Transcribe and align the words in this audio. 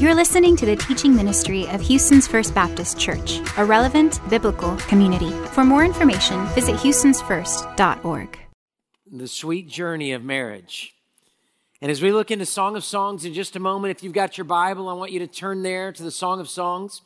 You're 0.00 0.14
listening 0.14 0.56
to 0.56 0.64
the 0.64 0.76
teaching 0.76 1.14
ministry 1.14 1.68
of 1.68 1.82
Houston's 1.82 2.26
First 2.26 2.54
Baptist 2.54 2.98
Church, 2.98 3.42
a 3.58 3.64
relevant 3.66 4.18
biblical 4.30 4.74
community. 4.88 5.30
For 5.48 5.62
more 5.62 5.84
information, 5.84 6.46
visit 6.54 6.76
houstonsfirst.org. 6.76 8.38
The 9.12 9.28
sweet 9.28 9.68
journey 9.68 10.12
of 10.12 10.24
marriage. 10.24 10.94
And 11.82 11.90
as 11.90 12.00
we 12.00 12.12
look 12.12 12.30
into 12.30 12.46
Song 12.46 12.76
of 12.76 12.84
Songs 12.84 13.26
in 13.26 13.34
just 13.34 13.56
a 13.56 13.60
moment, 13.60 13.90
if 13.94 14.02
you've 14.02 14.14
got 14.14 14.38
your 14.38 14.46
Bible, 14.46 14.88
I 14.88 14.94
want 14.94 15.12
you 15.12 15.18
to 15.18 15.26
turn 15.26 15.62
there 15.62 15.92
to 15.92 16.02
the 16.02 16.10
Song 16.10 16.40
of 16.40 16.48
Songs. 16.48 17.02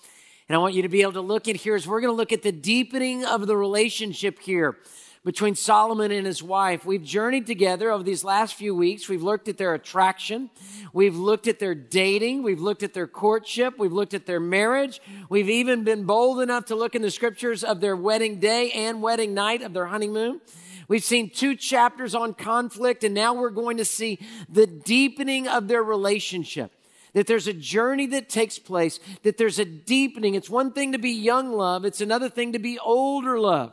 And 0.48 0.54
I 0.54 0.60
want 0.60 0.74
you 0.74 0.82
to 0.82 0.88
be 0.88 1.02
able 1.02 1.14
to 1.14 1.20
look 1.20 1.48
at 1.48 1.56
here 1.56 1.74
as 1.74 1.88
we're 1.88 2.00
going 2.00 2.12
to 2.12 2.16
look 2.16 2.32
at 2.32 2.42
the 2.42 2.52
deepening 2.52 3.24
of 3.24 3.48
the 3.48 3.56
relationship 3.56 4.38
here 4.38 4.76
between 5.24 5.54
Solomon 5.54 6.10
and 6.10 6.26
his 6.26 6.42
wife. 6.42 6.84
We've 6.84 7.02
journeyed 7.02 7.46
together 7.46 7.90
over 7.90 8.02
these 8.02 8.24
last 8.24 8.54
few 8.54 8.74
weeks. 8.74 9.08
We've 9.08 9.22
looked 9.22 9.48
at 9.48 9.56
their 9.56 9.72
attraction. 9.72 10.50
We've 10.92 11.16
looked 11.16 11.48
at 11.48 11.58
their 11.58 11.74
dating. 11.74 12.42
We've 12.42 12.60
looked 12.60 12.82
at 12.82 12.92
their 12.92 13.06
courtship. 13.06 13.78
We've 13.78 13.92
looked 13.92 14.12
at 14.12 14.26
their 14.26 14.40
marriage. 14.40 15.00
We've 15.30 15.48
even 15.48 15.82
been 15.82 16.04
bold 16.04 16.40
enough 16.40 16.66
to 16.66 16.74
look 16.76 16.94
in 16.94 17.02
the 17.02 17.10
scriptures 17.10 17.64
of 17.64 17.80
their 17.80 17.96
wedding 17.96 18.38
day 18.38 18.70
and 18.72 19.02
wedding 19.02 19.32
night 19.32 19.62
of 19.62 19.72
their 19.72 19.86
honeymoon. 19.86 20.42
We've 20.88 21.04
seen 21.04 21.30
two 21.30 21.56
chapters 21.56 22.14
on 22.14 22.34
conflict, 22.34 23.04
and 23.04 23.14
now 23.14 23.32
we're 23.32 23.48
going 23.48 23.78
to 23.78 23.86
see 23.86 24.18
the 24.50 24.66
deepening 24.66 25.48
of 25.48 25.68
their 25.68 25.82
relationship 25.82 26.70
that 27.14 27.28
there's 27.28 27.46
a 27.46 27.52
journey 27.52 28.06
that 28.06 28.28
takes 28.28 28.58
place, 28.58 28.98
that 29.22 29.38
there's 29.38 29.60
a 29.60 29.64
deepening. 29.64 30.34
It's 30.34 30.50
one 30.50 30.72
thing 30.72 30.92
to 30.92 30.98
be 30.98 31.10
young 31.10 31.52
love, 31.52 31.84
it's 31.84 32.00
another 32.00 32.28
thing 32.28 32.52
to 32.52 32.58
be 32.58 32.78
older 32.78 33.38
love. 33.38 33.72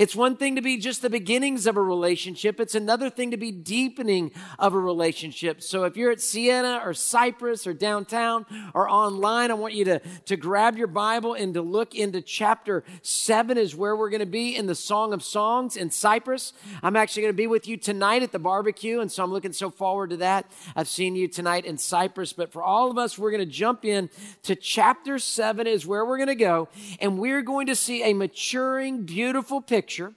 It's 0.00 0.16
one 0.16 0.36
thing 0.36 0.56
to 0.56 0.62
be 0.62 0.78
just 0.78 1.02
the 1.02 1.10
beginnings 1.10 1.66
of 1.66 1.76
a 1.76 1.82
relationship. 1.82 2.58
It's 2.58 2.74
another 2.74 3.10
thing 3.10 3.32
to 3.32 3.36
be 3.36 3.52
deepening 3.52 4.30
of 4.58 4.72
a 4.72 4.78
relationship. 4.78 5.60
So 5.60 5.84
if 5.84 5.94
you're 5.94 6.10
at 6.10 6.22
Sienna 6.22 6.80
or 6.82 6.94
Cypress 6.94 7.66
or 7.66 7.74
downtown 7.74 8.46
or 8.72 8.88
online, 8.88 9.50
I 9.50 9.54
want 9.54 9.74
you 9.74 9.84
to, 9.84 9.98
to 10.24 10.38
grab 10.38 10.78
your 10.78 10.86
Bible 10.86 11.34
and 11.34 11.52
to 11.52 11.60
look 11.60 11.94
into 11.94 12.22
chapter 12.22 12.82
seven 13.02 13.58
is 13.58 13.76
where 13.76 13.94
we're 13.94 14.08
going 14.08 14.20
to 14.20 14.26
be 14.26 14.56
in 14.56 14.64
the 14.64 14.74
Song 14.74 15.12
of 15.12 15.22
Songs 15.22 15.76
in 15.76 15.90
Cypress. 15.90 16.54
I'm 16.82 16.96
actually 16.96 17.24
going 17.24 17.34
to 17.34 17.36
be 17.36 17.46
with 17.46 17.68
you 17.68 17.76
tonight 17.76 18.22
at 18.22 18.32
the 18.32 18.38
barbecue. 18.38 19.00
And 19.00 19.12
so 19.12 19.22
I'm 19.22 19.30
looking 19.30 19.52
so 19.52 19.68
forward 19.68 20.08
to 20.10 20.16
that. 20.16 20.50
I've 20.74 20.88
seen 20.88 21.14
you 21.14 21.28
tonight 21.28 21.66
in 21.66 21.76
Cypress, 21.76 22.32
But 22.32 22.52
for 22.52 22.62
all 22.62 22.90
of 22.90 22.96
us, 22.96 23.18
we're 23.18 23.32
going 23.32 23.46
to 23.46 23.54
jump 23.54 23.84
in 23.84 24.08
to 24.44 24.56
chapter 24.56 25.18
seven 25.18 25.66
is 25.66 25.86
where 25.86 26.06
we're 26.06 26.16
going 26.16 26.28
to 26.28 26.34
go. 26.34 26.70
And 27.00 27.18
we're 27.18 27.42
going 27.42 27.66
to 27.66 27.76
see 27.76 28.02
a 28.02 28.14
maturing, 28.14 29.02
beautiful 29.02 29.60
picture 29.60 29.89
picture, 29.90 30.14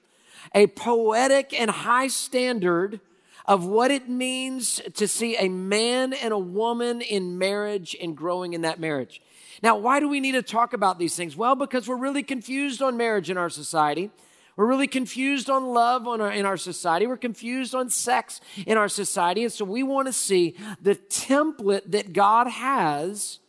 a 0.53 0.67
poetic 0.67 1.51
and 1.59 1.71
high 1.71 2.07
standard 2.07 2.99
of 3.47 3.65
what 3.65 3.89
it 3.89 4.07
means 4.07 4.79
to 4.93 5.07
see 5.07 5.35
a 5.37 5.49
man 5.49 6.13
and 6.13 6.31
a 6.31 6.37
woman 6.37 7.01
in 7.01 7.39
marriage 7.39 7.95
and 7.99 8.15
growing 8.15 8.53
in 8.53 8.61
that 8.61 8.79
marriage. 8.79 9.19
Now, 9.63 9.75
why 9.77 9.99
do 9.99 10.07
we 10.07 10.19
need 10.19 10.33
to 10.33 10.43
talk 10.43 10.73
about 10.73 10.99
these 10.99 11.15
things? 11.15 11.35
Well, 11.35 11.55
because 11.55 11.87
we're 11.87 11.95
really 11.95 12.21
confused 12.21 12.83
on 12.83 12.97
marriage 12.97 13.31
in 13.31 13.37
our 13.37 13.49
society. 13.49 14.11
We're 14.55 14.67
really 14.67 14.87
confused 14.87 15.49
on 15.49 15.65
love 15.65 16.07
on 16.07 16.21
our, 16.21 16.31
in 16.31 16.45
our 16.45 16.57
society. 16.57 17.07
We're 17.07 17.17
confused 17.17 17.73
on 17.73 17.89
sex 17.89 18.41
in 18.67 18.77
our 18.77 18.89
society. 18.89 19.43
And 19.43 19.51
so 19.51 19.65
we 19.65 19.81
want 19.81 20.07
to 20.07 20.13
see 20.13 20.55
the 20.79 20.93
template 20.93 21.89
that 21.91 22.13
God 22.13 22.45
has 22.47 23.39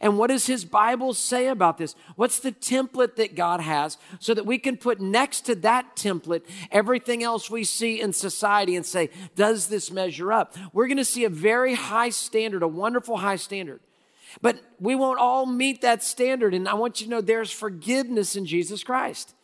and 0.00 0.18
what 0.18 0.28
does 0.28 0.46
his 0.46 0.64
Bible 0.64 1.14
say 1.14 1.48
about 1.48 1.78
this? 1.78 1.94
What's 2.16 2.38
the 2.38 2.52
template 2.52 3.16
that 3.16 3.34
God 3.34 3.60
has 3.60 3.98
so 4.20 4.34
that 4.34 4.46
we 4.46 4.58
can 4.58 4.76
put 4.76 5.00
next 5.00 5.42
to 5.42 5.54
that 5.56 5.96
template 5.96 6.42
everything 6.70 7.22
else 7.22 7.50
we 7.50 7.64
see 7.64 8.00
in 8.00 8.12
society 8.12 8.76
and 8.76 8.86
say, 8.86 9.10
does 9.34 9.68
this 9.68 9.90
measure 9.90 10.32
up? 10.32 10.56
We're 10.72 10.86
going 10.86 10.96
to 10.98 11.04
see 11.04 11.24
a 11.24 11.30
very 11.30 11.74
high 11.74 12.10
standard, 12.10 12.62
a 12.62 12.68
wonderful 12.68 13.16
high 13.16 13.36
standard. 13.36 13.80
But 14.40 14.60
we 14.78 14.94
won't 14.94 15.18
all 15.18 15.44
meet 15.44 15.80
that 15.80 16.04
standard. 16.04 16.54
And 16.54 16.68
I 16.68 16.74
want 16.74 17.00
you 17.00 17.06
to 17.06 17.10
know 17.10 17.20
there's 17.20 17.50
forgiveness 17.50 18.36
in 18.36 18.46
Jesus 18.46 18.84
Christ 18.84 19.34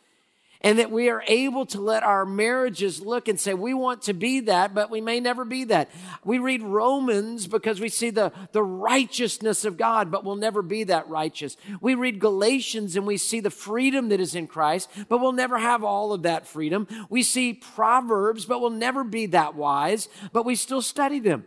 and 0.61 0.79
that 0.79 0.91
we 0.91 1.09
are 1.09 1.23
able 1.27 1.65
to 1.67 1.79
let 1.79 2.03
our 2.03 2.25
marriages 2.25 3.01
look 3.01 3.27
and 3.27 3.39
say, 3.39 3.53
we 3.53 3.73
want 3.73 4.03
to 4.03 4.13
be 4.13 4.41
that, 4.41 4.73
but 4.73 4.89
we 4.89 5.01
may 5.01 5.19
never 5.19 5.45
be 5.45 5.65
that. 5.65 5.89
We 6.23 6.39
read 6.39 6.63
Romans 6.63 7.47
because 7.47 7.79
we 7.79 7.89
see 7.89 8.09
the, 8.09 8.31
the 8.51 8.63
righteousness 8.63 9.65
of 9.65 9.77
God, 9.77 10.11
but 10.11 10.23
we'll 10.23 10.35
never 10.35 10.61
be 10.61 10.83
that 10.85 11.07
righteous. 11.09 11.57
We 11.81 11.95
read 11.95 12.19
Galatians 12.19 12.95
and 12.95 13.05
we 13.05 13.17
see 13.17 13.39
the 13.39 13.49
freedom 13.49 14.09
that 14.09 14.19
is 14.19 14.35
in 14.35 14.47
Christ, 14.47 14.89
but 15.09 15.19
we'll 15.19 15.31
never 15.31 15.57
have 15.57 15.83
all 15.83 16.13
of 16.13 16.23
that 16.23 16.47
freedom. 16.47 16.87
We 17.09 17.23
see 17.23 17.53
Proverbs, 17.53 18.45
but 18.45 18.61
we'll 18.61 18.69
never 18.69 19.03
be 19.03 19.27
that 19.27 19.55
wise, 19.55 20.09
but 20.33 20.45
we 20.45 20.55
still 20.55 20.81
study 20.81 21.19
them 21.19 21.45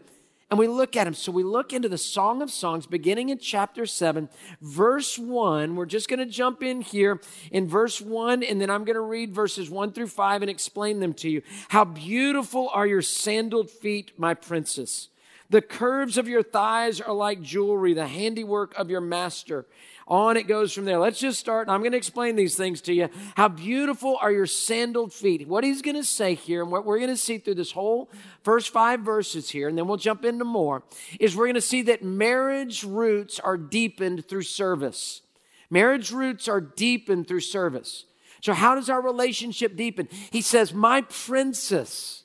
and 0.50 0.58
we 0.58 0.66
look 0.66 0.96
at 0.96 1.06
him. 1.06 1.14
So 1.14 1.30
we 1.30 1.44
look 1.44 1.72
into 1.72 1.88
the 1.88 1.98
Song 1.98 2.42
of 2.42 2.50
Songs 2.50 2.86
beginning 2.86 3.28
in 3.28 3.38
chapter 3.38 3.86
7, 3.86 4.28
verse 4.60 5.18
1. 5.18 5.76
We're 5.76 5.86
just 5.86 6.08
going 6.08 6.18
to 6.18 6.26
jump 6.26 6.62
in 6.62 6.80
here 6.80 7.20
in 7.52 7.68
verse 7.68 8.00
1, 8.00 8.42
and 8.42 8.60
then 8.60 8.70
I'm 8.70 8.84
going 8.84 8.94
to 8.94 9.00
read 9.00 9.34
verses 9.34 9.70
1 9.70 9.92
through 9.92 10.08
5 10.08 10.42
and 10.42 10.50
explain 10.50 11.00
them 11.00 11.14
to 11.14 11.30
you. 11.30 11.42
How 11.68 11.84
beautiful 11.84 12.68
are 12.72 12.86
your 12.86 13.02
sandaled 13.02 13.70
feet, 13.70 14.12
my 14.18 14.34
princess! 14.34 15.08
The 15.50 15.60
curves 15.60 16.16
of 16.16 16.28
your 16.28 16.44
thighs 16.44 17.00
are 17.00 17.12
like 17.12 17.42
jewelry, 17.42 17.92
the 17.92 18.06
handiwork 18.06 18.72
of 18.78 18.88
your 18.88 19.00
master. 19.00 19.66
On 20.10 20.36
it 20.36 20.48
goes 20.48 20.72
from 20.72 20.86
there. 20.86 20.98
Let's 20.98 21.20
just 21.20 21.38
start. 21.38 21.68
I'm 21.68 21.80
going 21.82 21.92
to 21.92 21.96
explain 21.96 22.34
these 22.34 22.56
things 22.56 22.80
to 22.82 22.92
you. 22.92 23.08
How 23.36 23.46
beautiful 23.46 24.18
are 24.20 24.32
your 24.32 24.46
sandaled 24.46 25.12
feet? 25.12 25.46
What 25.46 25.62
he's 25.62 25.82
going 25.82 25.94
to 25.94 26.02
say 26.02 26.34
here, 26.34 26.62
and 26.62 26.72
what 26.72 26.84
we're 26.84 26.98
going 26.98 27.10
to 27.10 27.16
see 27.16 27.38
through 27.38 27.54
this 27.54 27.70
whole 27.70 28.10
first 28.42 28.70
five 28.70 29.00
verses 29.00 29.50
here, 29.50 29.68
and 29.68 29.78
then 29.78 29.86
we'll 29.86 29.96
jump 29.96 30.24
into 30.24 30.44
more, 30.44 30.82
is 31.20 31.36
we're 31.36 31.46
going 31.46 31.54
to 31.54 31.60
see 31.60 31.82
that 31.82 32.02
marriage 32.02 32.82
roots 32.82 33.38
are 33.38 33.56
deepened 33.56 34.26
through 34.26 34.42
service. 34.42 35.22
Marriage 35.70 36.10
roots 36.10 36.48
are 36.48 36.60
deepened 36.60 37.28
through 37.28 37.40
service. 37.40 38.04
So, 38.40 38.52
how 38.52 38.74
does 38.74 38.90
our 38.90 39.00
relationship 39.00 39.76
deepen? 39.76 40.08
He 40.32 40.42
says, 40.42 40.74
My 40.74 41.02
princess. 41.02 42.19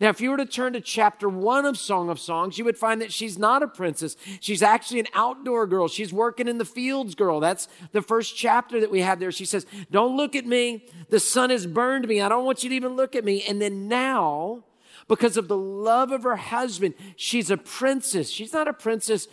Now, 0.00 0.10
if 0.10 0.20
you 0.20 0.30
were 0.30 0.36
to 0.36 0.46
turn 0.46 0.74
to 0.74 0.80
chapter 0.80 1.28
one 1.28 1.64
of 1.64 1.78
Song 1.78 2.10
of 2.10 2.20
Songs, 2.20 2.58
you 2.58 2.64
would 2.64 2.76
find 2.76 3.00
that 3.00 3.12
she's 3.12 3.38
not 3.38 3.62
a 3.62 3.68
princess. 3.68 4.16
She's 4.40 4.62
actually 4.62 5.00
an 5.00 5.06
outdoor 5.14 5.66
girl. 5.66 5.88
She's 5.88 6.12
working 6.12 6.48
in 6.48 6.58
the 6.58 6.64
fields 6.64 7.14
girl. 7.14 7.40
That's 7.40 7.66
the 7.92 8.02
first 8.02 8.36
chapter 8.36 8.78
that 8.80 8.90
we 8.90 9.00
have 9.00 9.20
there. 9.20 9.32
She 9.32 9.46
says, 9.46 9.64
Don't 9.90 10.16
look 10.16 10.36
at 10.36 10.44
me. 10.44 10.86
The 11.08 11.20
sun 11.20 11.50
has 11.50 11.66
burned 11.66 12.06
me. 12.08 12.20
I 12.20 12.28
don't 12.28 12.44
want 12.44 12.62
you 12.62 12.68
to 12.68 12.76
even 12.76 12.94
look 12.94 13.16
at 13.16 13.24
me. 13.24 13.42
And 13.48 13.60
then 13.60 13.88
now, 13.88 14.64
because 15.08 15.36
of 15.36 15.48
the 15.48 15.56
love 15.56 16.12
of 16.12 16.24
her 16.24 16.36
husband, 16.36 16.94
she's 17.16 17.50
a 17.50 17.56
princess. 17.56 18.28
She's 18.28 18.52
not 18.52 18.68
a 18.68 18.72
princess 18.72 19.28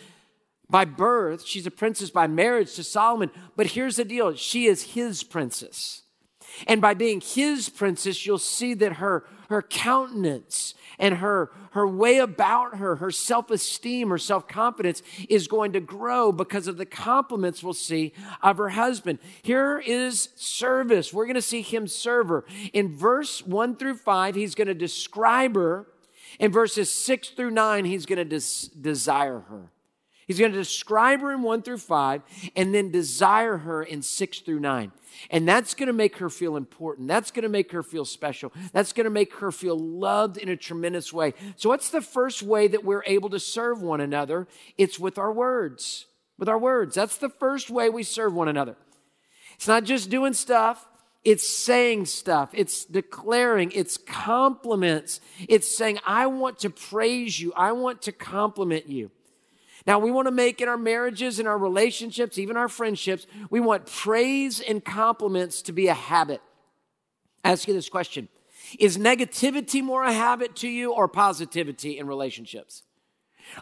by 0.70 0.86
birth, 0.86 1.46
she's 1.46 1.68
a 1.68 1.72
princess 1.72 2.10
by 2.10 2.26
marriage 2.26 2.74
to 2.76 2.84
Solomon. 2.84 3.30
But 3.56 3.68
here's 3.68 3.98
the 3.98 4.06
deal 4.06 4.34
she 4.36 4.66
is 4.66 4.94
his 4.94 5.24
princess. 5.24 6.04
And 6.68 6.82
by 6.82 6.94
being 6.94 7.22
his 7.22 7.70
princess, 7.70 8.26
you'll 8.26 8.38
see 8.38 8.74
that 8.76 8.94
her, 8.94 9.26
her 9.50 9.62
countenance 9.62 10.76
and 11.00 11.16
her, 11.16 11.52
her 11.72 11.88
way 11.88 12.18
about 12.20 12.78
her, 12.78 12.98
her 12.98 13.12
self 13.12 13.50
esteem, 13.52 14.10
her 14.10 14.18
self 14.18 14.48
confidence 14.48 15.02
is 15.30 15.48
going 15.48 15.74
to 15.74 15.80
grow 15.80 16.32
because 16.32 16.68
of 16.68 16.78
the 16.78 16.86
compliments 16.86 17.64
we'll 17.64 17.74
see 17.74 18.14
of 18.42 18.58
her 18.58 18.70
husband. 18.70 19.20
Here 19.42 19.80
is 19.80 20.30
service. 20.36 21.14
We're 21.14 21.26
going 21.26 21.36
to 21.36 21.42
see 21.42 21.62
him 21.62 21.88
serve 21.88 22.30
her. 22.30 22.46
In 22.72 22.96
verse 22.96 23.46
one 23.46 23.76
through 23.76 23.96
five, 23.96 24.36
he's 24.36 24.56
going 24.56 24.68
to 24.68 24.74
describe 24.74 25.56
her. 25.56 25.88
In 26.40 26.52
verses 26.52 26.92
six 26.92 27.30
through 27.30 27.52
nine, 27.52 27.86
he's 27.86 28.06
going 28.06 28.18
to 28.18 28.26
des- 28.26 28.70
desire 28.80 29.40
her. 29.42 29.73
He's 30.28 30.40
going 30.40 30.52
to 30.52 30.58
describe 30.58 31.22
her 31.22 31.32
in 31.32 31.42
one 31.42 31.62
through 31.62 31.80
five 31.80 32.22
and 32.56 32.74
then 32.74 32.92
desire 32.92 33.58
her 33.58 33.84
in 33.84 34.02
six 34.02 34.40
through 34.40 34.60
nine. 34.60 34.92
And 35.30 35.48
that's 35.48 35.74
going 35.74 35.88
to 35.88 35.94
make 35.94 36.18
her 36.18 36.30
feel 36.30 36.56
important. 36.56 37.08
That's 37.08 37.32
going 37.32 37.44
to 37.44 37.50
make 37.50 37.72
her 37.72 37.84
feel 37.84 38.06
special. 38.06 38.52
That's 38.72 38.94
going 38.94 39.06
to 39.06 39.10
make 39.10 39.34
her 39.36 39.52
feel 39.52 39.78
loved 39.78 40.38
in 40.38 40.50
a 40.50 40.58
tremendous 40.58 41.14
way. 41.14 41.34
So, 41.56 41.70
what's 41.70 41.90
the 41.90 42.02
first 42.02 42.42
way 42.42 42.68
that 42.68 42.84
we're 42.84 43.04
able 43.06 43.30
to 43.30 43.40
serve 43.40 43.82
one 43.82 44.02
another? 44.02 44.48
It's 44.78 45.00
with 45.00 45.18
our 45.18 45.32
words. 45.32 46.08
With 46.40 46.50
our 46.50 46.58
words. 46.58 46.96
That's 46.96 47.18
the 47.18 47.30
first 47.30 47.70
way 47.70 47.90
we 47.90 48.04
serve 48.04 48.34
one 48.34 48.48
another. 48.48 48.76
It's 49.56 49.68
not 49.68 49.84
just 49.84 50.10
doing 50.10 50.34
stuff. 50.34 50.88
It's 51.24 51.48
saying 51.48 52.08
stuff. 52.08 52.50
It's 52.54 52.84
declaring. 52.84 53.72
It's 53.74 53.98
compliments. 53.98 55.22
It's 55.48 55.78
saying, 55.78 56.00
I 56.06 56.28
want 56.28 56.60
to 56.60 56.70
praise 56.70 57.40
you. 57.40 57.54
I 57.56 57.72
want 57.72 58.02
to 58.04 58.12
compliment 58.12 58.90
you. 58.90 59.10
Now, 59.86 60.00
we 60.00 60.12
want 60.12 60.28
to 60.28 60.32
make 60.32 60.62
in 60.62 60.70
our 60.70 60.78
marriages, 60.78 61.40
in 61.40 61.48
our 61.48 61.58
relationships, 61.58 62.38
even 62.38 62.56
our 62.56 62.70
friendships, 62.70 63.28
we 63.50 63.60
want 63.60 63.86
praise 63.86 64.62
and 64.62 64.84
compliments 64.84 65.62
to 65.64 65.74
be 65.74 65.88
a 65.88 65.94
habit. 65.94 66.42
I 67.44 67.52
ask 67.52 67.68
you 67.68 67.74
this 67.74 67.90
question 67.90 68.30
Is 68.80 68.98
negativity 68.98 69.84
more 69.84 70.04
a 70.04 70.14
habit 70.14 70.56
to 70.58 70.70
you 70.70 70.94
or 70.94 71.08
positivity 71.08 72.00
in 72.00 72.08
relationships? 72.08 72.84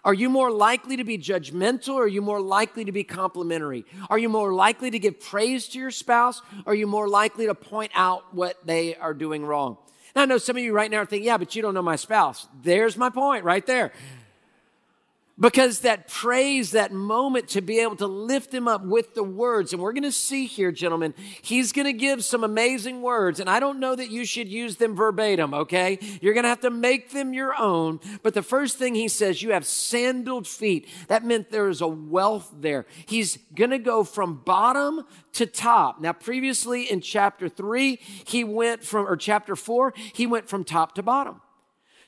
Are 0.06 0.14
you 0.14 0.30
more 0.30 0.52
likely 0.52 0.98
to 0.98 1.04
be 1.04 1.18
judgmental 1.18 1.96
or 1.96 2.04
are 2.04 2.08
you 2.08 2.22
more 2.22 2.40
likely 2.40 2.86
to 2.86 2.92
be 2.92 3.04
complimentary? 3.04 3.84
Are 4.10 4.18
you 4.18 4.30
more 4.30 4.54
likely 4.54 4.92
to 4.92 5.00
give 5.00 5.20
praise 5.20 5.68
to 5.70 5.80
your 5.80 5.92
spouse 5.92 6.42
or 6.66 6.74
are 6.74 6.76
you 6.76 6.88
more 6.88 7.08
likely 7.08 7.48
to 7.48 7.56
point 7.56 7.92
out 7.96 8.34
what 8.34 8.56
they 8.66 8.96
are 8.96 9.14
doing 9.14 9.44
wrong? 9.44 9.78
Now, 10.16 10.24
I 10.24 10.26
know 10.26 10.38
some 10.38 10.58
of 10.58 10.64
you 10.64 10.74
right 10.74 10.92
now 10.92 11.00
are 11.00 11.06
thinking, 11.06 11.26
yeah, 11.26 11.38
but 11.38 11.56
you 11.56 11.62
don't 11.62 11.74
know 11.74 11.82
my 11.82 11.96
spouse. 11.96 12.48
There's 12.62 12.98
my 12.98 13.10
point 13.10 13.44
right 13.44 13.66
there. 13.66 13.92
Because 15.42 15.80
that 15.80 16.08
praise, 16.08 16.72
that 16.72 16.94
moment 16.94 17.50
to 17.50 17.62
be 17.62 17.80
able 17.80 17.96
to 17.96 18.06
lift 18.06 18.54
him 18.54 18.68
up 18.68 18.86
with 18.86 19.16
the 19.16 19.24
words. 19.24 19.74
And 19.74 19.82
we're 19.82 19.92
going 19.92 20.04
to 20.04 20.12
see 20.12 20.46
here, 20.46 20.72
gentlemen, 20.72 21.16
he's 21.42 21.74
going 21.74 21.88
to 21.88 21.94
give 21.94 22.24
some 22.24 22.44
amazing 22.44 23.02
words. 23.02 23.40
And 23.40 23.50
I 23.50 23.60
don't 23.60 23.80
know 23.80 23.96
that 23.96 24.12
you 24.12 24.24
should 24.24 24.48
use 24.48 24.76
them 24.76 24.96
verbatim, 24.96 25.54
okay? 25.56 25.98
You're 26.22 26.36
going 26.36 26.44
to 26.44 26.50
have 26.50 26.62
to 26.62 26.70
make 26.70 27.12
them 27.12 27.34
your 27.34 27.60
own. 27.60 28.00
But 28.22 28.36
the 28.36 28.44
first 28.44 28.78
thing 28.78 28.94
he 28.94 29.08
says, 29.08 29.42
you 29.42 29.52
have 29.52 29.66
sandaled 29.66 30.48
feet. 30.48 30.88
That 31.08 31.26
meant 31.26 31.50
there 31.50 31.70
is 31.70 31.82
a 31.82 31.88
wealth 31.88 32.54
there. 32.60 32.86
He's 33.08 33.38
going 33.56 33.72
to 33.72 33.80
go 33.80 34.04
from 34.04 34.36
bottom 34.46 35.06
to 35.34 35.48
top. 35.48 36.00
Now, 36.00 36.14
previously 36.14 36.84
in 36.84 37.02
chapter 37.02 37.50
three, 37.50 38.00
he 38.26 38.44
went 38.44 38.84
from, 38.84 39.08
or 39.08 39.18
chapter 39.18 39.56
four, 39.56 39.94
he 40.14 40.28
went 40.28 40.48
from 40.48 40.64
top 40.64 40.94
to 40.96 41.04
bottom. 41.04 41.42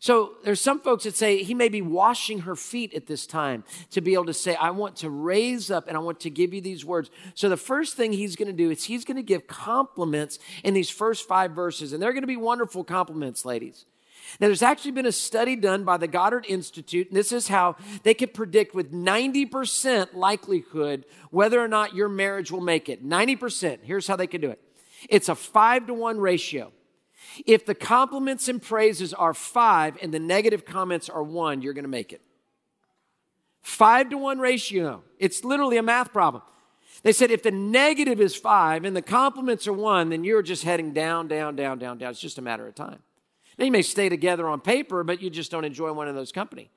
So 0.03 0.33
there's 0.43 0.59
some 0.59 0.81
folks 0.81 1.05
that 1.05 1.15
say 1.15 1.43
he 1.43 1.53
may 1.53 1.69
be 1.69 1.81
washing 1.81 2.39
her 2.39 2.57
feet 2.57 2.93
at 2.93 3.07
this 3.07 3.25
time 3.25 3.63
to 3.91 4.01
be 4.01 4.15
able 4.15 4.25
to 4.25 4.33
say, 4.33 4.53
I 4.53 4.71
want 4.71 4.97
to 4.97 5.09
raise 5.09 5.71
up 5.71 5.87
and 5.87 5.95
I 5.95 6.01
want 6.01 6.19
to 6.19 6.29
give 6.29 6.53
you 6.53 6.59
these 6.59 6.83
words. 6.83 7.09
So 7.35 7.47
the 7.47 7.55
first 7.55 7.95
thing 7.95 8.11
he's 8.11 8.35
going 8.35 8.49
to 8.49 8.53
do 8.53 8.69
is 8.69 8.83
he's 8.83 9.05
going 9.05 9.15
to 9.15 9.23
give 9.23 9.47
compliments 9.47 10.39
in 10.61 10.73
these 10.73 10.89
first 10.89 11.25
five 11.25 11.51
verses. 11.51 11.93
And 11.93 12.03
they're 12.03 12.11
going 12.11 12.23
to 12.23 12.27
be 12.27 12.35
wonderful 12.35 12.83
compliments, 12.83 13.45
ladies. 13.45 13.85
Now, 14.41 14.47
there's 14.47 14.61
actually 14.61 14.91
been 14.91 15.05
a 15.05 15.11
study 15.13 15.55
done 15.55 15.85
by 15.85 15.95
the 15.95 16.09
Gottman 16.09 16.47
Institute, 16.49 17.07
and 17.07 17.15
this 17.15 17.31
is 17.31 17.47
how 17.47 17.77
they 18.03 18.13
could 18.13 18.33
predict 18.33 18.75
with 18.75 18.91
90% 18.91 20.15
likelihood 20.15 21.05
whether 21.31 21.61
or 21.61 21.69
not 21.69 21.95
your 21.95 22.09
marriage 22.09 22.51
will 22.51 22.59
make 22.59 22.89
it. 22.89 23.07
90%. 23.07 23.79
Here's 23.83 24.07
how 24.07 24.17
they 24.17 24.27
could 24.27 24.41
do 24.41 24.49
it 24.49 24.59
it's 25.09 25.29
a 25.29 25.35
five 25.35 25.87
to 25.87 25.93
one 25.93 26.19
ratio. 26.19 26.73
If 27.45 27.65
the 27.65 27.75
compliments 27.75 28.47
and 28.47 28.61
praises 28.61 29.13
are 29.13 29.33
five 29.33 29.97
and 30.01 30.13
the 30.13 30.19
negative 30.19 30.65
comments 30.65 31.09
are 31.09 31.23
one, 31.23 31.61
you're 31.61 31.73
going 31.73 31.83
to 31.83 31.89
make 31.89 32.13
it. 32.13 32.21
Five 33.61 34.09
to 34.09 34.17
one 34.17 34.39
ratio. 34.39 35.03
It's 35.19 35.43
literally 35.43 35.77
a 35.77 35.83
math 35.83 36.11
problem. 36.11 36.43
They 37.01 37.11
said 37.11 37.31
if 37.31 37.43
the 37.43 37.51
negative 37.51 38.21
is 38.21 38.35
five 38.35 38.85
and 38.85 38.95
the 38.95 39.01
compliments 39.01 39.67
are 39.67 39.73
one, 39.73 40.09
then 40.09 40.23
you're 40.23 40.41
just 40.41 40.63
heading 40.63 40.93
down, 40.93 41.27
down, 41.27 41.55
down, 41.55 41.79
down, 41.79 41.97
down. 41.97 42.11
It's 42.11 42.19
just 42.19 42.37
a 42.37 42.41
matter 42.41 42.67
of 42.67 42.75
time. 42.75 42.99
Now 43.57 43.65
you 43.65 43.71
may 43.71 43.81
stay 43.81 44.09
together 44.09 44.47
on 44.47 44.61
paper, 44.61 45.03
but 45.03 45.21
you 45.21 45.29
just 45.29 45.51
don't 45.51 45.65
enjoy 45.65 45.91
one 45.93 46.07
of 46.07 46.15
those 46.15 46.31
company. 46.31 46.71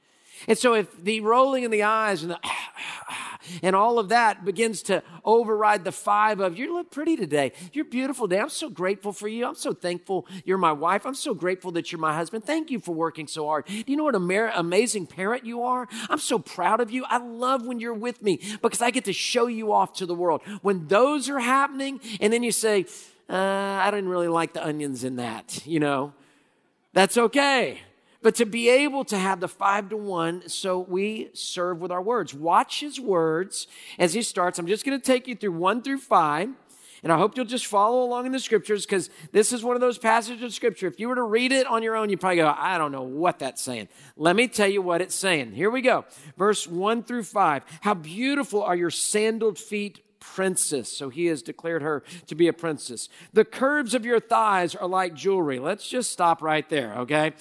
And 0.49 0.57
so 0.57 0.75
if 0.75 1.03
the 1.03 1.21
rolling 1.21 1.65
in 1.65 1.71
the 1.71 1.83
eyes 1.83 2.23
and 2.23 2.33
the 2.33 2.41
and 3.63 3.77
all 3.77 3.99
of 3.99 4.09
that 4.09 4.45
begins 4.45 4.83
to 4.83 5.03
override 5.25 5.85
the 5.85 5.93
five 5.93 6.41
of 6.41 6.59
you 6.59 6.75
look 6.75 6.91
pretty 6.91 7.17
today. 7.17 7.53
You're 7.73 7.85
beautiful 7.85 8.29
today. 8.29 8.41
I'm 8.41 8.49
so 8.49 8.69
grateful 8.69 9.13
for 9.13 9.29
you. 9.29 9.47
I'm 9.47 9.55
so 9.55 9.73
thankful 9.73 10.27
you're 10.45 10.59
my 10.59 10.73
wife. 10.73 11.07
I'm 11.07 11.15
so 11.15 11.35
grateful 11.35 11.71
that 11.73 11.93
you're 11.93 12.01
my 12.01 12.15
husband. 12.15 12.45
Thank 12.45 12.71
you 12.71 12.81
for 12.81 12.95
working 12.95 13.27
so 13.27 13.47
hard. 13.47 13.67
Do 13.67 13.85
you 13.87 13.97
know 13.97 14.05
what 14.05 14.15
an 14.15 14.51
amazing 14.55 15.07
parent 15.07 15.45
you 15.45 15.63
are? 15.63 15.89
I'm 16.09 16.19
so 16.19 16.39
proud 16.39 16.81
of 16.81 16.91
you. 16.91 17.05
I 17.09 17.19
love 17.19 17.67
when 17.67 17.81
you're 17.81 17.95
with 17.95 18.23
me 18.23 18.41
because 18.63 18.83
I 18.83 18.91
get 18.91 19.05
to 19.05 19.13
show 19.13 19.47
you 19.47 19.73
off 19.73 19.95
to 19.95 20.07
the 20.07 20.15
world. 20.15 20.43
When 20.63 20.87
those 20.89 21.29
are 21.29 21.39
happening, 21.39 22.01
and 22.21 22.33
then 22.33 22.43
you 22.43 22.53
say, 22.53 22.87
uh, 23.29 23.35
I 23.35 23.91
didn't 23.91 24.09
really 24.09 24.29
like 24.29 24.53
the 24.53 24.65
onions 24.65 25.05
in 25.05 25.17
that, 25.17 25.67
you 25.67 25.81
know, 25.81 26.13
that's 26.93 27.19
okay. 27.19 27.81
But 28.27 28.35
to 28.35 28.45
be 28.45 28.69
able 28.69 29.05
to 29.05 29.17
have 29.17 29.39
the 29.39 29.47
five 29.47 29.89
to 29.91 29.97
one, 29.97 30.49
so 30.49 30.81
we 30.81 31.31
serve 31.33 31.81
with 31.81 31.93
our 31.93 32.03
words. 32.03 32.35
Watch 32.35 32.81
his 32.81 32.99
words 32.99 33.69
as 34.01 34.15
he 34.15 34.23
starts. 34.23 34.59
I'm 34.59 34.67
just 34.67 34.85
going 34.85 34.99
to 35.01 35.07
take 35.07 35.29
you 35.29 35.37
through 35.37 35.53
one 35.53 35.81
through 35.81 35.99
five. 35.99 36.49
And 37.05 37.13
I 37.13 37.19
hope 37.19 37.37
you'll 37.37 37.47
just 37.47 37.67
follow 37.67 38.03
along 38.03 38.27
in 38.27 38.33
the 38.33 38.41
scriptures 38.41 38.85
because 38.85 39.11
this 39.31 39.53
is 39.53 39.63
one 39.63 39.77
of 39.77 39.81
those 39.81 39.97
passages 39.97 40.43
of 40.43 40.53
scripture. 40.53 40.89
If 40.89 40.99
you 40.99 41.09
were 41.09 41.15
to 41.15 41.23
read 41.23 41.53
it 41.53 41.69
on 41.69 41.85
your 41.85 41.95
own, 41.95 42.11
you 42.11 42.17
probably 42.17 42.39
go, 42.39 42.53
I 42.59 42.79
don't 42.79 42.91
know 42.91 43.05
what 43.05 43.39
that's 43.39 43.63
saying. 43.63 43.87
Let 44.17 44.35
me 44.35 44.49
tell 44.49 44.67
you 44.67 44.83
what 44.83 45.01
it's 45.01 45.15
saying. 45.15 45.53
Here 45.53 45.71
we 45.71 45.81
go. 45.81 46.05
Verse 46.37 46.67
one 46.67 47.05
through 47.05 47.23
five. 47.23 47.63
How 47.83 47.95
beautiful 47.95 48.61
are 48.61 48.75
your 48.75 48.91
sandaled 48.91 49.57
feet, 49.57 50.01
princess. 50.19 50.91
So 50.91 51.11
he 51.11 51.27
has 51.27 51.43
declared 51.43 51.83
her 51.83 52.03
to 52.27 52.35
be 52.35 52.49
a 52.49 52.53
princess. 52.53 53.09
The 53.33 53.45
curves 53.45 53.95
of 53.95 54.05
your 54.05 54.19
thighs 54.19 54.75
are 54.75 54.89
like 54.89 55.15
jewelry. 55.15 55.61
Let's 55.61 55.89
just 55.89 56.11
stop 56.11 56.43
right 56.43 56.69
there, 56.69 56.93
okay? 57.03 57.35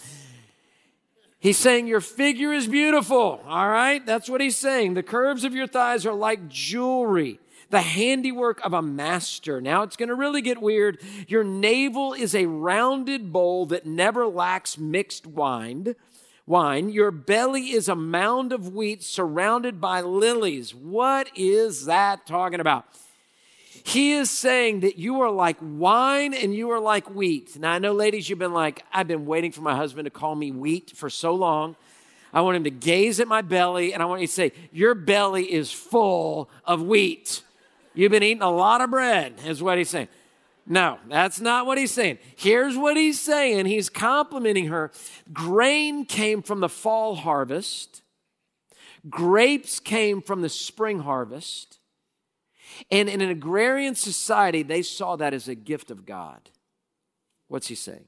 He's 1.46 1.60
saying 1.60 1.86
your 1.86 2.02
figure 2.02 2.52
is 2.52 2.66
beautiful. 2.66 3.40
All 3.46 3.70
right. 3.70 4.04
That's 4.04 4.28
what 4.28 4.42
he's 4.42 4.58
saying. 4.58 4.96
The 4.96 5.04
curves 5.04 5.44
of 5.44 5.54
your 5.54 5.68
thighs 5.68 6.04
are 6.04 6.12
like 6.12 6.48
jewelry, 6.48 7.40
the 7.70 7.82
handiwork 7.82 8.66
of 8.66 8.74
a 8.74 8.82
master. 8.82 9.62
Now 9.62 9.84
it's 9.84 9.96
going 9.96 10.10
to 10.10 10.16
really 10.16 10.42
get 10.42 10.60
weird. 10.60 11.00
Your 11.28 11.44
navel 11.44 12.14
is 12.14 12.34
a 12.34 12.48
rounded 12.48 13.32
bowl 13.32 13.68
that 13.68 13.86
never 13.86 14.26
lacks 14.26 14.80
mixed 14.80 15.28
wine. 15.28 15.96
Wine. 16.48 16.90
Your 16.90 17.12
belly 17.12 17.74
is 17.74 17.88
a 17.88 17.96
mound 17.96 18.52
of 18.52 18.74
wheat 18.74 19.04
surrounded 19.04 19.80
by 19.80 20.02
lilies. 20.02 20.74
What 20.74 21.30
is 21.36 21.86
that 21.86 22.26
talking 22.26 22.60
about? 22.60 22.88
He 23.84 24.14
is 24.14 24.30
saying 24.30 24.82
that 24.82 24.98
you 24.98 25.22
are 25.22 25.32
like 25.32 25.58
wine 25.62 26.34
and 26.34 26.54
you 26.54 26.72
are 26.72 26.80
like 26.80 27.10
wheat. 27.10 27.58
Now, 27.60 27.74
I 27.74 27.80
know, 27.80 27.94
ladies, 27.94 28.30
you've 28.30 28.40
been 28.40 28.54
like, 28.54 28.84
I've 28.92 29.08
been 29.08 29.26
waiting 29.26 29.52
for 29.52 29.62
my 29.62 29.76
husband 29.76 30.06
to 30.06 30.10
call 30.10 30.36
me 30.36 30.52
wheat 30.52 30.92
for 30.96 31.10
so 31.10 31.34
long. 31.36 31.76
I 32.34 32.42
want 32.42 32.58
him 32.58 32.66
to 32.66 32.72
gaze 32.72 33.20
at 33.20 33.28
my 33.28 33.42
belly 33.42 33.94
and 33.94 34.04
I 34.04 34.06
want 34.06 34.22
you 34.22 34.28
to 34.28 34.34
say, 34.34 34.52
Your 34.72 34.94
belly 34.94 35.52
is 35.52 35.72
full 35.72 36.50
of 36.66 36.82
wheat. 36.82 37.42
You've 37.94 38.12
been 38.12 38.24
eating 38.24 38.44
a 38.44 38.52
lot 38.52 38.82
of 38.82 38.90
bread, 38.90 39.36
is 39.46 39.64
what 39.64 39.78
he's 39.78 39.90
saying. 39.90 40.10
No, 40.68 40.98
that's 41.08 41.40
not 41.40 41.66
what 41.66 41.78
he's 41.78 41.92
saying. 41.92 42.18
Here's 42.36 42.76
what 42.76 42.98
he's 42.98 43.22
saying. 43.22 43.68
He's 43.68 43.90
complimenting 43.90 44.68
her. 44.68 44.92
Grain 45.32 46.06
came 46.06 46.42
from 46.42 46.60
the 46.60 46.70
fall 46.70 47.16
harvest, 47.16 48.02
grapes 49.10 49.80
came 49.80 50.22
from 50.22 50.42
the 50.42 50.50
spring 50.50 51.00
harvest. 51.00 51.80
And 52.92 53.10
in 53.10 53.22
an 53.22 53.30
agrarian 53.30 53.96
society, 53.96 54.64
they 54.64 54.82
saw 54.82 55.16
that 55.16 55.34
as 55.34 55.48
a 55.48 55.56
gift 55.56 55.92
of 55.92 56.06
God. 56.06 56.50
What's 57.48 57.68
he 57.68 57.76
saying? 57.76 58.06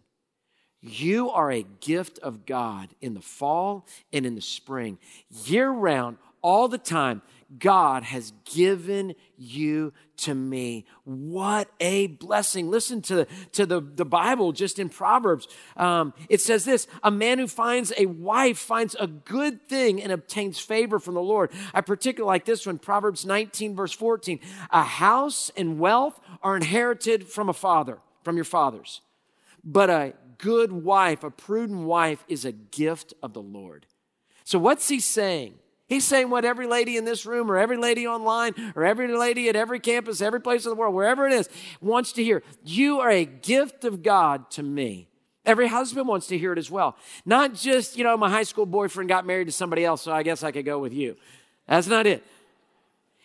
You 0.82 1.30
are 1.30 1.52
a 1.52 1.66
gift 1.82 2.20
of 2.20 2.46
God 2.46 2.90
in 3.02 3.14
the 3.14 3.22
fall 3.22 3.86
and 4.14 4.26
in 4.26 4.36
the 4.36 4.42
spring, 4.42 5.00
year 5.46 5.70
round, 5.70 6.18
all 6.42 6.68
the 6.68 6.78
time. 6.78 7.22
God 7.58 8.04
has 8.04 8.34
given 8.44 9.16
you 9.38 9.94
to 10.18 10.36
me. 10.36 10.86
What 11.06 11.70
a 11.80 12.08
blessing. 12.08 12.70
Listen 12.70 13.02
to, 13.04 13.26
to 13.54 13.66
the, 13.66 13.80
the 13.82 14.06
Bible 14.06 14.52
just 14.52 14.80
in 14.80 14.90
Proverbs. 14.90 15.48
Um, 15.78 16.14
it 16.30 16.42
says 16.42 16.66
this 16.66 16.88
A 17.04 17.12
man 17.12 17.40
who 17.40 17.48
finds 17.48 17.94
a 17.98 18.06
wife 18.06 18.58
finds 18.58 18.96
a 19.00 19.08
good 19.08 19.68
thing 19.70 20.02
and 20.02 20.12
obtains 20.12 20.60
favor 20.60 21.00
from 21.00 21.14
the 21.14 21.22
Lord. 21.22 21.52
I 21.74 21.82
particularly 21.82 22.34
like 22.34 22.46
this 22.46 22.66
one 22.66 22.80
Proverbs 22.80 23.26
19, 23.26 23.76
verse 23.76 23.94
14. 23.94 24.40
A 24.72 24.84
house 24.84 25.50
and 25.56 25.80
wealth 25.80 26.20
are 26.44 26.56
inherited 26.56 27.28
from 27.28 27.48
a 27.48 27.54
father, 27.54 28.00
from 28.24 28.36
your 28.36 28.46
fathers. 28.46 29.02
But 29.64 29.90
a 29.90 30.14
good 30.38 30.72
wife, 30.72 31.24
a 31.24 31.32
prudent 31.32 31.86
wife, 31.86 32.24
is 32.28 32.46
a 32.46 32.52
gift 32.52 33.14
of 33.24 33.34
the 33.34 33.42
Lord. 33.42 33.86
So, 34.44 34.60
what's 34.60 34.88
he 34.88 35.00
saying? 35.00 35.56
He's 35.88 36.06
saying 36.06 36.30
what 36.30 36.44
every 36.44 36.68
lady 36.68 36.98
in 36.98 37.06
this 37.06 37.26
room 37.26 37.50
or 37.50 37.58
every 37.58 37.78
lady 37.78 38.06
online 38.06 38.54
or 38.76 38.84
every 38.84 39.08
lady 39.16 39.48
at 39.48 39.56
every 39.56 39.80
campus, 39.80 40.22
every 40.22 40.42
place 40.42 40.66
in 40.66 40.70
the 40.70 40.76
world, 40.76 40.94
wherever 40.94 41.26
it 41.26 41.32
is, 41.34 41.50
wants 41.80 42.12
to 42.14 42.24
hear. 42.24 42.44
You 42.66 43.00
are 43.00 43.10
a 43.10 43.24
gift 43.24 43.86
of 43.86 44.04
God 44.04 44.52
to 44.52 44.64
me. 44.64 45.08
Every 45.46 45.68
husband 45.68 46.10
wants 46.10 46.28
to 46.28 46.38
hear 46.38 46.52
it 46.52 46.60
as 46.60 46.70
well. 46.70 46.98
Not 47.26 47.54
just, 47.54 47.98
you 47.98 48.04
know, 48.04 48.18
my 48.18 48.30
high 48.30 48.44
school 48.44 48.66
boyfriend 48.66 49.08
got 49.08 49.26
married 49.26 49.46
to 49.46 49.54
somebody 49.54 49.86
else, 49.86 50.02
so 50.02 50.12
I 50.12 50.24
guess 50.24 50.44
I 50.44 50.52
could 50.52 50.66
go 50.66 50.78
with 50.78 50.92
you. 50.92 51.16
That's 51.70 51.88
not 51.88 52.06
it. 52.06 52.22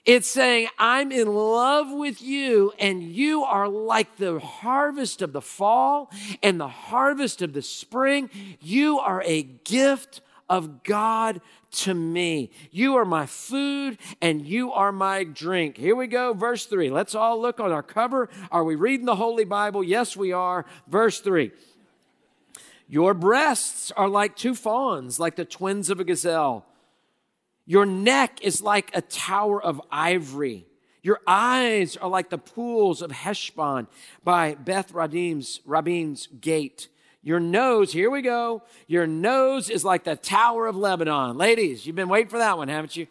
It's 0.05 0.29
saying, 0.29 0.69
I'm 0.79 1.11
in 1.11 1.33
love 1.33 1.91
with 1.91 2.23
you, 2.23 2.73
and 2.79 3.03
you 3.03 3.43
are 3.43 3.69
like 3.69 4.17
the 4.17 4.39
harvest 4.39 5.21
of 5.21 5.33
the 5.33 5.41
fall 5.41 6.11
and 6.43 6.61
the 6.61 6.69
harvest 6.69 7.43
of 7.43 7.53
the 7.53 7.63
spring. 7.63 8.31
You 8.61 9.01
are 9.01 9.23
a 9.25 9.43
gift 9.43 10.21
of 10.53 10.83
God 10.83 11.41
to 11.71 11.95
me. 11.95 12.51
You 12.71 12.97
are 12.97 13.07
my 13.07 13.25
food 13.25 13.97
and 14.21 14.47
you 14.47 14.71
are 14.71 14.93
my 14.93 15.25
drink. 15.25 15.79
Here 15.79 15.97
we 15.97 16.07
go, 16.07 16.35
verse 16.35 16.67
3. 16.67 16.91
Let's 16.91 17.15
all 17.15 17.41
look 17.41 17.59
on 17.59 17.73
our 17.73 17.83
cover. 17.83 18.29
Are 18.51 18.63
we 18.63 18.75
reading 18.75 19.07
the 19.07 19.17
Holy 19.17 19.47
Bible? 19.47 19.83
Yes, 19.83 20.15
we 20.15 20.31
are. 20.31 20.67
Verse 20.87 21.21
3. 21.21 21.53
Your 22.87 23.15
breasts 23.15 23.91
are 23.93 24.11
like 24.11 24.37
two 24.37 24.55
fawns, 24.55 25.19
like 25.19 25.37
the 25.37 25.47
twins 25.47 25.89
of 25.89 26.01
a 26.01 26.05
gazelle. 26.05 26.67
Your 27.65 27.87
neck 27.87 28.39
is 28.43 28.61
like 28.61 28.91
a 28.93 29.01
tower 29.01 29.63
of 29.63 29.81
ivory. 29.91 30.67
Your 31.03 31.21
eyes 31.27 31.97
are 31.97 32.11
like 32.11 32.29
the 32.29 32.37
pools 32.37 33.01
of 33.01 33.11
Heshbon 33.11 33.87
by 34.23 34.55
Beth 34.57 34.93
Rabbim's, 34.93 35.61
Rabbim's 35.65 36.27
gate. 36.27 36.89
Your 37.23 37.39
nose, 37.39 37.93
here 37.93 38.11
we 38.11 38.21
go. 38.21 38.63
Your 38.89 39.07
nose 39.07 39.71
is 39.71 39.85
like 39.85 40.05
the 40.05 40.17
Tower 40.17 40.67
of 40.67 40.77
Lebanon. 40.77 41.37
Ladies, 41.39 41.87
you've 41.87 41.97
been 41.97 42.09
waiting 42.09 42.29
for 42.29 42.39
that 42.39 42.59
one, 42.59 42.69
haven't 42.69 42.97
you? 42.97 43.07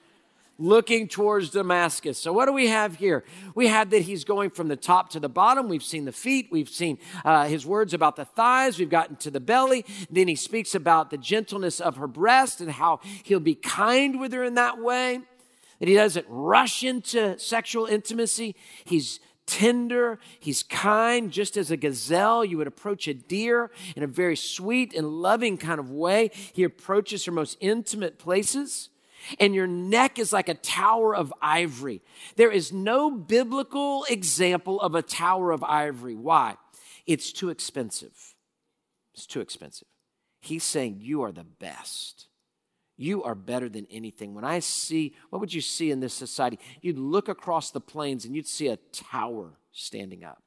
looking 0.61 1.07
towards 1.07 1.49
Damascus. 1.49 2.17
So, 2.17 2.31
what 2.31 2.45
do 2.45 2.53
we 2.53 2.67
have 2.67 2.95
here? 2.95 3.23
We 3.55 3.67
have 3.67 3.89
that 3.89 4.03
he's 4.03 4.23
going 4.23 4.51
from 4.51 4.67
the 4.67 4.75
top 4.75 5.09
to 5.11 5.19
the 5.19 5.29
bottom. 5.29 5.67
We've 5.67 5.83
seen 5.83 6.05
the 6.05 6.11
feet. 6.11 6.49
We've 6.51 6.69
seen 6.69 6.99
uh, 7.25 7.47
his 7.47 7.65
words 7.65 7.93
about 7.93 8.15
the 8.15 8.25
thighs. 8.25 8.77
We've 8.77 8.89
gotten 8.89 9.15
to 9.17 9.31
the 9.31 9.39
belly. 9.39 9.85
Then 10.09 10.27
he 10.27 10.35
speaks 10.35 10.75
about 10.75 11.09
the 11.09 11.17
gentleness 11.17 11.79
of 11.79 11.97
her 11.97 12.07
breast 12.07 12.61
and 12.61 12.71
how 12.71 12.99
he'll 13.23 13.39
be 13.39 13.55
kind 13.55 14.19
with 14.19 14.31
her 14.33 14.43
in 14.43 14.53
that 14.55 14.79
way. 14.79 15.21
That 15.79 15.87
he 15.87 15.95
doesn't 15.95 16.27
rush 16.29 16.83
into 16.83 17.39
sexual 17.39 17.87
intimacy. 17.87 18.55
He's 18.85 19.19
tender, 19.45 20.19
he's 20.39 20.63
kind, 20.63 21.31
just 21.31 21.57
as 21.57 21.71
a 21.71 21.77
gazelle. 21.77 22.45
You 22.45 22.57
would 22.57 22.67
approach 22.67 23.07
a 23.07 23.13
deer 23.13 23.71
in 23.95 24.03
a 24.03 24.07
very 24.07 24.35
sweet 24.35 24.93
and 24.93 25.07
loving 25.07 25.57
kind 25.57 25.79
of 25.79 25.89
way. 25.89 26.31
He 26.53 26.63
approaches 26.63 27.25
her 27.25 27.31
most 27.31 27.57
intimate 27.59 28.17
places 28.17 28.89
and 29.39 29.53
your 29.53 29.67
neck 29.67 30.19
is 30.19 30.33
like 30.33 30.49
a 30.49 30.53
tower 30.53 31.15
of 31.15 31.33
ivory. 31.41 32.01
There 32.35 32.51
is 32.51 32.71
no 32.71 33.11
biblical 33.11 34.05
example 34.09 34.81
of 34.81 34.95
a 34.95 35.01
tower 35.01 35.51
of 35.51 35.63
ivory. 35.63 36.15
Why? 36.15 36.57
It's 37.05 37.31
too 37.31 37.49
expensive. 37.49 38.35
It's 39.13 39.25
too 39.25 39.41
expensive. 39.41 39.87
He's 40.41 40.63
saying, 40.63 40.97
You 40.99 41.21
are 41.23 41.31
the 41.31 41.43
best. 41.43 42.27
You 43.01 43.23
are 43.23 43.33
better 43.33 43.67
than 43.67 43.87
anything. 43.89 44.35
When 44.35 44.43
I 44.43 44.59
see, 44.59 45.15
what 45.31 45.39
would 45.39 45.51
you 45.51 45.59
see 45.59 45.89
in 45.89 46.01
this 46.01 46.13
society? 46.13 46.59
You'd 46.81 46.99
look 46.99 47.29
across 47.29 47.71
the 47.71 47.81
plains 47.81 48.25
and 48.25 48.35
you'd 48.35 48.45
see 48.45 48.67
a 48.67 48.77
tower 48.91 49.57
standing 49.71 50.23
up 50.23 50.43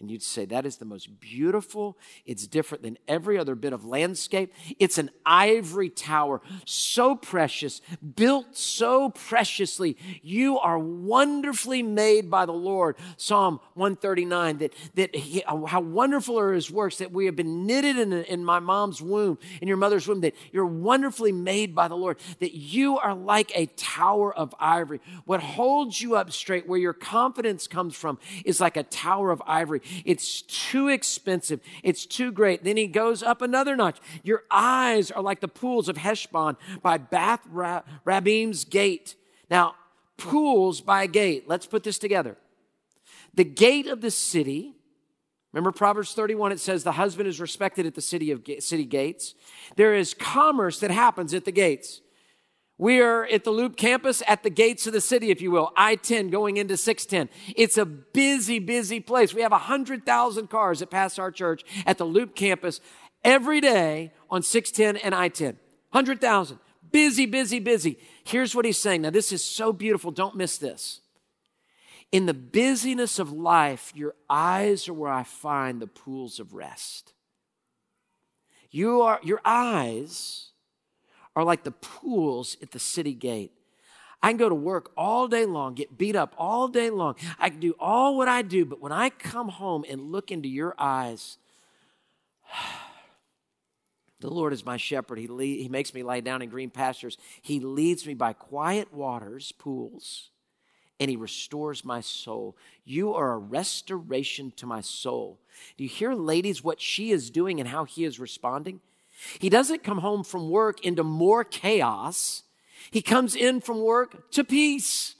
and 0.00 0.10
you'd 0.10 0.22
say, 0.22 0.44
That 0.44 0.66
is 0.66 0.76
the 0.76 0.84
most 0.84 1.20
beautiful. 1.20 1.98
It's 2.24 2.46
different 2.46 2.82
than 2.82 2.98
every 3.08 3.38
other 3.38 3.54
bit 3.54 3.72
of 3.72 3.84
landscape. 3.84 4.52
It's 4.78 4.98
an 4.98 5.10
ivory 5.26 5.90
tower, 5.90 6.40
so 6.64 7.16
precious, 7.16 7.80
built 8.16 8.56
so 8.56 9.10
preciously. 9.10 9.96
You 10.22 10.58
are 10.58 10.78
wonderfully 10.78 11.82
made 11.82 12.30
by 12.30 12.46
the 12.46 12.52
Lord. 12.52 12.96
Psalm 13.16 13.60
139, 13.74 14.58
that, 14.58 14.74
that 14.94 15.14
he, 15.16 15.42
how 15.46 15.80
wonderful 15.80 16.38
are 16.38 16.52
his 16.52 16.70
works, 16.70 16.98
that 16.98 17.12
we 17.12 17.26
have 17.26 17.36
been 17.36 17.66
knitted 17.66 17.98
in, 17.98 18.12
in 18.12 18.44
my 18.44 18.60
mom's 18.60 19.02
womb, 19.02 19.38
in 19.60 19.68
your 19.68 19.76
mother's 19.76 20.06
womb, 20.06 20.20
that 20.20 20.34
you're 20.52 20.66
wonderfully 20.66 21.32
made 21.32 21.74
by 21.74 21.88
the 21.88 21.96
Lord, 21.96 22.18
that 22.38 22.54
you 22.54 22.98
are 22.98 23.14
like 23.14 23.50
a 23.54 23.66
tower 23.66 24.34
of 24.34 24.54
ivory. 24.60 25.00
What 25.24 25.40
holds 25.40 26.00
you 26.00 26.14
up 26.14 26.32
straight, 26.32 26.68
where 26.68 26.78
your 26.78 26.92
confidence 26.92 27.66
comes 27.66 27.96
from, 27.96 28.18
is 28.44 28.60
like 28.60 28.76
a 28.76 28.82
tower 28.84 29.30
of 29.30 29.42
ivory. 29.46 29.80
It's 30.04 30.42
too 30.42 30.88
expensive. 30.88 31.60
It's 31.82 32.06
too 32.06 32.32
great. 32.32 32.64
Then 32.64 32.76
he 32.76 32.86
goes 32.86 33.22
up 33.22 33.42
another 33.42 33.76
notch. 33.76 33.98
Your 34.22 34.44
eyes 34.50 35.10
are 35.10 35.22
like 35.22 35.40
the 35.40 35.48
pools 35.48 35.88
of 35.88 35.96
Heshbon 35.96 36.56
by 36.82 36.98
Bath 36.98 37.46
Rabbim's 38.04 38.64
gate. 38.64 39.16
Now, 39.50 39.74
pools 40.16 40.80
by 40.80 41.06
gate. 41.06 41.44
Let's 41.48 41.66
put 41.66 41.84
this 41.84 41.98
together. 41.98 42.36
The 43.34 43.44
gate 43.44 43.86
of 43.86 44.00
the 44.00 44.10
city, 44.10 44.74
remember 45.52 45.72
Proverbs 45.72 46.12
31, 46.14 46.52
it 46.52 46.60
says 46.60 46.82
the 46.82 46.92
husband 46.92 47.28
is 47.28 47.40
respected 47.40 47.86
at 47.86 47.94
the 47.94 48.00
city 48.02 48.30
of 48.30 48.42
city 48.58 48.84
gates. 48.84 49.34
There 49.76 49.94
is 49.94 50.14
commerce 50.14 50.80
that 50.80 50.90
happens 50.90 51.34
at 51.34 51.44
the 51.44 51.52
gates. 51.52 52.00
We 52.78 53.00
are 53.00 53.24
at 53.24 53.42
the 53.42 53.50
Loop 53.50 53.76
campus 53.76 54.22
at 54.28 54.44
the 54.44 54.50
gates 54.50 54.86
of 54.86 54.92
the 54.92 55.00
city, 55.00 55.30
if 55.30 55.42
you 55.42 55.50
will, 55.50 55.72
I 55.76 55.96
10 55.96 56.30
going 56.30 56.56
into 56.56 56.76
610. 56.76 57.28
It's 57.56 57.76
a 57.76 57.84
busy, 57.84 58.60
busy 58.60 59.00
place. 59.00 59.34
We 59.34 59.42
have 59.42 59.50
100,000 59.50 60.48
cars 60.48 60.78
that 60.78 60.88
pass 60.88 61.18
our 61.18 61.32
church 61.32 61.64
at 61.84 61.98
the 61.98 62.04
Loop 62.04 62.36
campus 62.36 62.80
every 63.24 63.60
day 63.60 64.12
on 64.30 64.42
610 64.42 65.02
and 65.04 65.12
I 65.12 65.28
10. 65.28 65.58
100,000. 65.90 66.58
Busy, 66.92 67.26
busy, 67.26 67.58
busy. 67.58 67.98
Here's 68.24 68.54
what 68.54 68.64
he's 68.64 68.78
saying. 68.78 69.02
Now, 69.02 69.10
this 69.10 69.32
is 69.32 69.44
so 69.44 69.72
beautiful. 69.72 70.12
Don't 70.12 70.36
miss 70.36 70.56
this. 70.56 71.00
In 72.12 72.26
the 72.26 72.34
busyness 72.34 73.18
of 73.18 73.32
life, 73.32 73.92
your 73.94 74.14
eyes 74.30 74.88
are 74.88 74.94
where 74.94 75.12
I 75.12 75.24
find 75.24 75.82
the 75.82 75.88
pools 75.88 76.38
of 76.38 76.54
rest. 76.54 77.12
You 78.70 79.02
are, 79.02 79.18
your 79.22 79.40
eyes 79.44 80.47
are 81.38 81.44
like 81.44 81.62
the 81.62 81.70
pools 81.70 82.56
at 82.60 82.72
the 82.72 82.80
city 82.80 83.14
gate. 83.14 83.52
I 84.20 84.30
can 84.30 84.38
go 84.38 84.48
to 84.48 84.54
work 84.56 84.90
all 84.96 85.28
day 85.28 85.46
long, 85.46 85.74
get 85.74 85.96
beat 85.96 86.16
up 86.16 86.34
all 86.36 86.66
day 86.66 86.90
long. 86.90 87.14
I 87.38 87.50
can 87.50 87.60
do 87.60 87.76
all 87.78 88.16
what 88.16 88.26
I 88.26 88.42
do, 88.42 88.64
but 88.64 88.80
when 88.80 88.90
I 88.90 89.10
come 89.10 89.48
home 89.48 89.84
and 89.88 90.10
look 90.10 90.32
into 90.32 90.48
your 90.48 90.74
eyes, 90.76 91.38
the 94.20 94.28
Lord 94.28 94.52
is 94.52 94.66
my 94.66 94.76
shepherd. 94.76 95.20
He, 95.20 95.28
lead, 95.28 95.62
he 95.62 95.68
makes 95.68 95.94
me 95.94 96.02
lie 96.02 96.18
down 96.18 96.42
in 96.42 96.48
green 96.48 96.70
pastures. 96.70 97.16
He 97.40 97.60
leads 97.60 98.04
me 98.04 98.14
by 98.14 98.32
quiet 98.32 98.92
waters, 98.92 99.52
pools, 99.52 100.30
and 100.98 101.08
He 101.08 101.16
restores 101.16 101.84
my 101.84 102.00
soul. 102.00 102.56
You 102.84 103.14
are 103.14 103.34
a 103.34 103.38
restoration 103.38 104.52
to 104.56 104.66
my 104.66 104.80
soul. 104.80 105.38
Do 105.76 105.84
you 105.84 105.90
hear, 105.90 106.14
ladies, 106.14 106.64
what 106.64 106.80
she 106.80 107.12
is 107.12 107.30
doing 107.30 107.60
and 107.60 107.68
how 107.68 107.84
He 107.84 108.04
is 108.04 108.18
responding? 108.18 108.80
He 109.38 109.48
doesn't 109.48 109.82
come 109.82 109.98
home 109.98 110.24
from 110.24 110.50
work 110.50 110.84
into 110.84 111.04
more 111.04 111.44
chaos. 111.44 112.42
He 112.90 113.02
comes 113.02 113.34
in 113.34 113.60
from 113.60 113.80
work 113.80 114.30
to 114.32 114.44
peace. 114.44 115.16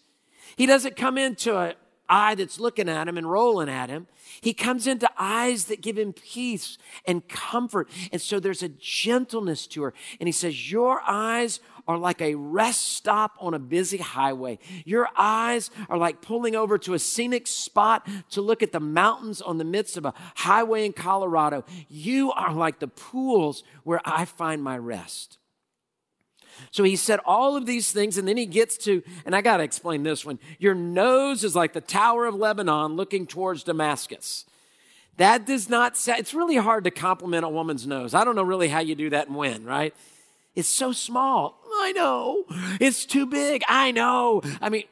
He 0.56 0.66
doesn't 0.66 0.96
come 0.96 1.18
into 1.18 1.56
an 1.56 1.74
eye 2.08 2.34
that's 2.34 2.60
looking 2.60 2.88
at 2.88 3.08
him 3.08 3.18
and 3.18 3.30
rolling 3.30 3.68
at 3.68 3.90
him. 3.90 4.06
He 4.40 4.52
comes 4.52 4.86
into 4.86 5.10
eyes 5.18 5.64
that 5.66 5.80
give 5.80 5.98
him 5.98 6.12
peace 6.12 6.78
and 7.06 7.26
comfort. 7.28 7.88
And 8.12 8.20
so 8.20 8.40
there's 8.40 8.62
a 8.62 8.68
gentleness 8.68 9.66
to 9.68 9.82
her. 9.82 9.94
And 10.20 10.28
he 10.28 10.32
says, 10.32 10.70
Your 10.70 11.00
eyes 11.06 11.60
are 11.86 11.96
like 11.96 12.20
a 12.20 12.34
rest 12.34 12.92
stop 12.92 13.34
on 13.40 13.54
a 13.54 13.58
busy 13.58 13.96
highway. 13.96 14.58
Your 14.84 15.08
eyes 15.16 15.70
are 15.88 15.96
like 15.96 16.20
pulling 16.20 16.54
over 16.54 16.76
to 16.78 16.94
a 16.94 16.98
scenic 16.98 17.46
spot 17.46 18.06
to 18.30 18.42
look 18.42 18.62
at 18.62 18.72
the 18.72 18.80
mountains 18.80 19.40
on 19.40 19.56
the 19.56 19.64
midst 19.64 19.96
of 19.96 20.04
a 20.04 20.12
highway 20.36 20.84
in 20.84 20.92
Colorado. 20.92 21.64
You 21.88 22.30
are 22.32 22.52
like 22.52 22.78
the 22.78 22.88
pools 22.88 23.64
where 23.84 24.02
I 24.04 24.26
find 24.26 24.62
my 24.62 24.76
rest. 24.76 25.38
So 26.70 26.84
he 26.84 26.96
said 26.96 27.20
all 27.24 27.56
of 27.56 27.66
these 27.66 27.92
things, 27.92 28.18
and 28.18 28.26
then 28.26 28.36
he 28.36 28.46
gets 28.46 28.76
to, 28.78 29.02
and 29.24 29.34
I 29.34 29.40
got 29.40 29.58
to 29.58 29.62
explain 29.62 30.02
this 30.02 30.24
one. 30.24 30.38
Your 30.58 30.74
nose 30.74 31.44
is 31.44 31.54
like 31.54 31.72
the 31.72 31.80
Tower 31.80 32.26
of 32.26 32.34
Lebanon 32.34 32.96
looking 32.96 33.26
towards 33.26 33.62
Damascus. 33.62 34.44
That 35.16 35.46
does 35.46 35.68
not 35.68 35.98
it's 36.06 36.32
really 36.32 36.56
hard 36.56 36.84
to 36.84 36.90
compliment 36.92 37.44
a 37.44 37.48
woman's 37.48 37.86
nose. 37.86 38.14
I 38.14 38.24
don't 38.24 38.36
know 38.36 38.44
really 38.44 38.68
how 38.68 38.80
you 38.80 38.94
do 38.94 39.10
that 39.10 39.26
and 39.26 39.36
when, 39.36 39.64
right? 39.64 39.94
It's 40.54 40.68
so 40.68 40.92
small. 40.92 41.60
I 41.80 41.92
know. 41.92 42.44
It's 42.80 43.04
too 43.04 43.26
big. 43.26 43.62
I 43.68 43.90
know. 43.90 44.42
I 44.60 44.68
mean, 44.68 44.84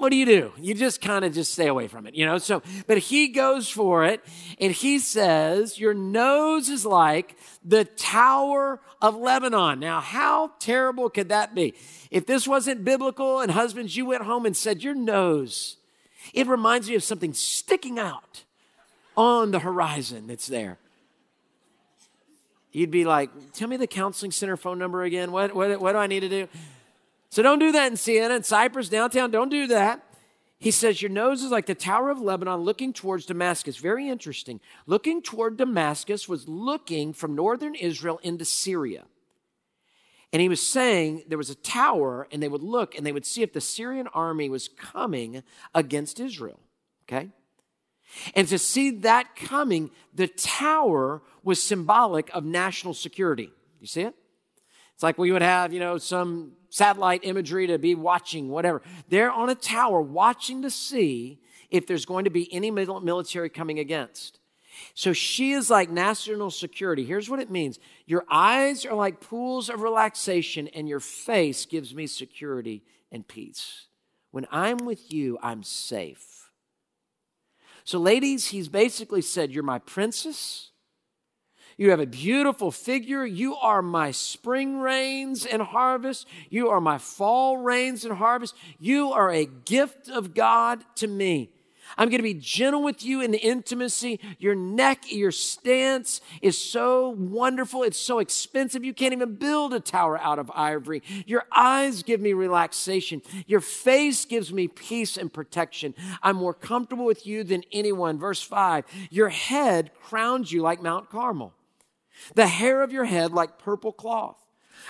what 0.00 0.10
do 0.10 0.16
you 0.16 0.24
do? 0.24 0.52
You 0.58 0.74
just 0.74 1.02
kind 1.02 1.26
of 1.26 1.34
just 1.34 1.52
stay 1.52 1.66
away 1.66 1.86
from 1.86 2.06
it, 2.06 2.14
you 2.14 2.24
know? 2.24 2.38
So, 2.38 2.62
but 2.86 2.96
he 2.96 3.28
goes 3.28 3.68
for 3.68 4.04
it 4.04 4.24
and 4.58 4.72
he 4.72 4.98
says, 4.98 5.78
Your 5.78 5.92
nose 5.92 6.70
is 6.70 6.86
like 6.86 7.36
the 7.62 7.84
Tower 7.84 8.80
of 9.02 9.14
Lebanon. 9.14 9.78
Now, 9.78 10.00
how 10.00 10.52
terrible 10.58 11.10
could 11.10 11.28
that 11.28 11.54
be? 11.54 11.74
If 12.10 12.24
this 12.24 12.48
wasn't 12.48 12.82
biblical 12.82 13.40
and 13.40 13.52
husbands, 13.52 13.94
you 13.94 14.06
went 14.06 14.22
home 14.22 14.46
and 14.46 14.56
said, 14.56 14.82
Your 14.82 14.94
nose, 14.94 15.76
it 16.32 16.46
reminds 16.46 16.88
me 16.88 16.94
of 16.94 17.02
something 17.02 17.34
sticking 17.34 17.98
out 17.98 18.44
on 19.18 19.50
the 19.50 19.58
horizon 19.58 20.26
that's 20.26 20.46
there. 20.46 20.78
You'd 22.72 22.90
be 22.90 23.04
like, 23.04 23.52
Tell 23.52 23.68
me 23.68 23.76
the 23.76 23.86
counseling 23.86 24.30
center 24.30 24.56
phone 24.56 24.78
number 24.78 25.02
again. 25.02 25.30
What, 25.30 25.54
what, 25.54 25.78
what 25.78 25.92
do 25.92 25.98
I 25.98 26.06
need 26.06 26.20
to 26.20 26.28
do? 26.30 26.48
So 27.30 27.42
don't 27.42 27.60
do 27.60 27.72
that 27.72 27.90
in 27.90 27.96
Sienna 27.96 28.34
and 28.34 28.44
Cypress 28.44 28.88
downtown. 28.88 29.30
Don't 29.30 29.50
do 29.50 29.68
that. 29.68 30.04
He 30.58 30.70
says, 30.70 31.00
Your 31.00 31.10
nose 31.10 31.42
is 31.42 31.50
like 31.50 31.66
the 31.66 31.74
Tower 31.74 32.10
of 32.10 32.20
Lebanon 32.20 32.60
looking 32.60 32.92
towards 32.92 33.24
Damascus. 33.24 33.78
Very 33.78 34.08
interesting. 34.08 34.60
Looking 34.86 35.22
toward 35.22 35.56
Damascus 35.56 36.28
was 36.28 36.48
looking 36.48 37.12
from 37.12 37.34
northern 37.34 37.74
Israel 37.74 38.20
into 38.22 38.44
Syria. 38.44 39.04
And 40.32 40.42
he 40.42 40.48
was 40.48 40.64
saying 40.64 41.24
there 41.26 41.38
was 41.38 41.50
a 41.50 41.56
tower, 41.56 42.28
and 42.30 42.42
they 42.42 42.48
would 42.48 42.62
look 42.62 42.94
and 42.94 43.04
they 43.04 43.10
would 43.10 43.26
see 43.26 43.42
if 43.42 43.52
the 43.52 43.60
Syrian 43.60 44.06
army 44.08 44.48
was 44.48 44.68
coming 44.68 45.42
against 45.74 46.20
Israel. 46.20 46.60
Okay? 47.08 47.30
And 48.34 48.46
to 48.48 48.58
see 48.58 48.90
that 48.90 49.34
coming, 49.34 49.90
the 50.14 50.28
tower 50.28 51.22
was 51.42 51.62
symbolic 51.62 52.28
of 52.34 52.44
national 52.44 52.94
security. 52.94 53.50
You 53.80 53.86
see 53.86 54.02
it? 54.02 54.14
It's 54.94 55.02
like 55.02 55.16
we 55.16 55.32
would 55.32 55.42
have, 55.42 55.72
you 55.72 55.80
know, 55.80 55.96
some 55.96 56.52
satellite 56.70 57.20
imagery 57.24 57.66
to 57.66 57.78
be 57.78 57.94
watching, 57.94 58.48
whatever. 58.48 58.80
They're 59.08 59.30
on 59.30 59.50
a 59.50 59.54
tower 59.54 60.00
watching 60.00 60.62
to 60.62 60.70
see 60.70 61.40
if 61.70 61.86
there's 61.86 62.06
going 62.06 62.24
to 62.24 62.30
be 62.30 62.52
any 62.52 62.70
military 62.70 63.50
coming 63.50 63.78
against. 63.78 64.38
So 64.94 65.12
she 65.12 65.52
is 65.52 65.68
like 65.68 65.90
national 65.90 66.50
security. 66.50 67.04
Here's 67.04 67.28
what 67.28 67.40
it 67.40 67.50
means 67.50 67.78
Your 68.06 68.24
eyes 68.30 68.86
are 68.86 68.94
like 68.94 69.20
pools 69.20 69.68
of 69.68 69.82
relaxation, 69.82 70.68
and 70.68 70.88
your 70.88 71.00
face 71.00 71.66
gives 71.66 71.94
me 71.94 72.06
security 72.06 72.82
and 73.12 73.26
peace. 73.26 73.86
When 74.30 74.46
I'm 74.50 74.78
with 74.78 75.12
you, 75.12 75.38
I'm 75.42 75.62
safe. 75.62 76.50
So, 77.84 77.98
ladies, 77.98 78.46
he's 78.46 78.68
basically 78.68 79.22
said, 79.22 79.50
You're 79.50 79.62
my 79.62 79.80
princess. 79.80 80.69
You 81.80 81.88
have 81.92 82.00
a 82.00 82.04
beautiful 82.04 82.70
figure. 82.70 83.24
You 83.24 83.56
are 83.56 83.80
my 83.80 84.10
spring 84.10 84.80
rains 84.80 85.46
and 85.46 85.62
harvest. 85.62 86.26
You 86.50 86.68
are 86.68 86.78
my 86.78 86.98
fall 86.98 87.56
rains 87.56 88.04
and 88.04 88.12
harvest. 88.12 88.54
You 88.78 89.12
are 89.12 89.32
a 89.32 89.46
gift 89.46 90.10
of 90.10 90.34
God 90.34 90.84
to 90.96 91.06
me. 91.06 91.48
I'm 91.96 92.10
going 92.10 92.18
to 92.18 92.22
be 92.22 92.34
gentle 92.34 92.82
with 92.82 93.02
you 93.02 93.22
in 93.22 93.30
the 93.30 93.38
intimacy. 93.38 94.20
Your 94.38 94.54
neck, 94.54 95.10
your 95.10 95.32
stance 95.32 96.20
is 96.42 96.58
so 96.58 97.08
wonderful. 97.08 97.82
It's 97.82 97.98
so 97.98 98.18
expensive. 98.18 98.84
You 98.84 98.92
can't 98.92 99.14
even 99.14 99.36
build 99.36 99.72
a 99.72 99.80
tower 99.80 100.20
out 100.20 100.38
of 100.38 100.52
ivory. 100.54 101.02
Your 101.24 101.44
eyes 101.50 102.02
give 102.02 102.20
me 102.20 102.34
relaxation. 102.34 103.22
Your 103.46 103.60
face 103.60 104.26
gives 104.26 104.52
me 104.52 104.68
peace 104.68 105.16
and 105.16 105.32
protection. 105.32 105.94
I'm 106.22 106.36
more 106.36 106.52
comfortable 106.52 107.06
with 107.06 107.26
you 107.26 107.42
than 107.42 107.64
anyone. 107.72 108.18
Verse 108.18 108.42
five, 108.42 108.84
your 109.08 109.30
head 109.30 109.92
crowns 110.02 110.52
you 110.52 110.60
like 110.60 110.82
Mount 110.82 111.08
Carmel. 111.08 111.54
The 112.34 112.46
hair 112.46 112.82
of 112.82 112.92
your 112.92 113.04
head 113.04 113.32
like 113.32 113.58
purple 113.58 113.92
cloth. 113.92 114.36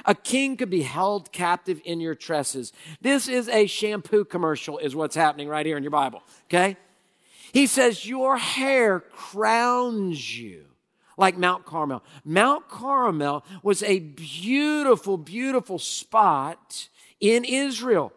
A 0.05 0.15
king 0.15 0.57
could 0.57 0.71
be 0.71 0.83
held 0.83 1.33
captive 1.33 1.81
in 1.85 2.01
your 2.01 2.15
tresses. 2.15 2.73
This 3.01 3.29
is 3.29 3.49
a 3.49 3.67
shampoo 3.67 4.25
commercial, 4.25 4.79
is 4.79 4.95
what's 4.95 5.17
happening 5.17 5.49
right 5.49 5.67
here 5.67 5.77
in 5.77 5.83
your 5.83 5.91
Bible. 5.91 6.23
Okay? 6.47 6.77
He 7.53 7.67
says, 7.67 8.07
Your 8.07 8.37
hair 8.37 9.01
crowns 9.01 10.39
you 10.39 10.67
like 11.17 11.37
Mount 11.37 11.67
Carmel. 11.67 12.03
Mount 12.25 12.69
Carmel 12.69 13.45
was 13.63 13.83
a 13.83 13.99
beautiful, 13.99 15.19
beautiful 15.19 15.79
spot 15.79 16.89
in 17.21 17.45
Israel. 17.45 18.13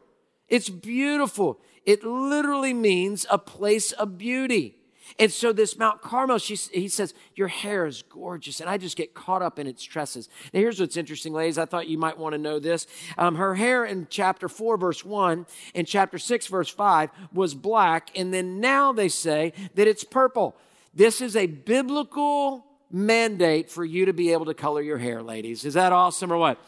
It's 0.48 0.70
beautiful. 0.70 1.60
It 1.86 2.04
literally 2.04 2.74
means 2.74 3.26
a 3.30 3.38
place 3.38 3.92
of 3.92 4.18
beauty. 4.18 4.78
And 5.20 5.32
so 5.32 5.54
this 5.54 5.78
Mount 5.78 6.02
Carmel, 6.02 6.38
she, 6.38 6.56
he 6.56 6.88
says, 6.88 7.14
your 7.36 7.48
hair 7.48 7.86
is 7.86 8.02
gorgeous. 8.04 8.60
And 8.60 8.70
I 8.70 8.78
just 8.78 8.98
get 8.98 9.14
caught 9.14 9.42
up 9.42 9.60
in 9.60 9.68
its 9.68 9.84
tresses. 9.84 10.30
Now 10.54 10.62
here's 10.62 10.80
what's 10.80 10.98
interesting, 10.98 11.34
ladies. 11.34 11.58
I 11.58 11.66
thought 11.66 11.88
you 11.88 11.98
might 11.98 12.18
want 12.18 12.34
to 12.34 12.38
know 12.38 12.60
this. 12.60 12.88
Um, 13.18 13.36
her 13.36 13.56
hair 13.56 13.86
in 13.86 14.08
chapter 14.10 14.50
4, 14.50 14.78
verse 14.78 15.06
1, 15.06 15.46
and 15.76 15.88
chapter 15.88 16.18
6, 16.18 16.48
verse 16.48 16.70
5 16.70 17.10
was 17.34 17.54
black. 17.54 18.10
And 18.16 18.34
then 18.34 18.60
now 18.60 18.92
they 18.92 19.10
say 19.10 19.54
that 19.76 19.88
it's 19.88 20.04
purple. 20.04 20.56
This 20.94 21.22
is 21.22 21.36
a 21.36 21.48
biblical 21.48 22.66
mandate 22.92 23.70
for 23.70 23.84
you 23.84 24.06
to 24.06 24.14
be 24.14 24.32
able 24.32 24.46
to 24.46 24.54
color 24.54 24.82
your 24.82 25.00
hair, 25.00 25.22
ladies. 25.22 25.66
Is 25.66 25.74
that 25.74 25.92
awesome 25.92 26.32
or 26.32 26.38
what? 26.38 26.60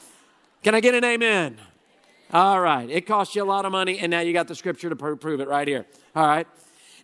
Can 0.63 0.73
I 0.75 0.79
get 0.79 0.95
an 0.95 1.03
amen? 1.03 1.57
All 2.33 2.59
right. 2.59 2.89
It 2.89 3.05
cost 3.05 3.35
you 3.35 3.43
a 3.43 3.45
lot 3.45 3.65
of 3.65 3.71
money, 3.71 3.99
and 3.99 4.09
now 4.09 4.21
you 4.21 4.33
got 4.33 4.47
the 4.47 4.55
scripture 4.55 4.89
to 4.89 4.95
prove 4.95 5.39
it 5.39 5.47
right 5.47 5.67
here. 5.67 5.85
All 6.15 6.25
right. 6.25 6.47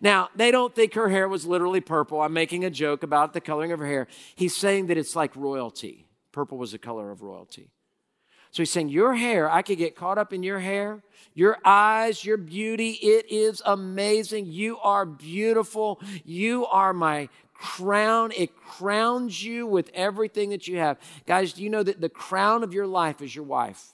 Now, 0.02 0.30
they 0.36 0.50
don't 0.50 0.74
think 0.74 0.96
her 0.96 1.10
hair 1.10 1.30
was 1.30 1.46
literally 1.46 1.80
purple. 1.80 2.22
I'm 2.22 2.34
making 2.34 2.66
a 2.66 2.72
joke 2.72 3.04
about 3.04 3.34
the 3.34 3.42
coloring 3.42 3.72
of 3.72 3.80
her 3.80 3.86
hair. 3.88 4.08
He's 4.36 4.56
saying 4.56 4.88
that 4.88 4.98
it's 4.98 5.16
like 5.16 5.36
royalty. 5.36 6.08
Purple 6.32 6.58
was 6.58 6.72
the 6.72 6.80
color 6.80 7.12
of 7.12 7.22
royalty. 7.22 7.70
So 8.50 8.64
he's 8.64 8.72
saying, 8.72 8.90
Your 8.90 9.16
hair, 9.16 9.50
I 9.50 9.62
could 9.62 9.78
get 9.78 9.96
caught 9.96 10.18
up 10.18 10.34
in 10.34 10.44
your 10.44 10.60
hair, 10.60 11.04
your 11.34 11.58
eyes, 11.64 12.26
your 12.26 12.38
beauty. 12.38 12.92
It 13.02 13.32
is 13.32 13.62
amazing. 13.66 14.48
You 14.48 14.78
are 14.80 15.06
beautiful. 15.06 16.02
You 16.26 16.66
are 16.66 16.94
my 16.94 17.30
crown. 17.54 18.32
It 18.36 18.56
crowns 18.56 19.44
you 19.44 19.68
with 19.68 19.92
everything 19.94 20.50
that 20.50 20.68
you 20.68 20.80
have. 20.80 20.98
Guys, 21.28 21.54
do 21.54 21.64
you 21.64 21.70
know 21.70 21.84
that 21.84 22.02
the 22.02 22.10
crown 22.10 22.64
of 22.64 22.74
your 22.74 22.88
life 22.88 23.22
is 23.22 23.36
your 23.36 23.46
wife? 23.46 23.94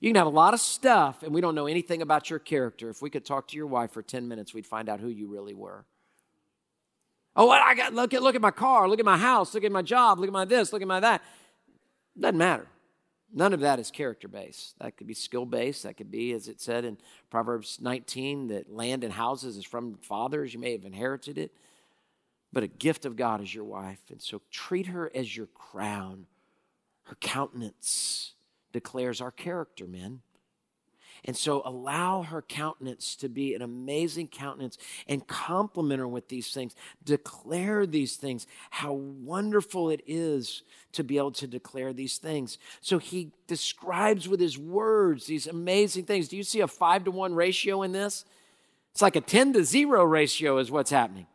You 0.00 0.10
can 0.10 0.16
have 0.16 0.26
a 0.26 0.30
lot 0.30 0.54
of 0.54 0.60
stuff, 0.60 1.22
and 1.22 1.34
we 1.34 1.40
don't 1.40 1.54
know 1.54 1.66
anything 1.66 2.02
about 2.02 2.30
your 2.30 2.38
character. 2.38 2.88
If 2.88 3.02
we 3.02 3.10
could 3.10 3.24
talk 3.24 3.48
to 3.48 3.56
your 3.56 3.66
wife 3.66 3.90
for 3.90 4.02
10 4.02 4.28
minutes, 4.28 4.54
we'd 4.54 4.66
find 4.66 4.88
out 4.88 5.00
who 5.00 5.08
you 5.08 5.26
really 5.26 5.54
were. 5.54 5.84
Oh, 7.34 7.50
I 7.50 7.74
got, 7.74 7.94
look 7.94 8.14
at, 8.14 8.22
look 8.22 8.34
at 8.34 8.40
my 8.40 8.50
car, 8.50 8.88
look 8.88 9.00
at 9.00 9.04
my 9.04 9.18
house, 9.18 9.54
look 9.54 9.64
at 9.64 9.72
my 9.72 9.82
job, 9.82 10.18
look 10.18 10.28
at 10.28 10.32
my 10.32 10.44
this, 10.44 10.72
look 10.72 10.82
at 10.82 10.88
my 10.88 11.00
that. 11.00 11.22
Doesn't 12.18 12.38
matter. 12.38 12.66
None 13.32 13.52
of 13.52 13.60
that 13.60 13.78
is 13.78 13.90
character 13.90 14.26
based. 14.26 14.78
That 14.78 14.96
could 14.96 15.06
be 15.06 15.14
skill 15.14 15.44
based. 15.44 15.82
That 15.82 15.96
could 15.96 16.10
be, 16.10 16.32
as 16.32 16.48
it 16.48 16.60
said 16.60 16.84
in 16.84 16.96
Proverbs 17.30 17.78
19, 17.80 18.48
that 18.48 18.72
land 18.72 19.04
and 19.04 19.12
houses 19.12 19.56
is 19.56 19.64
from 19.64 19.98
fathers. 19.98 20.54
You 20.54 20.60
may 20.60 20.72
have 20.72 20.84
inherited 20.84 21.36
it. 21.36 21.52
But 22.52 22.62
a 22.62 22.68
gift 22.68 23.04
of 23.04 23.16
God 23.16 23.42
is 23.42 23.54
your 23.54 23.64
wife. 23.64 24.00
And 24.10 24.22
so 24.22 24.40
treat 24.50 24.86
her 24.86 25.10
as 25.14 25.36
your 25.36 25.48
crown, 25.48 26.26
her 27.04 27.16
countenance, 27.20 28.32
declares 28.72 29.20
our 29.20 29.30
character, 29.30 29.86
men. 29.86 30.20
And 31.24 31.36
so 31.36 31.62
allow 31.64 32.22
her 32.22 32.42
countenance 32.42 33.16
to 33.16 33.28
be 33.28 33.54
an 33.54 33.62
amazing 33.62 34.28
countenance 34.28 34.78
and 35.06 35.26
compliment 35.26 35.98
her 35.98 36.08
with 36.08 36.28
these 36.28 36.52
things. 36.52 36.74
Declare 37.04 37.86
these 37.86 38.16
things, 38.16 38.46
how 38.70 38.92
wonderful 38.92 39.90
it 39.90 40.02
is 40.06 40.62
to 40.92 41.02
be 41.02 41.18
able 41.18 41.32
to 41.32 41.46
declare 41.46 41.92
these 41.92 42.18
things. 42.18 42.58
So 42.80 42.98
he 42.98 43.32
describes 43.46 44.28
with 44.28 44.40
his 44.40 44.56
words 44.56 45.26
these 45.26 45.46
amazing 45.46 46.04
things. 46.04 46.28
Do 46.28 46.36
you 46.36 46.44
see 46.44 46.60
a 46.60 46.68
five 46.68 47.04
to 47.04 47.10
one 47.10 47.34
ratio 47.34 47.82
in 47.82 47.92
this? 47.92 48.24
It's 48.92 49.02
like 49.02 49.16
a 49.16 49.20
10 49.20 49.54
to 49.54 49.64
zero 49.64 50.04
ratio, 50.04 50.58
is 50.58 50.70
what's 50.70 50.90
happening. 50.90 51.26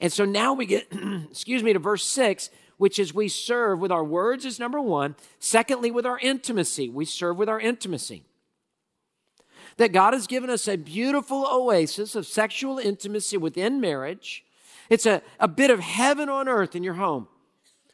And 0.00 0.12
so 0.12 0.24
now 0.24 0.52
we 0.52 0.66
get, 0.66 0.88
excuse 1.30 1.62
me, 1.62 1.72
to 1.72 1.78
verse 1.78 2.04
six 2.04 2.50
which 2.78 2.98
is 2.98 3.12
we 3.12 3.28
serve 3.28 3.80
with 3.80 3.92
our 3.92 4.04
words, 4.04 4.44
is 4.44 4.58
number 4.58 4.80
one. 4.80 5.16
Secondly, 5.38 5.90
with 5.90 6.06
our 6.06 6.18
intimacy. 6.18 6.88
We 6.88 7.04
serve 7.04 7.36
with 7.36 7.48
our 7.48 7.60
intimacy. 7.60 8.22
That 9.76 9.92
God 9.92 10.14
has 10.14 10.26
given 10.26 10.48
us 10.48 10.66
a 10.66 10.76
beautiful 10.76 11.46
oasis 11.46 12.14
of 12.14 12.26
sexual 12.26 12.78
intimacy 12.78 13.36
within 13.36 13.80
marriage. 13.80 14.44
It's 14.88 15.06
a, 15.06 15.22
a 15.38 15.48
bit 15.48 15.70
of 15.70 15.80
heaven 15.80 16.28
on 16.28 16.48
earth 16.48 16.74
in 16.74 16.82
your 16.82 16.94
home. 16.94 17.28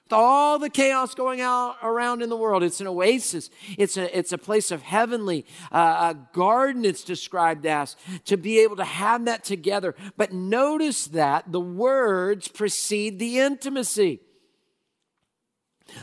With 0.05 0.13
all 0.13 0.59
the 0.59 0.69
chaos 0.69 1.15
going 1.15 1.41
out 1.41 1.77
around 1.83 2.23
in 2.23 2.29
the 2.29 2.37
world, 2.37 2.63
it's 2.63 2.81
an 2.81 2.87
oasis. 2.87 3.49
It's 3.79 3.97
a, 3.97 4.17
it's 4.17 4.33
a 4.33 4.39
place 4.39 4.71
of 4.71 4.83
heavenly, 4.83 5.47
uh, 5.73 6.15
a 6.15 6.35
garden 6.35 6.85
it's 6.85 7.05
described 7.05 7.65
as, 7.65 7.97
to 8.27 8.37
be 8.37 8.59
able 8.61 8.77
to 8.77 8.85
have 8.85 9.25
that 9.25 9.45
together. 9.45 9.95
But 10.19 10.33
notice 10.33 11.07
that 11.09 11.51
the 11.51 11.61
words 11.61 12.49
precede 12.49 13.19
the 13.19 13.39
intimacy. 13.41 14.21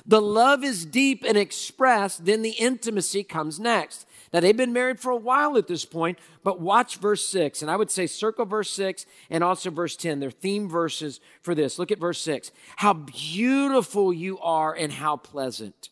The 0.05 0.21
love 0.21 0.63
is 0.63 0.85
deep 0.85 1.23
and 1.27 1.37
expressed, 1.37 2.25
then 2.25 2.41
the 2.41 2.51
intimacy 2.51 3.23
comes 3.23 3.59
next. 3.59 4.05
Now, 4.33 4.39
they've 4.39 4.55
been 4.55 4.71
married 4.71 4.99
for 4.99 5.11
a 5.11 5.17
while 5.17 5.57
at 5.57 5.67
this 5.67 5.83
point, 5.83 6.17
but 6.43 6.61
watch 6.61 6.97
verse 6.97 7.27
6. 7.27 7.61
And 7.61 7.69
I 7.69 7.75
would 7.75 7.91
say 7.91 8.07
circle 8.07 8.45
verse 8.45 8.69
6 8.71 9.05
and 9.29 9.43
also 9.43 9.69
verse 9.69 9.97
10. 9.97 10.19
They're 10.19 10.31
theme 10.31 10.69
verses 10.69 11.19
for 11.41 11.53
this. 11.53 11.77
Look 11.77 11.91
at 11.91 11.99
verse 11.99 12.21
6. 12.21 12.51
How 12.77 12.93
beautiful 12.93 14.13
you 14.13 14.39
are 14.39 14.73
and 14.73 14.93
how 14.93 15.17
pleasant. 15.17 15.89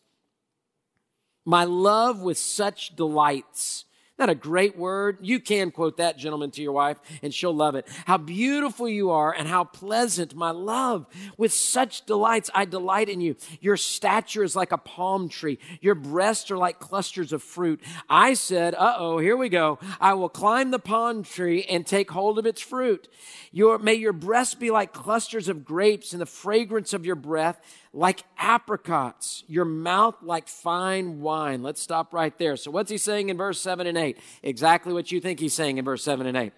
My 1.44 1.64
love 1.64 2.22
with 2.22 2.38
such 2.38 2.96
delights 2.96 3.84
that 4.20 4.28
a 4.30 4.34
great 4.34 4.76
word? 4.76 5.18
You 5.22 5.40
can 5.40 5.70
quote 5.70 5.96
that, 5.96 6.18
gentleman, 6.18 6.50
to 6.52 6.62
your 6.62 6.72
wife, 6.72 6.98
and 7.22 7.34
she'll 7.34 7.54
love 7.54 7.74
it. 7.74 7.88
How 8.04 8.18
beautiful 8.18 8.88
you 8.88 9.10
are, 9.10 9.34
and 9.34 9.48
how 9.48 9.64
pleasant, 9.64 10.34
my 10.34 10.50
love. 10.50 11.06
With 11.36 11.52
such 11.52 12.04
delights, 12.04 12.50
I 12.54 12.66
delight 12.66 13.08
in 13.08 13.20
you. 13.20 13.36
Your 13.60 13.76
stature 13.76 14.44
is 14.44 14.54
like 14.54 14.72
a 14.72 14.78
palm 14.78 15.28
tree. 15.28 15.58
Your 15.80 15.94
breasts 15.94 16.50
are 16.50 16.58
like 16.58 16.78
clusters 16.78 17.32
of 17.32 17.42
fruit. 17.42 17.80
I 18.08 18.34
said, 18.34 18.74
uh 18.74 18.96
oh, 18.98 19.18
here 19.18 19.36
we 19.36 19.48
go. 19.48 19.78
I 20.00 20.14
will 20.14 20.28
climb 20.28 20.70
the 20.70 20.78
palm 20.78 21.22
tree 21.22 21.64
and 21.64 21.86
take 21.86 22.10
hold 22.10 22.38
of 22.38 22.46
its 22.46 22.60
fruit. 22.60 23.08
Your, 23.52 23.78
may 23.78 23.94
your 23.94 24.12
breasts 24.12 24.54
be 24.54 24.70
like 24.70 24.92
clusters 24.92 25.48
of 25.48 25.64
grapes, 25.64 26.12
and 26.12 26.20
the 26.20 26.26
fragrance 26.26 26.92
of 26.92 27.06
your 27.06 27.16
breath 27.16 27.60
like 27.92 28.22
apricots, 28.38 29.42
your 29.48 29.64
mouth 29.64 30.16
like 30.22 30.48
fine 30.48 31.20
wine. 31.20 31.62
Let's 31.62 31.82
stop 31.82 32.14
right 32.14 32.36
there. 32.38 32.56
So, 32.56 32.70
what's 32.70 32.90
he 32.90 32.98
saying 32.98 33.28
in 33.28 33.36
verse 33.36 33.60
7 33.60 33.86
and 33.86 33.98
8? 33.98 34.18
Exactly 34.42 34.92
what 34.92 35.10
you 35.10 35.20
think 35.20 35.40
he's 35.40 35.54
saying 35.54 35.78
in 35.78 35.84
verse 35.84 36.04
7 36.04 36.26
and 36.26 36.36
8. 36.36 36.52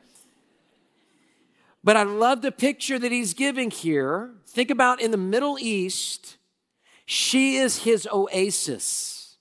But 1.84 1.96
I 1.96 2.04
love 2.04 2.42
the 2.42 2.52
picture 2.52 2.98
that 2.98 3.10
he's 3.10 3.34
giving 3.34 3.70
here. 3.70 4.34
Think 4.46 4.70
about 4.70 5.00
in 5.00 5.10
the 5.10 5.16
Middle 5.16 5.58
East, 5.58 6.36
she 7.06 7.56
is 7.56 7.82
his 7.82 8.06
oasis. 8.12 9.36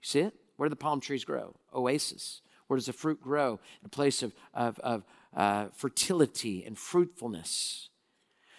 You 0.00 0.06
see 0.06 0.20
it? 0.20 0.34
Where 0.56 0.68
do 0.68 0.70
the 0.70 0.76
palm 0.76 1.00
trees 1.00 1.24
grow? 1.24 1.54
Oasis. 1.74 2.42
Where 2.66 2.76
does 2.76 2.86
the 2.86 2.92
fruit 2.92 3.20
grow? 3.22 3.60
In 3.80 3.86
a 3.86 3.88
place 3.88 4.22
of, 4.22 4.34
of, 4.52 4.78
of 4.80 5.04
uh, 5.34 5.66
fertility 5.74 6.64
and 6.64 6.76
fruitfulness. 6.76 7.88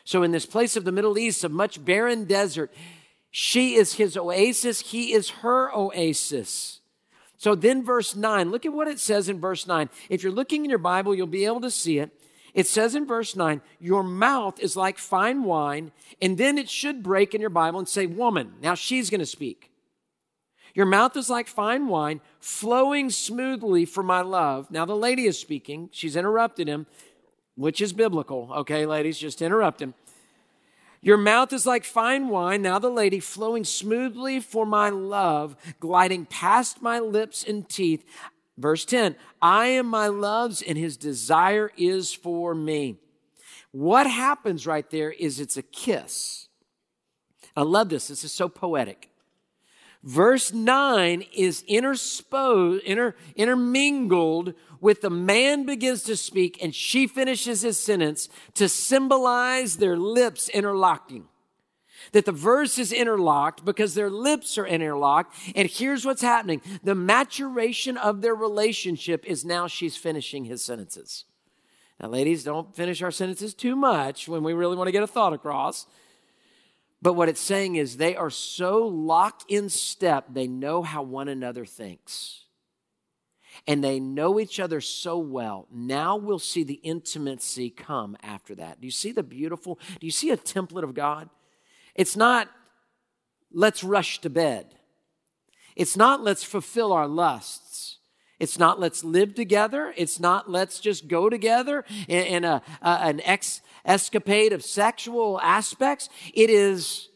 So, 0.07 0.23
in 0.23 0.31
this 0.31 0.45
place 0.45 0.77
of 0.77 0.85
the 0.85 0.93
Middle 0.93 1.17
East, 1.17 1.43
of 1.43 1.51
much 1.51 1.83
barren 1.83 2.23
desert, 2.23 2.73
she 3.29 3.75
is 3.75 3.95
his 3.95 4.15
oasis, 4.15 4.79
he 4.79 5.11
is 5.11 5.29
her 5.41 5.69
oasis. 5.75 6.79
So, 7.35 7.55
then 7.55 7.83
verse 7.83 8.15
9, 8.15 8.49
look 8.49 8.65
at 8.65 8.71
what 8.71 8.87
it 8.87 9.01
says 9.01 9.27
in 9.27 9.41
verse 9.41 9.67
9. 9.67 9.89
If 10.07 10.23
you're 10.23 10.31
looking 10.31 10.63
in 10.63 10.69
your 10.69 10.79
Bible, 10.79 11.13
you'll 11.13 11.27
be 11.27 11.43
able 11.43 11.59
to 11.59 11.69
see 11.69 11.99
it. 11.99 12.11
It 12.53 12.67
says 12.67 12.95
in 12.95 13.05
verse 13.05 13.35
9, 13.35 13.59
Your 13.81 14.01
mouth 14.01 14.61
is 14.61 14.77
like 14.77 14.97
fine 14.97 15.43
wine, 15.43 15.91
and 16.21 16.37
then 16.37 16.57
it 16.57 16.69
should 16.69 17.03
break 17.03 17.35
in 17.35 17.41
your 17.41 17.49
Bible 17.49 17.79
and 17.79 17.89
say, 17.89 18.05
Woman. 18.05 18.53
Now 18.61 18.75
she's 18.75 19.09
going 19.09 19.19
to 19.19 19.25
speak. 19.25 19.71
Your 20.73 20.85
mouth 20.85 21.17
is 21.17 21.29
like 21.29 21.49
fine 21.49 21.87
wine, 21.89 22.21
flowing 22.39 23.09
smoothly 23.09 23.83
for 23.83 24.03
my 24.03 24.21
love. 24.21 24.71
Now 24.71 24.85
the 24.85 24.95
lady 24.95 25.25
is 25.25 25.37
speaking. 25.37 25.89
She's 25.91 26.15
interrupted 26.15 26.69
him 26.69 26.87
which 27.57 27.81
is 27.81 27.91
biblical. 27.91 28.49
Okay, 28.55 28.85
ladies, 28.85 29.17
just 29.17 29.41
interrupt 29.41 29.81
him. 29.81 29.93
Your 31.01 31.17
mouth 31.17 31.51
is 31.51 31.65
like 31.65 31.83
fine 31.83 32.29
wine, 32.29 32.61
now 32.61 32.79
the 32.79 32.89
lady, 32.89 33.19
flowing 33.19 33.63
smoothly 33.63 34.39
for 34.39 34.65
my 34.65 34.89
love, 34.89 35.55
gliding 35.79 36.25
past 36.25 36.81
my 36.81 36.99
lips 36.99 37.43
and 37.43 37.67
teeth. 37.67 38.05
Verse 38.57 38.85
10 38.85 39.15
I 39.41 39.67
am 39.67 39.87
my 39.87 40.07
love's, 40.07 40.61
and 40.61 40.77
his 40.77 40.97
desire 40.97 41.71
is 41.77 42.13
for 42.13 42.55
me. 42.55 42.97
What 43.71 44.07
happens 44.07 44.65
right 44.65 44.89
there 44.89 45.11
is 45.11 45.39
it's 45.39 45.57
a 45.57 45.61
kiss. 45.61 46.47
I 47.55 47.61
love 47.61 47.89
this. 47.89 48.07
This 48.07 48.23
is 48.23 48.31
so 48.31 48.47
poetic. 48.49 49.09
Verse 50.03 50.53
9 50.53 51.23
is 51.33 51.63
intersposed, 51.67 52.83
inter, 52.83 53.15
intermingled 53.35 54.53
with 54.79 55.01
the 55.01 55.09
man 55.09 55.65
begins 55.65 56.03
to 56.03 56.15
speak 56.15 56.61
and 56.61 56.73
she 56.73 57.07
finishes 57.07 57.61
his 57.61 57.79
sentence 57.79 58.29
to 58.53 58.69
symbolize 58.69 59.77
their 59.77 59.97
lips 59.97 60.49
interlocking. 60.49 61.25
That 62.11 62.25
the 62.25 62.31
verse 62.31 62.77
is 62.77 62.93
interlocked 62.93 63.65
because 63.65 63.95
their 63.95 64.09
lips 64.09 64.57
are 64.57 64.67
interlocked. 64.67 65.35
And 65.55 65.69
here's 65.69 66.05
what's 66.05 66.21
happening. 66.21 66.61
The 66.83 66.95
maturation 66.95 67.97
of 67.97 68.21
their 68.21 68.35
relationship 68.35 69.25
is 69.25 69.43
now 69.43 69.67
she's 69.67 69.97
finishing 69.97 70.45
his 70.45 70.63
sentences. 70.63 71.25
Now, 71.99 72.09
ladies, 72.09 72.43
don't 72.43 72.75
finish 72.75 73.01
our 73.01 73.11
sentences 73.11 73.53
too 73.53 73.75
much 73.75 74.27
when 74.27 74.43
we 74.43 74.53
really 74.53 74.75
want 74.75 74.87
to 74.87 74.91
get 74.91 75.03
a 75.03 75.07
thought 75.07 75.33
across. 75.33 75.87
But 77.01 77.13
what 77.13 77.29
it's 77.29 77.41
saying 77.41 77.75
is 77.75 77.97
they 77.97 78.15
are 78.15 78.29
so 78.29 78.87
locked 78.87 79.45
in 79.47 79.69
step, 79.69 80.25
they 80.29 80.47
know 80.47 80.81
how 80.81 81.03
one 81.03 81.27
another 81.27 81.65
thinks. 81.65 82.45
And 83.65 83.83
they 83.83 83.99
know 83.99 84.39
each 84.39 84.59
other 84.59 84.81
so 84.81 85.17
well. 85.17 85.67
Now 85.71 86.15
we'll 86.15 86.39
see 86.39 86.63
the 86.63 86.75
intimacy 86.75 87.69
come 87.69 88.15
after 88.21 88.53
that. 88.55 88.79
Do 88.79 88.87
you 88.87 88.91
see 88.91 89.11
the 89.11 89.23
beautiful? 89.23 89.79
Do 89.99 90.05
you 90.05 90.11
see 90.11 90.29
a 90.29 90.37
template 90.37 90.83
of 90.83 90.93
God? 90.93 91.29
It's 91.95 92.15
not, 92.15 92.49
let's 93.51 93.83
rush 93.83 94.21
to 94.21 94.29
bed. 94.29 94.75
It's 95.75 95.97
not, 95.97 96.23
let's 96.23 96.43
fulfill 96.43 96.93
our 96.93 97.07
lusts. 97.07 97.97
It's 98.39 98.59
not, 98.59 98.79
let's 98.79 99.03
live 99.03 99.33
together. 99.33 99.93
It's 99.97 100.19
not, 100.19 100.49
let's 100.49 100.79
just 100.79 101.07
go 101.07 101.29
together 101.29 101.83
in, 102.07 102.25
in 102.25 102.43
a, 102.45 102.61
a, 102.81 102.89
an 102.89 103.21
ex 103.21 103.61
escapade 103.87 104.53
of 104.53 104.63
sexual 104.63 105.39
aspects. 105.41 106.09
It 106.33 106.49
is, 106.51 107.09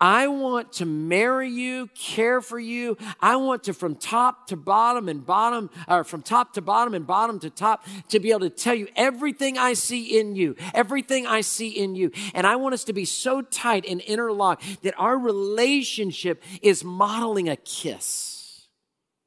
I 0.00 0.28
want 0.28 0.72
to 0.74 0.86
marry 0.86 1.48
you, 1.50 1.88
care 1.94 2.40
for 2.40 2.58
you. 2.58 2.96
I 3.20 3.36
want 3.36 3.64
to 3.64 3.74
from 3.74 3.94
top 3.94 4.48
to 4.48 4.56
bottom 4.56 5.08
and 5.08 5.24
bottom, 5.24 5.70
or 5.86 6.04
from 6.04 6.22
top 6.22 6.54
to 6.54 6.62
bottom 6.62 6.94
and 6.94 7.06
bottom 7.06 7.38
to 7.40 7.50
top, 7.50 7.86
to 8.08 8.18
be 8.18 8.30
able 8.30 8.40
to 8.40 8.50
tell 8.50 8.74
you 8.74 8.88
everything 8.96 9.58
I 9.58 9.74
see 9.74 10.18
in 10.18 10.34
you, 10.36 10.56
everything 10.74 11.26
I 11.26 11.42
see 11.42 11.68
in 11.68 11.94
you. 11.94 12.10
And 12.34 12.46
I 12.46 12.56
want 12.56 12.74
us 12.74 12.84
to 12.84 12.92
be 12.92 13.04
so 13.04 13.42
tight 13.42 13.84
and 13.86 14.00
interlocked 14.00 14.82
that 14.82 14.94
our 14.98 15.18
relationship 15.18 16.42
is 16.62 16.82
modeling 16.82 17.48
a 17.48 17.56
kiss. 17.56 18.66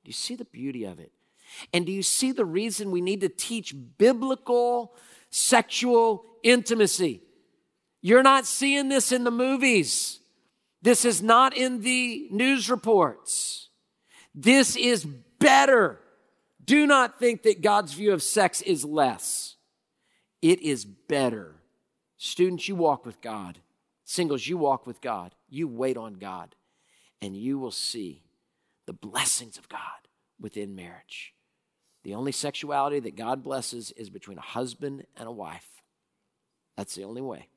Do 0.04 0.10
you 0.10 0.14
see 0.14 0.36
the 0.36 0.46
beauty 0.46 0.84
of 0.84 1.00
it? 1.00 1.12
And 1.72 1.86
do 1.86 1.92
you 1.92 2.04
see 2.04 2.32
the 2.32 2.46
reason 2.46 2.92
we 2.92 3.00
need 3.00 3.22
to 3.22 3.30
teach 3.30 3.76
biblical 3.98 4.96
sexual 5.34 6.24
intimacy? 6.44 7.24
You're 8.02 8.24
not 8.24 8.46
seeing 8.46 8.90
this 8.90 9.12
in 9.12 9.24
the 9.24 9.32
movies. 9.32 10.20
This 10.82 11.06
is 11.06 11.24
not 11.24 11.56
in 11.56 11.82
the 11.82 12.28
news 12.30 12.70
reports. 12.70 13.70
This 14.36 14.76
is 14.76 15.06
better. 15.06 16.00
Do 16.64 16.86
not 16.86 17.20
think 17.20 17.44
that 17.44 17.62
God's 17.62 17.94
view 17.94 18.14
of 18.14 18.22
sex 18.22 18.62
is 18.62 18.86
less. 18.86 19.56
It 20.42 20.62
is 20.62 20.86
better. 20.86 21.56
Students, 22.18 22.68
you 22.68 22.76
walk 22.76 23.06
with 23.06 23.22
God. 23.22 23.60
Singles, 24.04 24.46
you 24.46 24.58
walk 24.58 24.86
with 24.86 25.02
God. 25.02 25.34
You 25.50 25.68
wait 25.68 25.98
on 25.98 26.16
God, 26.16 26.56
and 27.22 27.36
you 27.36 27.58
will 27.58 27.72
see 27.72 28.24
the 28.86 28.94
blessings 28.94 29.58
of 29.58 29.70
God 29.70 29.80
within 30.40 30.76
marriage. 30.76 31.34
The 32.04 32.16
only 32.16 32.32
sexuality 32.34 33.00
that 33.00 33.16
God 33.16 33.44
blesses 33.44 33.92
is 33.92 34.10
between 34.10 34.38
a 34.38 34.42
husband 34.42 35.06
and 35.16 35.28
a 35.28 35.32
wife. 35.32 35.82
That's 36.76 36.96
the 36.96 37.04
only 37.04 37.22
way, 37.22 37.48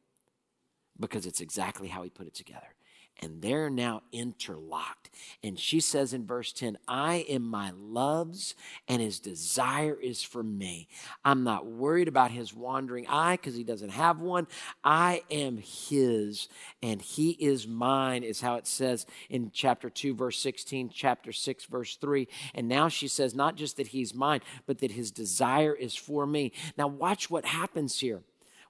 because 0.98 1.26
it's 1.26 1.40
exactly 1.40 1.88
how 1.88 2.02
He 2.02 2.10
put 2.10 2.26
it 2.26 2.34
together 2.34 2.75
and 3.20 3.42
they're 3.42 3.70
now 3.70 4.02
interlocked. 4.12 5.10
And 5.42 5.58
she 5.58 5.80
says 5.80 6.12
in 6.12 6.26
verse 6.26 6.52
10, 6.52 6.78
I 6.86 7.24
am 7.28 7.42
my 7.42 7.72
love's, 7.74 8.54
and 8.86 9.00
his 9.00 9.18
desire 9.18 9.96
is 10.00 10.22
for 10.22 10.42
me. 10.42 10.88
I'm 11.24 11.42
not 11.42 11.66
worried 11.66 12.08
about 12.08 12.30
his 12.30 12.54
wandering 12.54 13.06
eye 13.08 13.36
because 13.36 13.54
he 13.54 13.64
doesn't 13.64 13.90
have 13.90 14.20
one. 14.20 14.46
I 14.84 15.22
am 15.30 15.58
his, 15.58 16.48
and 16.82 17.00
he 17.00 17.30
is 17.30 17.66
mine, 17.66 18.22
is 18.22 18.40
how 18.40 18.56
it 18.56 18.66
says 18.66 19.06
in 19.30 19.50
chapter 19.52 19.88
2, 19.88 20.14
verse 20.14 20.38
16, 20.38 20.90
chapter 20.92 21.32
6, 21.32 21.64
verse 21.64 21.96
3. 21.96 22.28
And 22.54 22.68
now 22.68 22.88
she 22.88 23.08
says, 23.08 23.34
not 23.34 23.56
just 23.56 23.76
that 23.78 23.88
he's 23.88 24.14
mine, 24.14 24.40
but 24.66 24.78
that 24.78 24.92
his 24.92 25.10
desire 25.10 25.74
is 25.74 25.94
for 25.94 26.26
me. 26.26 26.52
Now, 26.76 26.88
watch 26.88 27.30
what 27.30 27.44
happens 27.44 28.00
here. 28.00 28.22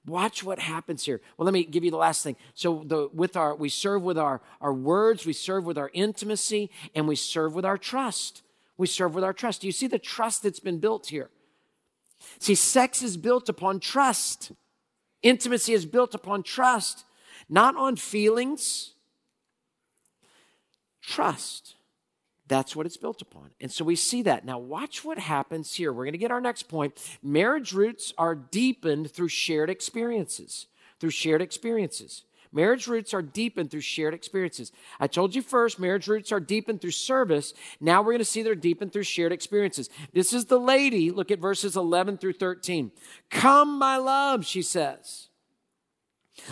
Watch 0.07 0.45
what 0.45 0.59
happens 0.61 1.05
here. 1.05 1.21
Well, 1.37 1.45
let 1.45 1.53
me 1.53 1.65
give 1.65 1.85
you 1.85 1.91
the 1.91 1.97
last 1.97 2.23
thing. 2.23 2.37
So 2.55 2.83
the, 2.87 3.09
with 3.13 3.37
our, 3.37 3.55
we 3.55 3.69
serve 3.69 4.03
with 4.03 4.19
our, 4.19 4.41
our 4.61 4.73
words, 4.73 5.27
we 5.27 5.33
serve 5.33 5.65
with 5.65 5.77
our 5.77 5.91
intimacy, 5.93 6.71
and 6.95 7.09
we 7.09 7.17
serve 7.17 7.55
with 7.55 7.65
our 7.65 7.77
trust. 7.77 8.43
We 8.77 8.87
serve 8.87 9.15
with 9.15 9.25
our 9.25 9.33
trust. 9.33 9.63
Do 9.63 9.67
you 9.67 9.73
see 9.73 9.87
the 9.87 9.99
trust 9.99 10.43
that's 10.43 10.61
been 10.61 10.79
built 10.79 11.09
here? 11.09 11.31
See, 12.39 12.55
sex 12.55 13.03
is 13.03 13.17
built 13.17 13.49
upon 13.49 13.81
trust. 13.81 14.53
Intimacy 15.23 15.73
is 15.73 15.87
built 15.87 16.15
upon 16.15 16.43
trust, 16.43 17.05
not 17.49 17.77
on 17.77 17.97
feelings. 17.97 18.93
Trust. 21.01 21.76
That's 22.49 22.77
what 22.77 22.87
it's 22.87 22.97
built 22.97 23.23
upon. 23.23 23.51
And 23.61 23.73
so 23.73 23.85
we 23.85 23.97
see 23.97 24.23
that. 24.23 24.45
Now, 24.45 24.59
watch 24.59 25.05
what 25.05 25.19
happens 25.19 25.75
here. 25.75 25.93
We're 25.93 26.05
going 26.05 26.13
to 26.13 26.19
get 26.19 26.31
our 26.31 26.41
next 26.41 26.65
point. 26.65 26.95
Marriage 27.23 27.73
roots 27.73 28.13
are 28.17 28.35
deepened 28.35 29.11
through 29.11 29.29
shared 29.29 29.69
experiences. 29.69 30.67
Through 31.01 31.11
shared 31.11 31.43
experiences. 31.43 32.23
Marriage 32.53 32.87
roots 32.87 33.13
are 33.13 33.23
deepened 33.23 33.71
through 33.71 33.81
shared 33.81 34.15
experiences. 34.15 34.73
I 35.01 35.09
told 35.09 35.35
you 35.35 35.43
first, 35.43 35.79
marriage 35.79 36.09
roots 36.09 36.33
are 36.33 36.41
deepened 36.41 36.81
through 36.81 36.93
service. 36.93 37.53
Now 37.81 38.01
we're 38.01 38.13
going 38.13 38.19
to 38.19 38.25
see 38.25 38.43
they're 38.43 38.55
deepened 38.55 38.93
through 38.93 39.03
shared 39.03 39.33
experiences. 39.33 39.91
This 40.15 40.33
is 40.33 40.47
the 40.47 40.59
lady. 40.59 41.11
Look 41.11 41.31
at 41.31 41.41
verses 41.41 41.77
11 41.77 42.19
through 42.19 42.35
13. 42.35 42.93
Come, 43.31 43.79
my 43.79 43.97
love, 43.97 44.47
she 44.47 44.63
says. 44.63 45.29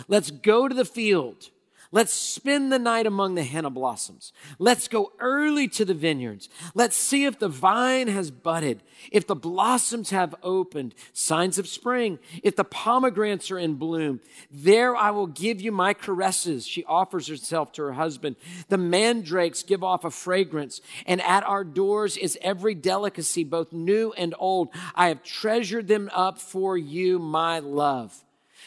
Let's 0.07 0.29
go 0.29 0.67
to 0.67 0.75
the 0.75 0.85
field. 0.85 1.49
Let's 1.95 2.11
spend 2.11 2.73
the 2.73 2.77
night 2.77 3.07
among 3.07 3.35
the 3.35 3.43
henna 3.43 3.69
blossoms. 3.69 4.33
Let's 4.59 4.89
go 4.89 5.13
early 5.17 5.69
to 5.69 5.85
the 5.85 5.93
vineyards. 5.93 6.49
Let's 6.73 6.97
see 6.97 7.23
if 7.23 7.39
the 7.39 7.47
vine 7.47 8.09
has 8.09 8.31
budded, 8.31 8.83
if 9.13 9.25
the 9.25 9.33
blossoms 9.33 10.09
have 10.09 10.35
opened, 10.43 10.93
signs 11.13 11.57
of 11.57 11.69
spring, 11.69 12.19
if 12.43 12.57
the 12.57 12.65
pomegranates 12.65 13.49
are 13.49 13.57
in 13.57 13.75
bloom. 13.75 14.19
There 14.51 14.93
I 14.93 15.11
will 15.11 15.27
give 15.27 15.61
you 15.61 15.71
my 15.71 15.93
caresses. 15.93 16.67
She 16.67 16.83
offers 16.83 17.27
herself 17.27 17.71
to 17.71 17.83
her 17.83 17.93
husband. 17.93 18.35
The 18.67 18.77
mandrakes 18.77 19.63
give 19.63 19.81
off 19.81 20.03
a 20.03 20.11
fragrance, 20.11 20.81
and 21.05 21.21
at 21.21 21.45
our 21.45 21.63
doors 21.63 22.17
is 22.17 22.37
every 22.41 22.75
delicacy, 22.75 23.45
both 23.45 23.71
new 23.71 24.11
and 24.17 24.35
old. 24.37 24.67
I 24.95 25.07
have 25.07 25.23
treasured 25.23 25.87
them 25.87 26.09
up 26.13 26.39
for 26.39 26.77
you, 26.77 27.19
my 27.19 27.59
love. 27.59 28.21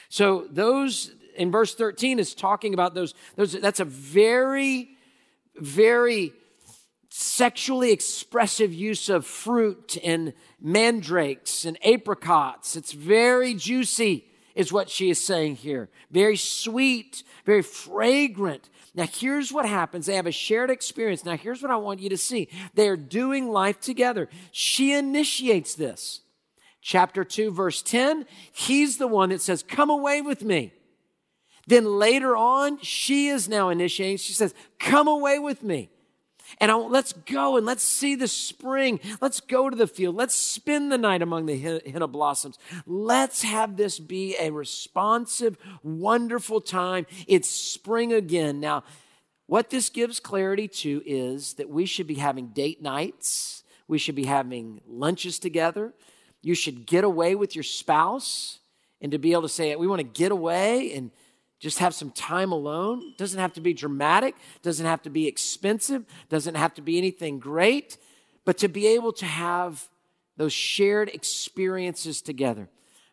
So 0.08 0.46
those 0.50 1.10
in 1.38 1.50
verse 1.50 1.74
13 1.74 2.18
is 2.18 2.34
talking 2.34 2.74
about 2.74 2.94
those, 2.94 3.14
those 3.36 3.52
that's 3.52 3.80
a 3.80 3.84
very, 3.84 4.90
very 5.56 6.32
sexually 7.08 7.90
expressive 7.92 8.72
use 8.72 9.08
of 9.08 9.26
fruit 9.26 9.96
and 10.04 10.34
mandrakes 10.60 11.64
and 11.64 11.78
apricots. 11.84 12.76
It's 12.76 12.92
very 12.92 13.54
juicy, 13.54 14.26
is 14.54 14.72
what 14.72 14.90
she 14.90 15.10
is 15.10 15.24
saying 15.24 15.56
here. 15.56 15.88
Very 16.10 16.36
sweet, 16.36 17.22
very 17.46 17.62
fragrant. 17.62 18.68
Now, 18.94 19.06
here's 19.06 19.52
what 19.52 19.66
happens. 19.66 20.06
They 20.06 20.16
have 20.16 20.26
a 20.26 20.32
shared 20.32 20.70
experience. 20.70 21.24
Now, 21.24 21.36
here's 21.36 21.62
what 21.62 21.70
I 21.70 21.76
want 21.76 22.00
you 22.00 22.08
to 22.10 22.16
see. 22.16 22.48
They 22.74 22.88
are 22.88 22.96
doing 22.96 23.50
life 23.50 23.80
together. 23.80 24.28
She 24.50 24.92
initiates 24.92 25.74
this. 25.74 26.20
Chapter 26.80 27.24
2, 27.24 27.50
verse 27.50 27.82
10, 27.82 28.26
he's 28.52 28.98
the 28.98 29.08
one 29.08 29.30
that 29.30 29.42
says, 29.42 29.62
Come 29.62 29.90
away 29.90 30.20
with 30.20 30.42
me. 30.42 30.72
Then 31.68 31.84
later 31.84 32.34
on, 32.34 32.78
she 32.80 33.28
is 33.28 33.46
now 33.46 33.68
initiating. 33.68 34.16
She 34.16 34.32
says, 34.32 34.54
Come 34.78 35.06
away 35.06 35.38
with 35.38 35.62
me. 35.62 35.90
And 36.62 36.70
I, 36.70 36.76
let's 36.76 37.12
go 37.12 37.58
and 37.58 37.66
let's 37.66 37.84
see 37.84 38.14
the 38.14 38.26
spring. 38.26 39.00
Let's 39.20 39.40
go 39.40 39.68
to 39.68 39.76
the 39.76 39.86
field. 39.86 40.16
Let's 40.16 40.34
spend 40.34 40.90
the 40.90 40.96
night 40.96 41.20
among 41.20 41.44
the 41.44 41.82
henna 41.86 42.08
blossoms. 42.08 42.58
Let's 42.86 43.42
have 43.42 43.76
this 43.76 43.98
be 43.98 44.34
a 44.40 44.48
responsive, 44.48 45.58
wonderful 45.82 46.62
time. 46.62 47.04
It's 47.26 47.50
spring 47.50 48.14
again. 48.14 48.60
Now, 48.60 48.82
what 49.46 49.68
this 49.68 49.90
gives 49.90 50.20
clarity 50.20 50.68
to 50.68 51.02
is 51.04 51.52
that 51.54 51.68
we 51.68 51.84
should 51.84 52.06
be 52.06 52.14
having 52.14 52.48
date 52.48 52.80
nights. 52.80 53.62
We 53.88 53.98
should 53.98 54.14
be 54.14 54.24
having 54.24 54.80
lunches 54.88 55.38
together. 55.38 55.92
You 56.40 56.54
should 56.54 56.86
get 56.86 57.04
away 57.04 57.34
with 57.34 57.54
your 57.54 57.62
spouse 57.62 58.60
and 59.02 59.12
to 59.12 59.18
be 59.18 59.32
able 59.32 59.42
to 59.42 59.48
say, 59.50 59.76
we 59.76 59.86
want 59.86 60.00
to 60.00 60.20
get 60.20 60.32
away 60.32 60.94
and 60.94 61.10
just 61.58 61.78
have 61.78 61.94
some 61.94 62.10
time 62.10 62.52
alone. 62.52 63.14
Doesn't 63.16 63.40
have 63.40 63.52
to 63.54 63.60
be 63.60 63.74
dramatic, 63.74 64.34
doesn't 64.62 64.86
have 64.86 65.02
to 65.02 65.10
be 65.10 65.26
expensive, 65.26 66.04
doesn't 66.28 66.54
have 66.54 66.74
to 66.74 66.82
be 66.82 66.98
anything 66.98 67.38
great, 67.38 67.98
but 68.44 68.58
to 68.58 68.68
be 68.68 68.86
able 68.86 69.12
to 69.14 69.26
have 69.26 69.88
those 70.36 70.52
shared 70.52 71.08
experiences 71.08 72.22
together. 72.22 72.68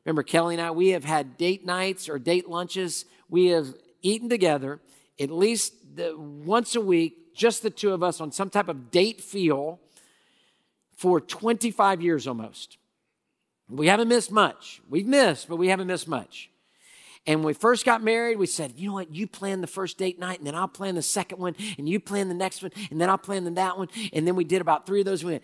Remember, 0.06 0.22
Kelly 0.22 0.56
and 0.56 0.62
I, 0.62 0.72
we 0.72 0.90
have 0.90 1.04
had 1.04 1.38
date 1.38 1.66
nights 1.66 2.08
or 2.08 2.20
date 2.20 2.48
lunches. 2.48 3.06
We 3.30 3.48
have 3.48 3.74
eaten 4.04 4.30
together 4.30 4.80
at 5.20 5.32
least 5.32 5.74
the, 5.96 6.16
once 6.18 6.76
a 6.76 6.82
week, 6.82 7.34
just 7.36 7.64
the 7.64 7.70
two 7.70 7.94
of 7.94 8.04
us 8.04 8.22
on 8.22 8.32
some 8.32 8.50
type 8.50 8.70
of 8.70 8.92
date 8.92 9.22
feel 9.22 9.80
for 10.96 11.20
25 11.20 12.02
years 12.02 12.28
almost. 12.28 12.78
We 13.68 13.88
haven't 13.88 14.08
missed 14.08 14.32
much. 14.32 14.82
We've 14.90 15.08
missed, 15.08 15.50
but 15.50 15.56
we 15.56 15.70
haven't 15.70 15.88
missed 15.88 16.08
much. 16.08 16.50
And 17.28 17.40
when 17.40 17.48
we 17.48 17.54
first 17.54 17.86
got 17.86 18.04
married, 18.04 18.38
we 18.38 18.46
said, 18.46 18.74
you 18.76 18.90
know 18.90 18.94
what, 18.94 19.14
you 19.14 19.26
plan 19.26 19.62
the 19.62 19.68
first 19.68 19.98
date 19.98 20.20
night, 20.20 20.38
and 20.38 20.46
then 20.46 20.54
I'll 20.54 20.68
plan 20.68 20.94
the 20.94 21.02
second 21.02 21.40
one, 21.40 21.56
and 21.78 21.90
you 21.90 22.00
plan 22.00 22.28
the 22.28 22.36
next 22.36 22.62
one, 22.62 22.72
and 22.92 23.02
then 23.02 23.10
I'll 23.10 23.18
plan 23.18 23.46
the, 23.46 23.52
that 23.52 23.78
one. 23.78 23.88
And 24.14 24.28
then 24.28 24.36
we 24.36 24.44
did 24.44 24.62
about 24.62 24.86
three 24.86 25.00
of 25.00 25.06
those. 25.06 25.24
We 25.24 25.32
went, 25.34 25.44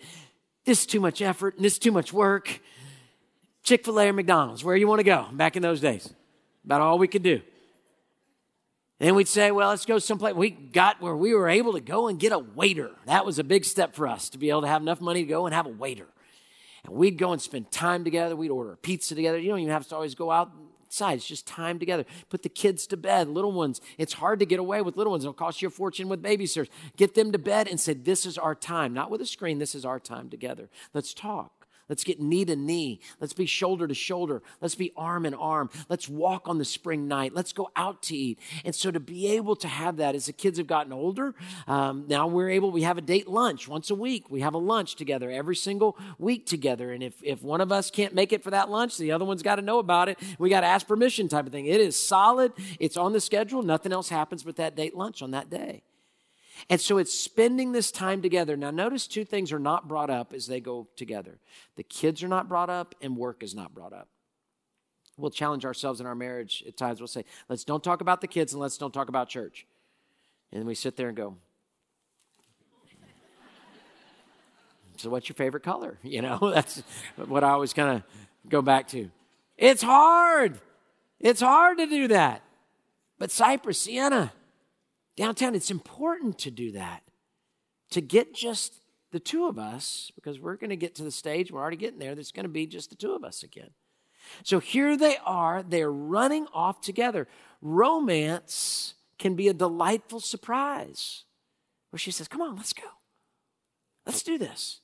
this 0.64 0.80
is 0.80 0.86
too 0.86 1.00
much 1.00 1.20
effort, 1.20 1.56
and 1.56 1.64
this 1.64 1.72
is 1.72 1.78
too 1.80 1.90
much 1.90 2.12
work. 2.12 2.60
Chick 3.64 3.84
fil 3.84 3.98
A 3.98 4.08
or 4.08 4.12
McDonald's, 4.12 4.62
where 4.62 4.76
you 4.76 4.86
want 4.86 5.00
to 5.00 5.04
go 5.04 5.26
back 5.32 5.56
in 5.56 5.62
those 5.62 5.80
days. 5.80 6.08
About 6.64 6.80
all 6.80 6.98
we 6.98 7.08
could 7.08 7.24
do. 7.24 7.42
And 9.00 9.16
we'd 9.16 9.26
say, 9.26 9.50
well, 9.50 9.70
let's 9.70 9.84
go 9.84 9.98
someplace. 9.98 10.34
We 10.34 10.50
got 10.50 11.02
where 11.02 11.16
we 11.16 11.34
were 11.34 11.48
able 11.48 11.72
to 11.72 11.80
go 11.80 12.06
and 12.06 12.20
get 12.20 12.30
a 12.30 12.38
waiter. 12.38 12.92
That 13.06 13.26
was 13.26 13.40
a 13.40 13.44
big 13.44 13.64
step 13.64 13.96
for 13.96 14.06
us 14.06 14.28
to 14.28 14.38
be 14.38 14.50
able 14.50 14.60
to 14.62 14.68
have 14.68 14.80
enough 14.80 15.00
money 15.00 15.24
to 15.24 15.28
go 15.28 15.46
and 15.46 15.52
have 15.52 15.66
a 15.66 15.70
waiter. 15.70 16.06
And 16.84 16.94
we'd 16.94 17.18
go 17.18 17.32
and 17.32 17.42
spend 17.42 17.72
time 17.72 18.04
together. 18.04 18.36
We'd 18.36 18.52
order 18.52 18.76
pizza 18.76 19.16
together. 19.16 19.40
You 19.40 19.48
don't 19.48 19.58
even 19.58 19.72
have 19.72 19.88
to 19.88 19.96
always 19.96 20.14
go 20.14 20.30
outside. 20.92 21.14
It's 21.14 21.26
just 21.26 21.46
time 21.46 21.78
together. 21.78 22.04
Put 22.28 22.42
the 22.42 22.50
kids 22.50 22.86
to 22.88 22.96
bed, 22.98 23.28
little 23.28 23.52
ones. 23.52 23.80
It's 23.96 24.12
hard 24.12 24.38
to 24.40 24.46
get 24.46 24.58
away 24.58 24.82
with 24.82 24.96
little 24.96 25.12
ones. 25.12 25.24
It'll 25.24 25.32
cost 25.32 25.62
you 25.62 25.68
a 25.68 25.70
fortune 25.70 26.08
with 26.08 26.22
babysitters. 26.22 26.68
Get 26.96 27.14
them 27.14 27.32
to 27.32 27.38
bed 27.38 27.66
and 27.66 27.80
say, 27.80 27.94
this 27.94 28.26
is 28.26 28.36
our 28.36 28.54
time. 28.54 28.92
Not 28.92 29.10
with 29.10 29.22
a 29.22 29.26
screen. 29.26 29.58
This 29.58 29.74
is 29.74 29.86
our 29.86 29.98
time 29.98 30.28
together. 30.28 30.68
Let's 30.92 31.14
talk. 31.14 31.61
Let's 31.88 32.04
get 32.04 32.20
knee 32.20 32.44
to 32.44 32.56
knee. 32.56 33.00
Let's 33.20 33.32
be 33.32 33.46
shoulder 33.46 33.86
to 33.86 33.94
shoulder. 33.94 34.42
Let's 34.60 34.74
be 34.74 34.92
arm 34.96 35.26
in 35.26 35.34
arm. 35.34 35.70
Let's 35.88 36.08
walk 36.08 36.48
on 36.48 36.58
the 36.58 36.64
spring 36.64 37.08
night. 37.08 37.34
Let's 37.34 37.52
go 37.52 37.70
out 37.76 38.02
to 38.04 38.16
eat. 38.16 38.38
And 38.64 38.74
so 38.74 38.90
to 38.90 39.00
be 39.00 39.28
able 39.28 39.56
to 39.56 39.68
have 39.68 39.96
that 39.96 40.14
as 40.14 40.26
the 40.26 40.32
kids 40.32 40.58
have 40.58 40.66
gotten 40.66 40.92
older, 40.92 41.34
um, 41.66 42.04
now 42.08 42.26
we're 42.26 42.50
able, 42.50 42.70
we 42.70 42.82
have 42.82 42.98
a 42.98 43.02
date 43.02 43.28
lunch 43.28 43.68
once 43.68 43.90
a 43.90 43.94
week. 43.94 44.30
We 44.30 44.40
have 44.40 44.54
a 44.54 44.58
lunch 44.58 44.96
together 44.96 45.30
every 45.30 45.56
single 45.56 45.96
week 46.18 46.46
together. 46.46 46.92
And 46.92 47.02
if, 47.02 47.14
if 47.22 47.42
one 47.42 47.60
of 47.60 47.72
us 47.72 47.90
can't 47.90 48.14
make 48.14 48.32
it 48.32 48.42
for 48.42 48.50
that 48.50 48.70
lunch, 48.70 48.96
the 48.98 49.12
other 49.12 49.24
one's 49.24 49.42
got 49.42 49.56
to 49.56 49.62
know 49.62 49.78
about 49.78 50.08
it. 50.08 50.18
We 50.38 50.50
got 50.50 50.60
to 50.60 50.66
ask 50.66 50.86
permission 50.86 51.28
type 51.28 51.46
of 51.46 51.52
thing. 51.52 51.66
It 51.66 51.80
is 51.80 51.98
solid. 51.98 52.52
It's 52.78 52.96
on 52.96 53.12
the 53.12 53.20
schedule. 53.20 53.62
Nothing 53.62 53.92
else 53.92 54.08
happens 54.08 54.42
but 54.42 54.56
that 54.56 54.76
date 54.76 54.96
lunch 54.96 55.22
on 55.22 55.32
that 55.32 55.50
day. 55.50 55.82
And 56.68 56.80
so 56.80 56.98
it's 56.98 57.12
spending 57.12 57.72
this 57.72 57.90
time 57.90 58.22
together. 58.22 58.56
Now, 58.56 58.70
notice 58.70 59.06
two 59.06 59.24
things 59.24 59.52
are 59.52 59.58
not 59.58 59.88
brought 59.88 60.10
up 60.10 60.32
as 60.32 60.46
they 60.46 60.60
go 60.60 60.88
together 60.96 61.38
the 61.76 61.82
kids 61.82 62.22
are 62.22 62.28
not 62.28 62.48
brought 62.48 62.70
up, 62.70 62.94
and 63.00 63.16
work 63.16 63.42
is 63.42 63.54
not 63.54 63.74
brought 63.74 63.92
up. 63.92 64.08
We'll 65.16 65.30
challenge 65.30 65.64
ourselves 65.64 66.00
in 66.00 66.06
our 66.06 66.14
marriage 66.14 66.64
at 66.66 66.76
times. 66.76 67.00
We'll 67.00 67.06
say, 67.06 67.24
let's 67.48 67.64
don't 67.64 67.82
talk 67.84 68.00
about 68.00 68.20
the 68.20 68.26
kids 68.26 68.52
and 68.52 68.62
let's 68.62 68.78
don't 68.78 68.92
talk 68.92 69.08
about 69.08 69.28
church. 69.28 69.66
And 70.52 70.64
we 70.66 70.74
sit 70.74 70.96
there 70.96 71.08
and 71.08 71.16
go, 71.16 71.36
so 74.96 75.10
what's 75.10 75.28
your 75.28 75.34
favorite 75.34 75.62
color? 75.62 75.98
You 76.02 76.22
know, 76.22 76.38
that's 76.54 76.82
what 77.16 77.44
I 77.44 77.50
always 77.50 77.72
kind 77.72 77.96
of 77.96 78.02
go 78.48 78.62
back 78.62 78.88
to. 78.88 79.10
It's 79.58 79.82
hard. 79.82 80.58
It's 81.20 81.40
hard 81.40 81.78
to 81.78 81.86
do 81.86 82.08
that. 82.08 82.42
But 83.18 83.30
Cypress, 83.30 83.80
Sienna, 83.80 84.32
downtown, 85.16 85.54
it's 85.54 85.70
important 85.70 86.38
to 86.40 86.50
do 86.50 86.72
that, 86.72 87.02
to 87.90 88.00
get 88.00 88.34
just 88.34 88.74
the 89.10 89.20
two 89.20 89.46
of 89.46 89.58
us, 89.58 90.10
because 90.14 90.40
we're 90.40 90.56
going 90.56 90.70
to 90.70 90.76
get 90.76 90.94
to 90.96 91.04
the 91.04 91.10
stage, 91.10 91.52
we're 91.52 91.60
already 91.60 91.76
getting 91.76 91.98
there, 91.98 92.14
there's 92.14 92.32
going 92.32 92.44
to 92.44 92.48
be 92.48 92.66
just 92.66 92.90
the 92.90 92.96
two 92.96 93.12
of 93.12 93.24
us 93.24 93.42
again. 93.42 93.70
So 94.42 94.58
here 94.58 94.96
they 94.96 95.16
are, 95.24 95.62
they're 95.62 95.92
running 95.92 96.46
off 96.54 96.80
together. 96.80 97.28
Romance 97.60 98.94
can 99.18 99.34
be 99.34 99.48
a 99.48 99.54
delightful 99.54 100.20
surprise 100.20 101.24
where 101.90 101.98
she 101.98 102.10
says, 102.10 102.28
Come 102.28 102.40
on, 102.40 102.56
let's 102.56 102.72
go. 102.72 102.86
Let's 104.06 104.22
do 104.22 104.38
this. 104.38 104.80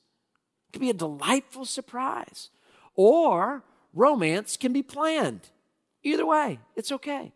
It 0.69 0.73
can 0.75 0.81
be 0.81 0.91
a 0.91 0.95
delightful 0.95 1.65
surprise. 1.65 2.51
Or 2.95 3.65
romance 3.95 4.57
can 4.57 4.73
be 4.73 4.83
planned. 4.83 5.49
Either 6.03 6.27
way, 6.27 6.61
it's 6.77 6.93
okay. 6.93 7.33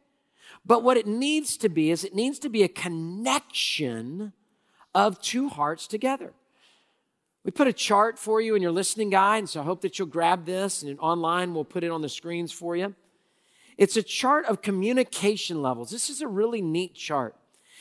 But 0.64 0.82
what 0.82 0.96
it 0.96 1.06
needs 1.06 1.56
to 1.58 1.68
be 1.68 1.90
is 1.90 2.04
it 2.04 2.14
needs 2.14 2.38
to 2.40 2.48
be 2.48 2.62
a 2.62 2.68
connection 2.68 4.32
of 4.94 5.20
two 5.20 5.48
hearts 5.48 5.86
together. 5.86 6.32
We 7.44 7.50
put 7.50 7.66
a 7.66 7.72
chart 7.72 8.18
for 8.18 8.40
you 8.40 8.54
in 8.54 8.62
your 8.62 8.70
listening 8.70 9.10
guide, 9.10 9.38
and 9.38 9.48
so 9.48 9.60
I 9.60 9.64
hope 9.64 9.80
that 9.80 9.98
you'll 9.98 10.06
grab 10.06 10.46
this 10.46 10.82
and 10.82 10.98
online 11.00 11.54
we'll 11.54 11.64
put 11.64 11.82
it 11.82 11.90
on 11.90 12.00
the 12.00 12.08
screens 12.08 12.52
for 12.52 12.76
you. 12.76 12.94
It's 13.76 13.96
a 13.96 14.02
chart 14.02 14.46
of 14.46 14.62
communication 14.62 15.60
levels. 15.60 15.90
This 15.90 16.08
is 16.08 16.20
a 16.20 16.28
really 16.28 16.62
neat 16.62 16.94
chart. 16.94 17.34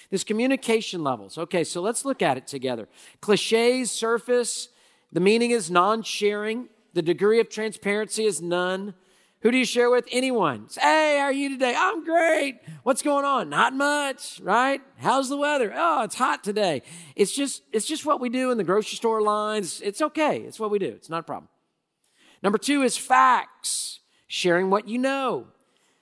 This 0.09 0.23
communication 0.23 1.03
levels. 1.03 1.37
Okay, 1.37 1.63
so 1.63 1.81
let's 1.81 2.05
look 2.05 2.21
at 2.21 2.37
it 2.37 2.47
together. 2.47 2.87
Cliches 3.21 3.91
surface, 3.91 4.69
the 5.11 5.19
meaning 5.19 5.51
is 5.51 5.69
non 5.69 6.01
sharing, 6.01 6.69
the 6.93 7.01
degree 7.01 7.39
of 7.39 7.49
transparency 7.49 8.25
is 8.25 8.41
none, 8.41 8.95
who 9.41 9.49
do 9.49 9.57
you 9.57 9.65
share 9.65 9.89
with? 9.89 10.07
Anyone. 10.11 10.69
Say, 10.69 10.81
Hey, 10.81 11.17
how 11.17 11.25
are 11.25 11.31
you 11.31 11.49
today? 11.49 11.73
I'm 11.75 12.03
great. 12.03 12.59
What's 12.83 13.01
going 13.01 13.25
on? 13.25 13.49
Not 13.49 13.73
much, 13.73 14.39
right? 14.43 14.81
How's 14.97 15.29
the 15.29 15.37
weather? 15.37 15.73
Oh, 15.75 16.03
it's 16.03 16.15
hot 16.15 16.43
today. 16.43 16.83
It's 17.15 17.31
just, 17.31 17.63
it's 17.71 17.87
just 17.87 18.05
what 18.05 18.21
we 18.21 18.29
do 18.29 18.51
in 18.51 18.59
the 18.59 18.63
grocery 18.63 18.97
store 18.97 19.21
lines. 19.21 19.81
It's 19.81 20.01
okay. 20.01 20.37
It's 20.41 20.59
what 20.59 20.69
we 20.69 20.77
do. 20.77 20.89
It's 20.89 21.09
not 21.09 21.21
a 21.21 21.23
problem. 21.23 21.49
Number 22.43 22.59
two 22.59 22.83
is 22.83 22.97
facts, 22.97 24.01
sharing 24.27 24.69
what 24.69 24.87
you 24.87 24.99
know. 24.99 25.47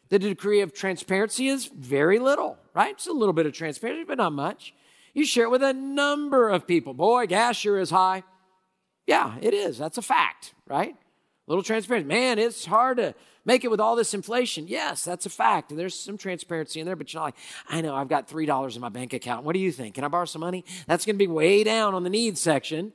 The 0.10 0.20
degree 0.20 0.60
of 0.60 0.74
transparency 0.74 1.48
is 1.48 1.68
very 1.68 2.20
little, 2.20 2.58
right? 2.74 2.92
It's 2.92 3.08
a 3.08 3.14
little 3.14 3.34
bit 3.34 3.46
of 3.46 3.54
transparency, 3.54 4.04
but 4.04 4.18
not 4.18 4.34
much. 4.34 4.74
You 5.14 5.26
share 5.26 5.46
it 5.46 5.52
with 5.52 5.64
a 5.64 5.74
number 5.74 6.50
of 6.50 6.68
people. 6.68 6.94
Boy, 6.94 7.26
gas 7.28 7.56
sure 7.56 7.80
is 7.80 7.90
high. 7.90 8.24
Yeah, 9.08 9.36
it 9.42 9.54
is. 9.54 9.78
That's 9.78 9.98
a 9.98 10.02
fact, 10.02 10.54
right? 10.68 10.96
little 11.50 11.64
transparency. 11.64 12.08
Man, 12.08 12.40
it's 12.40 12.64
hard 12.64 12.98
to 12.98 13.16
make 13.46 13.64
it 13.64 13.72
with 13.72 13.80
all 13.80 13.96
this 13.96 14.14
inflation. 14.14 14.68
Yes, 14.68 15.04
that's 15.04 15.26
a 15.26 15.30
fact. 15.30 15.76
There's 15.76 15.98
some 15.98 16.18
transparency 16.18 16.80
in 16.80 16.86
there, 16.86 16.96
but 16.96 17.14
you're 17.14 17.24
like, 17.24 17.36
I 17.68 17.82
know 17.82 17.96
I've 17.96 18.10
got 18.10 18.28
$3 18.28 18.76
in 18.76 18.82
my 18.82 18.90
bank 18.90 19.14
account. 19.14 19.46
What 19.46 19.54
do 19.54 19.60
you 19.60 19.72
think? 19.72 19.96
Can 19.96 20.04
I 20.04 20.08
borrow 20.08 20.26
some 20.26 20.42
money? 20.42 20.66
That's 20.88 21.06
going 21.06 21.16
to 21.16 21.20
be 21.20 21.28
way 21.28 21.64
down 21.64 21.94
on 21.94 22.04
the 22.04 22.10
needs 22.10 22.42
section. 22.42 22.94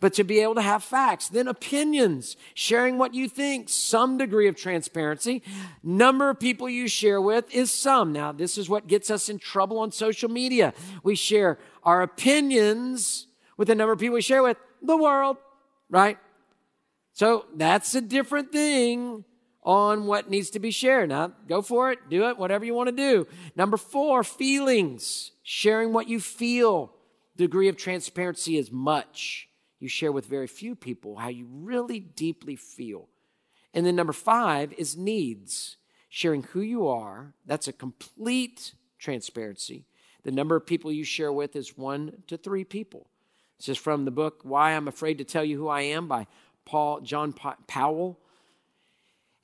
But 0.00 0.14
to 0.14 0.24
be 0.24 0.40
able 0.40 0.54
to 0.54 0.62
have 0.62 0.82
facts, 0.82 1.28
then 1.28 1.48
opinions, 1.48 2.36
sharing 2.54 2.98
what 2.98 3.14
you 3.14 3.28
think, 3.28 3.68
some 3.68 4.16
degree 4.16 4.48
of 4.48 4.56
transparency. 4.56 5.42
Number 5.82 6.30
of 6.30 6.40
people 6.40 6.68
you 6.68 6.88
share 6.88 7.20
with 7.20 7.52
is 7.54 7.70
some. 7.70 8.12
Now, 8.12 8.32
this 8.32 8.56
is 8.56 8.68
what 8.68 8.86
gets 8.86 9.10
us 9.10 9.28
in 9.28 9.38
trouble 9.38 9.78
on 9.78 9.92
social 9.92 10.30
media. 10.30 10.72
We 11.02 11.14
share 11.14 11.58
our 11.82 12.02
opinions 12.02 13.26
with 13.56 13.68
the 13.68 13.74
number 13.74 13.92
of 13.92 13.98
people 13.98 14.14
we 14.14 14.22
share 14.22 14.42
with, 14.42 14.56
the 14.80 14.96
world, 14.96 15.36
right? 15.90 16.18
So 17.12 17.46
that's 17.54 17.94
a 17.94 18.00
different 18.00 18.52
thing 18.52 19.24
on 19.62 20.06
what 20.06 20.28
needs 20.28 20.50
to 20.50 20.58
be 20.58 20.70
shared. 20.70 21.08
Now, 21.08 21.32
go 21.48 21.62
for 21.62 21.92
it, 21.92 21.98
do 22.10 22.28
it, 22.28 22.38
whatever 22.38 22.64
you 22.64 22.74
want 22.74 22.88
to 22.88 22.96
do. 22.96 23.26
Number 23.54 23.76
four, 23.76 24.24
feelings. 24.24 25.32
Sharing 25.42 25.92
what 25.92 26.08
you 26.08 26.20
feel. 26.20 26.92
Degree 27.36 27.68
of 27.68 27.76
transparency 27.76 28.56
is 28.56 28.72
much. 28.72 29.48
You 29.78 29.88
share 29.88 30.12
with 30.12 30.26
very 30.26 30.46
few 30.46 30.74
people 30.74 31.16
how 31.16 31.28
you 31.28 31.46
really 31.50 32.00
deeply 32.00 32.56
feel. 32.56 33.08
And 33.74 33.86
then 33.86 33.96
number 33.96 34.12
five 34.12 34.72
is 34.74 34.96
needs. 34.96 35.76
Sharing 36.08 36.42
who 36.42 36.60
you 36.60 36.88
are. 36.88 37.34
That's 37.46 37.68
a 37.68 37.72
complete 37.72 38.74
transparency. 38.98 39.86
The 40.24 40.30
number 40.30 40.54
of 40.54 40.66
people 40.66 40.92
you 40.92 41.04
share 41.04 41.32
with 41.32 41.56
is 41.56 41.76
one 41.76 42.22
to 42.26 42.36
three 42.36 42.64
people. 42.64 43.08
This 43.58 43.70
is 43.70 43.78
from 43.78 44.04
the 44.04 44.10
book 44.10 44.40
Why 44.42 44.72
I'm 44.72 44.88
Afraid 44.88 45.18
to 45.18 45.24
Tell 45.24 45.44
You 45.44 45.56
Who 45.56 45.68
I 45.68 45.82
Am 45.82 46.06
by 46.06 46.26
Paul, 46.64 47.00
John 47.00 47.32
Powell. 47.32 48.18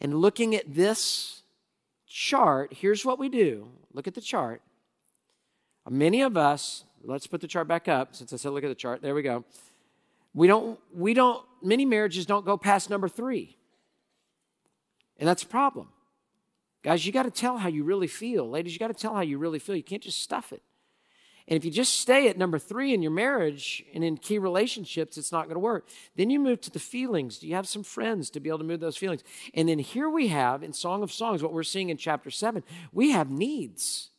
And 0.01 0.21
looking 0.21 0.55
at 0.55 0.75
this 0.75 1.43
chart, 2.07 2.73
here's 2.73 3.05
what 3.05 3.19
we 3.19 3.29
do. 3.29 3.69
Look 3.93 4.07
at 4.07 4.15
the 4.15 4.21
chart. 4.21 4.63
Many 5.89 6.21
of 6.21 6.37
us, 6.37 6.85
let's 7.03 7.27
put 7.27 7.41
the 7.41 7.49
chart 7.49 7.67
back 7.67 7.89
up 7.89 8.15
since 8.15 8.33
I 8.33 8.37
said 8.37 8.53
look 8.53 8.65
at 8.65 8.69
the 8.69 8.75
chart. 8.75 9.01
There 9.01 9.15
we 9.15 9.23
go. 9.23 9.45
We 10.35 10.47
don't, 10.47 10.79
we 10.95 11.15
don't, 11.15 11.45
many 11.63 11.85
marriages 11.85 12.27
don't 12.27 12.45
go 12.45 12.57
past 12.57 12.91
number 12.91 13.09
three. 13.09 13.57
And 15.19 15.29
that's 15.29 15.43
a 15.43 15.47
problem. 15.47 15.89
Guys, 16.83 17.05
you 17.05 17.13
got 17.13 17.25
to 17.25 17.31
tell 17.31 17.59
how 17.59 17.69
you 17.69 17.85
really 17.85 18.07
feel. 18.07 18.49
Ladies, 18.49 18.73
you 18.73 18.79
got 18.79 18.89
to 18.89 18.95
tell 18.95 19.15
how 19.15 19.23
you 19.23 19.39
really 19.39 19.59
feel. 19.59 19.75
You 19.75 19.83
can't 19.83 20.03
just 20.03 20.23
stuff 20.23 20.53
it. 20.53 20.63
And 21.49 21.57
if 21.57 21.65
you 21.65 21.71
just 21.71 21.99
stay 21.99 22.29
at 22.29 22.37
number 22.37 22.59
three 22.59 22.93
in 22.93 23.01
your 23.01 23.11
marriage 23.11 23.83
and 23.95 24.05
in 24.05 24.19
key 24.19 24.39
relationships, 24.39 25.17
it's 25.17 25.33
not 25.33 25.45
going 25.45 25.55
to 25.55 25.61
work. 25.61 25.89
Then 26.15 26.29
you 26.29 26.39
move 26.39 26.61
to 26.63 26.71
the 26.71 26.79
feelings. 26.79 27.39
Do 27.39 27.49
you 27.49 27.55
have 27.55 27.67
some 27.67 27.83
friends 27.83 28.29
to 28.31 28.41
be 28.41 28.51
able 28.51 28.59
to 28.59 28.65
move 28.65 28.81
those 28.81 28.99
feelings? 28.99 29.25
And 29.55 29.67
then 29.69 29.79
here 29.79 30.11
we 30.11 30.29
have 30.29 30.63
in 30.63 30.75
Song 30.75 31.03
of 31.03 31.11
Songs, 31.11 31.43
what 31.43 31.55
we're 31.55 31.63
seeing 31.63 31.89
in 31.89 31.97
chapter 31.97 32.31
seven, 32.31 32.63
we 32.93 33.13
have 33.13 33.31
needs. 33.31 34.11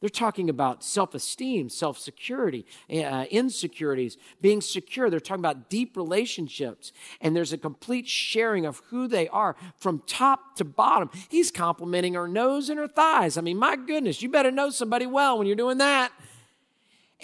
They're 0.00 0.08
talking 0.08 0.50
about 0.50 0.82
self 0.82 1.14
esteem, 1.14 1.68
self 1.68 1.96
security, 1.96 2.66
uh, 2.90 3.24
insecurities, 3.30 4.16
being 4.40 4.60
secure. 4.60 5.08
They're 5.08 5.20
talking 5.20 5.40
about 5.40 5.70
deep 5.70 5.96
relationships. 5.96 6.92
And 7.20 7.36
there's 7.36 7.52
a 7.52 7.58
complete 7.58 8.08
sharing 8.08 8.66
of 8.66 8.82
who 8.90 9.06
they 9.06 9.28
are 9.28 9.54
from 9.76 10.02
top 10.06 10.56
to 10.56 10.64
bottom. 10.64 11.08
He's 11.28 11.52
complimenting 11.52 12.14
her 12.14 12.26
nose 12.26 12.68
and 12.68 12.80
her 12.80 12.88
thighs. 12.88 13.38
I 13.38 13.42
mean, 13.42 13.58
my 13.58 13.76
goodness, 13.76 14.22
you 14.22 14.28
better 14.28 14.50
know 14.50 14.70
somebody 14.70 15.06
well 15.06 15.38
when 15.38 15.46
you're 15.46 15.54
doing 15.54 15.78
that. 15.78 16.10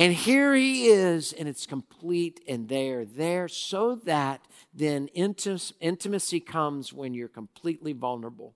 And 0.01 0.13
here 0.13 0.55
he 0.55 0.87
is, 0.87 1.33
and 1.33 1.49
it's 1.49 1.67
complete, 1.67 2.41
and 2.47 2.69
they're 2.69 3.05
there 3.05 3.49
so 3.49 3.97
that 3.97 4.41
then 4.73 5.09
intimacy 5.09 6.39
comes 6.39 6.93
when 6.93 7.15
you're 7.15 7.27
completely 7.27 7.93
vulnerable 7.93 8.55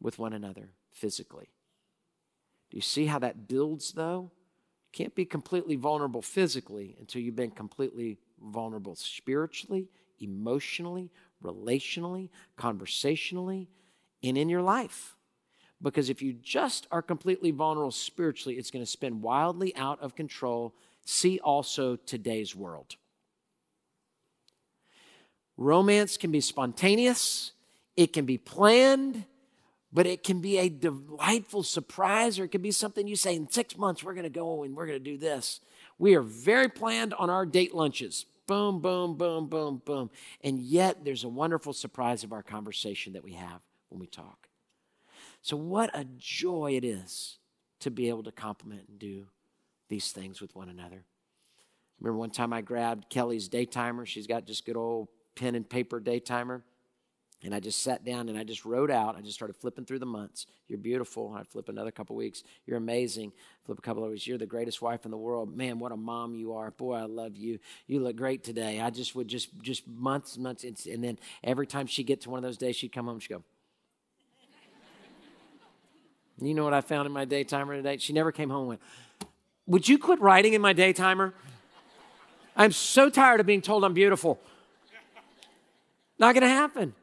with 0.00 0.18
one 0.18 0.32
another 0.32 0.70
physically. 0.90 1.50
Do 2.70 2.78
you 2.78 2.80
see 2.80 3.04
how 3.04 3.18
that 3.18 3.48
builds, 3.48 3.92
though? 3.92 4.30
You 4.86 5.04
can't 5.04 5.14
be 5.14 5.26
completely 5.26 5.76
vulnerable 5.76 6.22
physically 6.22 6.96
until 6.98 7.20
you've 7.20 7.36
been 7.36 7.50
completely 7.50 8.18
vulnerable 8.42 8.94
spiritually, 8.94 9.90
emotionally, 10.20 11.10
relationally, 11.44 12.30
conversationally, 12.56 13.68
and 14.22 14.38
in 14.38 14.48
your 14.48 14.62
life. 14.62 15.17
Because 15.80 16.10
if 16.10 16.22
you 16.22 16.32
just 16.32 16.86
are 16.90 17.02
completely 17.02 17.50
vulnerable 17.50 17.92
spiritually, 17.92 18.58
it's 18.58 18.70
going 18.70 18.84
to 18.84 18.90
spin 18.90 19.20
wildly 19.20 19.74
out 19.76 20.00
of 20.00 20.16
control. 20.16 20.74
See 21.04 21.38
also 21.38 21.96
today's 21.96 22.54
world. 22.54 22.96
Romance 25.56 26.16
can 26.16 26.30
be 26.30 26.40
spontaneous, 26.40 27.52
it 27.96 28.12
can 28.12 28.24
be 28.24 28.38
planned, 28.38 29.24
but 29.92 30.06
it 30.06 30.22
can 30.22 30.40
be 30.40 30.58
a 30.58 30.68
delightful 30.68 31.62
surprise, 31.62 32.38
or 32.38 32.44
it 32.44 32.52
can 32.52 32.62
be 32.62 32.70
something 32.70 33.08
you 33.08 33.16
say, 33.16 33.34
in 33.34 33.50
six 33.50 33.76
months, 33.76 34.04
we're 34.04 34.14
going 34.14 34.24
to 34.24 34.30
go 34.30 34.62
and 34.62 34.76
we're 34.76 34.86
going 34.86 35.02
to 35.02 35.04
do 35.04 35.16
this. 35.16 35.60
We 35.98 36.14
are 36.14 36.22
very 36.22 36.68
planned 36.68 37.14
on 37.14 37.30
our 37.30 37.44
date 37.44 37.74
lunches. 37.74 38.26
Boom, 38.46 38.80
boom, 38.80 39.16
boom, 39.16 39.48
boom, 39.48 39.82
boom. 39.84 40.10
And 40.44 40.60
yet, 40.60 41.04
there's 41.04 41.24
a 41.24 41.28
wonderful 41.28 41.72
surprise 41.72 42.22
of 42.22 42.32
our 42.32 42.42
conversation 42.42 43.14
that 43.14 43.24
we 43.24 43.32
have 43.32 43.60
when 43.88 44.00
we 44.00 44.06
talk. 44.06 44.48
So, 45.42 45.56
what 45.56 45.90
a 45.94 46.04
joy 46.16 46.72
it 46.76 46.84
is 46.84 47.38
to 47.80 47.90
be 47.90 48.08
able 48.08 48.22
to 48.24 48.32
compliment 48.32 48.88
and 48.88 48.98
do 48.98 49.26
these 49.88 50.12
things 50.12 50.40
with 50.40 50.54
one 50.54 50.68
another. 50.68 51.04
Remember 52.00 52.18
one 52.18 52.30
time 52.30 52.52
I 52.52 52.60
grabbed 52.60 53.10
Kelly's 53.10 53.48
daytimer. 53.48 54.06
She's 54.06 54.26
got 54.26 54.46
just 54.46 54.64
good 54.64 54.76
old 54.76 55.08
pen 55.34 55.54
and 55.54 55.68
paper 55.68 56.00
daytimer. 56.00 56.62
And 57.44 57.54
I 57.54 57.60
just 57.60 57.82
sat 57.82 58.04
down 58.04 58.28
and 58.28 58.36
I 58.36 58.42
just 58.42 58.64
wrote 58.64 58.90
out. 58.90 59.16
I 59.16 59.20
just 59.20 59.34
started 59.34 59.54
flipping 59.54 59.84
through 59.84 60.00
the 60.00 60.06
months. 60.06 60.46
You're 60.66 60.78
beautiful. 60.78 61.36
I 61.38 61.44
flip 61.44 61.68
another 61.68 61.92
couple 61.92 62.16
weeks. 62.16 62.42
You're 62.66 62.78
amazing. 62.78 63.32
Flip 63.64 63.78
a 63.78 63.82
couple 63.82 64.02
of 64.02 64.10
weeks. 64.10 64.26
You're 64.26 64.38
the 64.38 64.46
greatest 64.46 64.82
wife 64.82 65.04
in 65.04 65.12
the 65.12 65.16
world. 65.16 65.56
Man, 65.56 65.78
what 65.78 65.92
a 65.92 65.96
mom 65.96 66.34
you 66.34 66.54
are. 66.54 66.72
Boy, 66.72 66.96
I 66.96 67.04
love 67.04 67.36
you. 67.36 67.60
You 67.86 68.00
look 68.00 68.16
great 68.16 68.42
today. 68.42 68.80
I 68.80 68.90
just 68.90 69.14
would 69.14 69.28
just 69.28 69.50
just 69.62 69.86
months, 69.86 70.36
months, 70.36 70.64
and 70.64 71.04
then 71.04 71.16
every 71.44 71.66
time 71.66 71.86
she 71.86 72.02
get 72.02 72.22
to 72.22 72.30
one 72.30 72.38
of 72.38 72.42
those 72.42 72.58
days, 72.58 72.74
she'd 72.74 72.92
come 72.92 73.06
home. 73.06 73.20
She'd 73.20 73.34
go, 73.34 73.44
you 76.46 76.54
know 76.54 76.64
what 76.64 76.74
I 76.74 76.80
found 76.80 77.06
in 77.06 77.12
my 77.12 77.24
daytimer 77.24 77.76
today? 77.76 77.96
She 77.96 78.12
never 78.12 78.30
came 78.30 78.50
home 78.50 78.60
and 78.60 78.68
went, 78.68 78.80
Would 79.66 79.88
you 79.88 79.98
quit 79.98 80.20
writing 80.20 80.54
in 80.54 80.60
my 80.60 80.74
daytimer? 80.74 81.32
I'm 82.56 82.72
so 82.72 83.08
tired 83.08 83.40
of 83.40 83.46
being 83.46 83.62
told 83.62 83.84
I'm 83.84 83.94
beautiful. 83.94 84.38
Not 86.18 86.34
going 86.34 86.42
to 86.42 86.48
happen. 86.48 86.94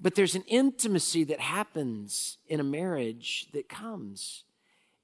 But 0.00 0.16
there's 0.16 0.34
an 0.34 0.42
intimacy 0.48 1.22
that 1.24 1.38
happens 1.38 2.38
in 2.48 2.58
a 2.58 2.64
marriage 2.64 3.46
that 3.52 3.68
comes. 3.68 4.42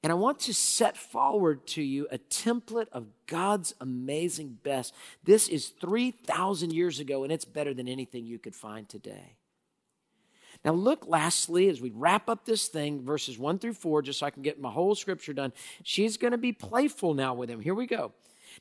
And 0.02 0.12
I 0.12 0.16
want 0.16 0.40
to 0.40 0.54
set 0.54 0.96
forward 0.96 1.66
to 1.68 1.82
you 1.82 2.08
a 2.10 2.18
template 2.18 2.88
of 2.90 3.06
God's 3.26 3.74
amazing 3.80 4.58
best. 4.62 4.94
This 5.22 5.48
is 5.48 5.68
3,000 5.80 6.72
years 6.72 6.98
ago, 6.98 7.22
and 7.22 7.32
it's 7.32 7.44
better 7.44 7.72
than 7.72 7.88
anything 7.88 8.26
you 8.26 8.38
could 8.38 8.56
find 8.56 8.88
today. 8.88 9.37
Now, 10.64 10.72
look 10.72 11.06
lastly, 11.06 11.68
as 11.68 11.80
we 11.80 11.90
wrap 11.90 12.28
up 12.28 12.44
this 12.44 12.66
thing, 12.68 13.04
verses 13.04 13.38
1 13.38 13.58
through 13.58 13.74
4, 13.74 14.02
just 14.02 14.18
so 14.18 14.26
I 14.26 14.30
can 14.30 14.42
get 14.42 14.60
my 14.60 14.70
whole 14.70 14.94
scripture 14.94 15.32
done. 15.32 15.52
She's 15.84 16.16
going 16.16 16.32
to 16.32 16.38
be 16.38 16.52
playful 16.52 17.14
now 17.14 17.34
with 17.34 17.48
him. 17.48 17.60
Here 17.60 17.74
we 17.74 17.86
go. 17.86 18.12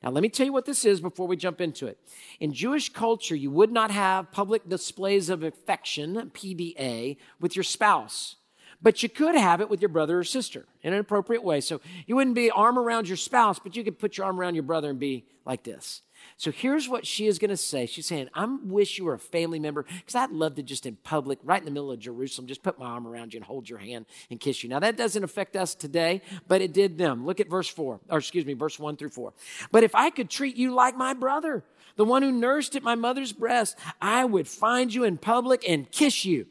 Now, 0.03 0.11
let 0.11 0.21
me 0.21 0.29
tell 0.29 0.45
you 0.45 0.53
what 0.53 0.65
this 0.65 0.85
is 0.85 1.01
before 1.01 1.27
we 1.27 1.35
jump 1.37 1.59
into 1.59 1.87
it. 1.87 1.97
In 2.39 2.53
Jewish 2.53 2.89
culture, 2.89 3.35
you 3.35 3.49
would 3.49 3.71
not 3.71 3.89
have 3.89 4.31
public 4.31 4.69
displays 4.69 5.29
of 5.29 5.43
affection, 5.43 6.31
PDA, 6.33 7.17
with 7.39 7.55
your 7.55 7.63
spouse, 7.63 8.35
but 8.81 9.01
you 9.01 9.09
could 9.09 9.35
have 9.35 9.59
it 9.59 9.69
with 9.69 9.81
your 9.81 9.89
brother 9.89 10.19
or 10.19 10.23
sister 10.23 10.65
in 10.83 10.93
an 10.93 10.99
appropriate 10.99 11.43
way. 11.43 11.61
So 11.61 11.81
you 12.05 12.15
wouldn't 12.15 12.35
be 12.35 12.51
arm 12.51 12.77
around 12.77 13.07
your 13.07 13.17
spouse, 13.17 13.57
but 13.59 13.75
you 13.75 13.83
could 13.83 13.97
put 13.97 14.17
your 14.17 14.27
arm 14.27 14.39
around 14.39 14.53
your 14.53 14.63
brother 14.63 14.91
and 14.91 14.99
be 14.99 15.25
like 15.45 15.63
this. 15.63 16.01
So 16.35 16.51
here's 16.51 16.89
what 16.89 17.07
she 17.07 17.27
is 17.27 17.39
going 17.39 17.49
to 17.49 17.57
say. 17.57 17.85
She's 17.85 18.05
saying, 18.05 18.29
I 18.33 18.45
wish 18.63 18.97
you 18.97 19.05
were 19.05 19.13
a 19.13 19.19
family 19.19 19.59
member 19.59 19.83
because 19.83 20.15
I'd 20.15 20.31
love 20.31 20.55
to 20.55 20.63
just 20.63 20.85
in 20.85 20.97
public, 20.97 21.39
right 21.43 21.59
in 21.59 21.65
the 21.65 21.71
middle 21.71 21.91
of 21.91 21.99
Jerusalem, 21.99 22.47
just 22.47 22.63
put 22.63 22.77
my 22.77 22.85
arm 22.85 23.07
around 23.07 23.33
you 23.33 23.37
and 23.37 23.45
hold 23.45 23.69
your 23.69 23.79
hand 23.79 24.05
and 24.29 24.39
kiss 24.39 24.63
you. 24.63 24.69
Now, 24.69 24.79
that 24.79 24.97
doesn't 24.97 25.23
affect 25.23 25.55
us 25.55 25.73
today, 25.73 26.21
but 26.47 26.61
it 26.61 26.73
did 26.73 26.97
them. 26.97 27.25
Look 27.25 27.39
at 27.39 27.49
verse 27.49 27.69
4, 27.69 27.99
or 28.09 28.17
excuse 28.17 28.45
me, 28.45 28.53
verse 28.53 28.77
1 28.77 28.97
through 28.97 29.09
4. 29.09 29.33
But 29.71 29.83
if 29.83 29.95
I 29.95 30.09
could 30.09 30.29
treat 30.29 30.57
you 30.57 30.73
like 30.73 30.97
my 30.97 31.13
brother, 31.13 31.63
the 31.95 32.05
one 32.05 32.21
who 32.21 32.31
nursed 32.31 32.75
at 32.75 32.83
my 32.83 32.95
mother's 32.95 33.33
breast, 33.33 33.77
I 34.01 34.25
would 34.25 34.47
find 34.47 34.93
you 34.93 35.03
in 35.03 35.17
public 35.17 35.67
and 35.67 35.89
kiss 35.89 36.25
you 36.25 36.47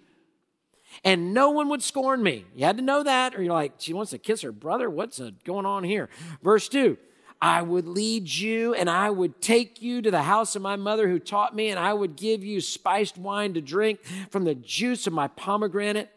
and 1.05 1.35
no 1.35 1.51
one 1.51 1.69
would 1.69 1.83
scorn 1.83 2.23
me. 2.23 2.45
You 2.55 2.65
had 2.65 2.77
to 2.79 2.83
know 2.83 3.03
that, 3.03 3.35
or 3.35 3.43
you're 3.43 3.53
like, 3.53 3.75
she 3.79 3.93
wants 3.93 4.11
to 4.13 4.19
kiss 4.19 4.43
her 4.43 4.53
brother. 4.53 4.89
What's 4.89 5.21
uh, 5.21 5.31
going 5.45 5.67
on 5.67 5.85
here? 5.85 6.09
Verse 6.43 6.69
2 6.69 6.97
I 7.41 7.63
would 7.63 7.87
lead 7.87 8.29
you 8.33 8.75
and 8.75 8.89
I 8.89 9.11
would 9.11 9.41
take 9.41 9.83
you 9.83 10.03
to 10.03 10.11
the 10.11 10.23
house 10.23 10.57
of 10.57 10.63
my 10.63 10.77
mother 10.77 11.09
who 11.09 11.19
taught 11.19 11.55
me, 11.55 11.69
and 11.69 11.79
I 11.79 11.93
would 11.93 12.17
give 12.17 12.45
you 12.45 12.61
spiced 12.61 13.19
wine 13.19 13.55
to 13.55 13.61
drink 13.61 14.01
from 14.31 14.45
the 14.45 14.55
juice 14.55 15.07
of 15.07 15.13
my 15.13 15.29
pomegranate. 15.29 16.11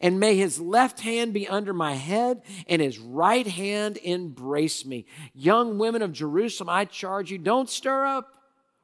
And 0.00 0.20
may 0.20 0.36
his 0.36 0.60
left 0.60 1.00
hand 1.00 1.32
be 1.32 1.48
under 1.48 1.72
my 1.72 1.94
head 1.94 2.42
and 2.68 2.82
his 2.82 2.98
right 2.98 3.46
hand 3.46 3.96
embrace 3.98 4.84
me. 4.84 5.06
Young 5.34 5.78
women 5.78 6.02
of 6.02 6.12
Jerusalem, 6.12 6.68
I 6.68 6.84
charge 6.84 7.30
you, 7.30 7.38
don't 7.38 7.70
stir 7.70 8.04
up 8.04 8.34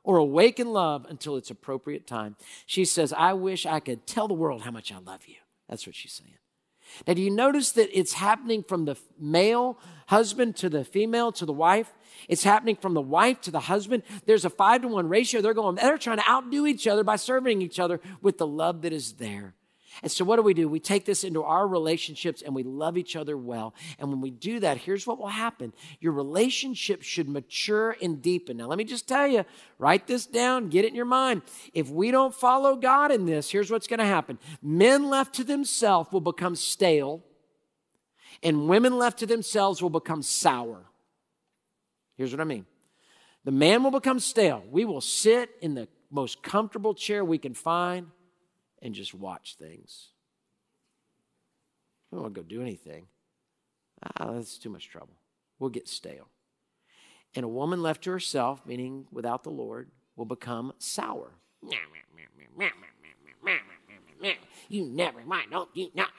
or 0.03 0.17
awaken 0.17 0.73
love 0.73 1.07
until 1.09 1.37
its 1.37 1.51
appropriate 1.51 2.07
time. 2.07 2.37
She 2.65 2.87
says, 2.87 3.13
I 3.13 3.35
wish 3.35 3.67
I 3.67 3.81
could 3.81 4.07
tell 4.07 4.29
the 4.29 4.35
world 4.35 4.63
how 4.63 4.71
much 4.71 4.93
I 4.93 4.99
love 4.99 5.27
you. 5.27 5.37
That's 5.69 5.87
what 5.87 5.95
she's 5.95 6.13
saying. 6.13 6.39
Now, 7.07 7.15
do 7.15 7.23
you 7.23 7.31
notice 7.31 7.73
that 7.73 7.97
it's 7.97 8.15
happening 8.15 8.63
from 8.63 8.85
the 8.85 8.97
male 9.19 9.79
husband 10.07 10.57
to 10.57 10.69
the 10.69 10.85
female 10.85 11.33
to 11.33 11.47
the 11.47 11.53
wife? 11.53 11.93
It's 12.29 12.45
happening 12.45 12.77
from 12.77 12.95
the 12.95 13.01
wife 13.01 13.41
to 13.43 13.51
the 13.51 13.61
husband. 13.61 14.03
There's 14.27 14.45
a 14.45 14.51
five 14.51 14.83
to 14.83 14.89
one 14.89 15.09
ratio. 15.09 15.41
They're 15.41 15.55
going, 15.55 15.77
they're 15.77 15.99
trying 15.99 16.19
to 16.19 16.29
outdo 16.29 16.67
each 16.67 16.87
other 16.87 17.05
by 17.05 17.17
serving 17.17 17.63
each 17.63 17.79
other 17.79 18.01
with 18.23 18.39
the 18.39 18.47
love 18.47 18.83
that 18.83 18.93
is 18.93 19.15
there. 19.15 19.55
And 20.03 20.11
so, 20.11 20.25
what 20.25 20.37
do 20.37 20.43
we 20.43 20.55
do? 20.55 20.69
We 20.69 20.81
take 20.81 21.05
this 21.05 21.25
into 21.25 21.43
our 21.43 21.67
relationships 21.67 22.43
and 22.43 22.55
we 22.55 22.63
love 22.63 22.99
each 22.99 23.17
other 23.17 23.37
well. 23.37 23.75
And 23.99 24.09
when 24.09 24.21
we 24.21 24.31
do 24.31 24.61
that, 24.61 24.79
here's 24.79 25.07
what 25.07 25.19
will 25.19 25.29
happen 25.29 25.73
your 26.01 26.13
relationship 26.13 27.03
should 27.03 27.29
mature 27.29 27.97
and 28.03 28.21
deepen. 28.21 28.57
Now, 28.57 28.67
let 28.67 28.79
me 28.79 28.85
just 28.85 29.07
tell 29.09 29.27
you 29.27 29.45
write 29.79 30.07
this 30.07 30.27
down, 30.27 30.69
get 30.69 30.85
it 30.85 30.89
in 30.89 30.95
your 30.95 31.05
mind. 31.05 31.43
If 31.73 31.89
we 31.89 32.11
don't 32.11 32.35
follow 32.35 32.77
God 32.77 33.13
in 33.13 33.27
this, 33.27 33.51
here's 33.51 33.71
what's 33.71 33.87
going 33.87 34.01
to 34.01 34.07
happen 34.07 34.39
men 34.63 35.09
left 35.09 35.35
to 35.37 35.45
themselves 35.45 36.11
will 36.13 36.21
become 36.21 36.57
stale, 36.57 37.23
and 38.43 38.69
women 38.69 38.99
left 38.99 39.19
to 39.21 39.27
themselves 39.27 39.81
will 39.81 39.91
become 39.91 40.23
sour. 40.23 40.85
Here's 42.17 42.33
what 42.33 42.41
I 42.41 42.45
mean 42.45 42.67
the 43.45 43.53
man 43.53 43.83
will 43.83 43.91
become 43.91 44.19
stale. 44.19 44.65
We 44.71 44.85
will 44.85 45.01
sit 45.01 45.51
in 45.61 45.75
the 45.75 45.89
most 46.11 46.43
comfortable 46.43 46.95
chair 46.95 47.25
we 47.25 47.39
can 47.39 47.55
find 47.55 48.09
and 48.85 48.95
just 48.95 49.15
watch 49.15 49.57
things. 49.59 50.11
We 52.11 52.17
don't 52.17 52.23
want 52.23 52.35
to 52.35 52.41
go 52.43 52.47
do 52.47 52.61
anything. 52.61 53.07
Ah, 54.05 54.33
that's 54.33 54.59
too 54.59 54.69
much 54.69 54.89
trouble. 54.89 55.15
We'll 55.59 55.71
get 55.71 55.89
stale. 55.89 56.29
And 57.35 57.45
a 57.45 57.49
woman 57.49 57.83
left 57.83 58.05
to 58.05 58.11
herself, 58.11 58.61
meaning 58.67 59.07
without 59.11 59.43
the 59.43 59.51
Lord, 59.51 59.91
will 60.15 60.27
become 60.27 60.75
sour. 60.79 61.33
You 64.69 64.85
never 64.85 65.25
mind, 65.25 65.51
don't 65.51 65.71
you 65.75 65.91
not 65.95 66.11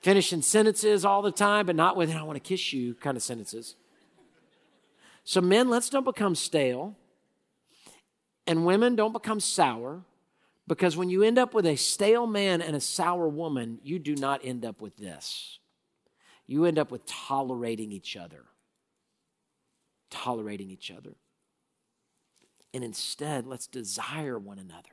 finishing 0.00 0.42
sentences 0.42 1.04
all 1.04 1.22
the 1.22 1.32
time, 1.32 1.66
but 1.66 1.76
not 1.76 1.96
with 1.96 2.14
I 2.14 2.22
want 2.22 2.36
to 2.36 2.40
kiss 2.40 2.72
you 2.72 2.94
kind 2.94 3.16
of 3.16 3.22
sentences. 3.22 3.74
So 5.24 5.40
men, 5.40 5.68
let's 5.68 5.90
don't 5.90 6.04
become 6.04 6.34
stale. 6.34 6.96
And 8.46 8.66
women 8.66 8.96
don't 8.96 9.12
become 9.12 9.40
sour 9.40 10.02
because 10.66 10.96
when 10.96 11.10
you 11.10 11.22
end 11.22 11.38
up 11.38 11.52
with 11.52 11.66
a 11.66 11.76
stale 11.76 12.26
man 12.26 12.62
and 12.62 12.76
a 12.76 12.80
sour 12.80 13.28
woman, 13.28 13.80
you 13.82 13.98
do 13.98 14.14
not 14.14 14.40
end 14.44 14.64
up 14.64 14.80
with 14.80 14.96
this. 14.96 15.58
you 16.46 16.64
end 16.64 16.78
up 16.78 16.90
with 16.90 17.06
tolerating 17.06 17.92
each 17.92 18.16
other. 18.16 18.44
Tolerating 20.10 20.70
each 20.70 20.90
other. 20.90 21.14
And 22.74 22.82
instead, 22.82 23.46
let's 23.46 23.66
desire 23.66 24.38
one 24.38 24.58
another 24.58 24.90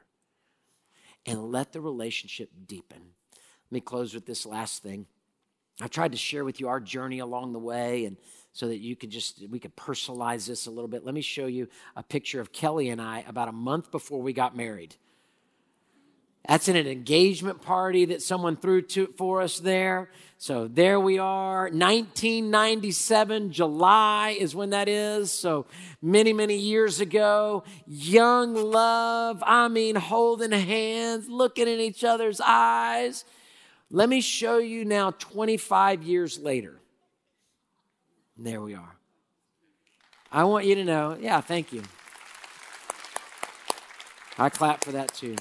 and 1.25 1.51
let 1.51 1.73
the 1.73 1.81
relationship 1.81 2.49
deepen. 2.65 3.01
Let 3.33 3.71
me 3.71 3.81
close 3.81 4.13
with 4.13 4.25
this 4.25 4.45
last 4.45 4.81
thing. 4.81 5.05
I 5.81 5.87
tried 5.87 6.11
to 6.13 6.17
share 6.17 6.43
with 6.43 6.59
you 6.59 6.67
our 6.67 6.79
journey 6.79 7.19
along 7.19 7.53
the 7.53 7.59
way 7.59 8.05
and 8.05 8.17
so 8.51 8.67
that 8.67 8.77
you 8.77 8.95
could 8.95 9.11
just 9.11 9.43
we 9.49 9.59
could 9.59 9.75
personalize 9.75 10.47
this 10.47 10.65
a 10.65 10.71
little 10.71 10.87
bit. 10.87 11.05
Let 11.05 11.13
me 11.13 11.21
show 11.21 11.45
you 11.45 11.67
a 11.95 12.01
picture 12.01 12.41
of 12.41 12.51
Kelly 12.51 12.89
and 12.89 12.99
I 12.99 13.23
about 13.27 13.47
a 13.47 13.51
month 13.51 13.91
before 13.91 14.21
we 14.21 14.33
got 14.33 14.55
married. 14.55 14.95
That's 16.47 16.69
in 16.69 16.77
an 16.77 16.87
engagement 16.87 17.61
party 17.61 18.05
that 18.05 18.21
someone 18.21 18.55
threw 18.55 18.81
to, 18.81 19.07
for 19.17 19.41
us 19.41 19.59
there. 19.59 20.09
So 20.37 20.69
there 20.69 20.97
we 20.97 21.19
are. 21.19 21.63
1997, 21.63 23.51
July 23.51 24.37
is 24.39 24.55
when 24.55 24.69
that 24.69 24.87
is. 24.87 25.29
So 25.29 25.65
many, 26.01 26.31
many 26.31 26.57
years 26.57 27.01
ago. 27.01 27.65
Young 27.85 28.55
love. 28.55 29.43
I 29.45 29.67
mean, 29.67 29.95
holding 29.95 30.51
hands, 30.51 31.27
looking 31.27 31.67
in 31.67 31.81
each 31.81 32.05
other's 32.05 32.39
eyes. 32.39 33.25
Let 33.89 34.09
me 34.09 34.21
show 34.21 34.57
you 34.57 34.83
now 34.83 35.11
25 35.11 36.03
years 36.03 36.37
later. 36.39 36.79
And 38.37 38.45
there 38.45 38.61
we 38.61 38.75
are. 38.75 38.95
I 40.31 40.43
want 40.43 40.65
you 40.65 40.75
to 40.75 40.83
know, 40.83 41.17
yeah, 41.19 41.39
thank 41.39 41.71
you. 41.71 41.83
I 44.37 44.49
clap 44.49 44.83
for 44.83 44.91
that 44.91 45.13
too. 45.13 45.35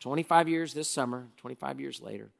25 0.00 0.48
years 0.48 0.74
this 0.74 0.90
summer, 0.90 1.28
25 1.38 1.80
years 1.80 2.00
later. 2.00 2.30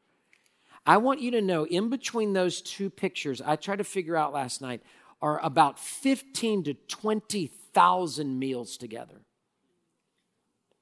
I 0.85 0.99
want 0.99 1.21
you 1.21 1.31
to 1.33 1.41
know 1.41 1.65
in 1.65 1.89
between 1.89 2.33
those 2.33 2.61
two 2.61 2.91
pictures, 2.91 3.41
I 3.41 3.57
tried 3.57 3.77
to 3.77 3.85
figure 3.85 4.17
out 4.17 4.33
last 4.33 4.61
night, 4.61 4.83
are 5.23 5.41
about 5.45 5.79
15 5.79 6.65
to 6.65 6.75
20,000 6.75 8.39
meals 8.39 8.77
together. 8.77 9.21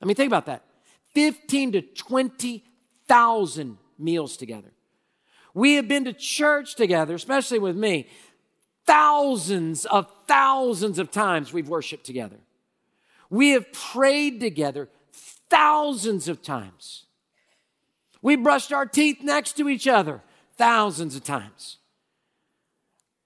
I 0.03 0.07
mean, 0.07 0.17
think 0.17 0.29
about 0.29 0.47
that 0.47 0.65
15 1.15 1.73
to 1.73 1.83
20,000 1.83 3.79
meals 4.01 4.37
together. 4.37 4.73
We 5.55 5.75
have 5.75 5.89
been 5.89 6.05
to 6.05 6.13
church 6.13 6.77
together, 6.77 7.15
especially 7.15 7.59
with 7.59 7.77
me, 7.77 8.07
thousands 8.87 9.85
of 9.87 10.11
thousands 10.27 10.99
of 10.99 11.11
times 11.11 11.53
we've 11.53 11.69
worshiped 11.69 12.07
together. 12.07 12.39
We 13.29 13.51
have 13.51 13.73
prayed 13.73 14.41
together 14.41 14.89
thousands 15.49 16.29
of 16.29 16.43
times. 16.43 17.07
We 18.23 18.37
brushed 18.37 18.73
our 18.73 18.87
teeth 18.87 19.19
next 19.23 19.57
to 19.57 19.69
each 19.69 19.89
other 19.89 20.23
thousands 20.57 21.17
of 21.17 21.25
times. 21.25 21.79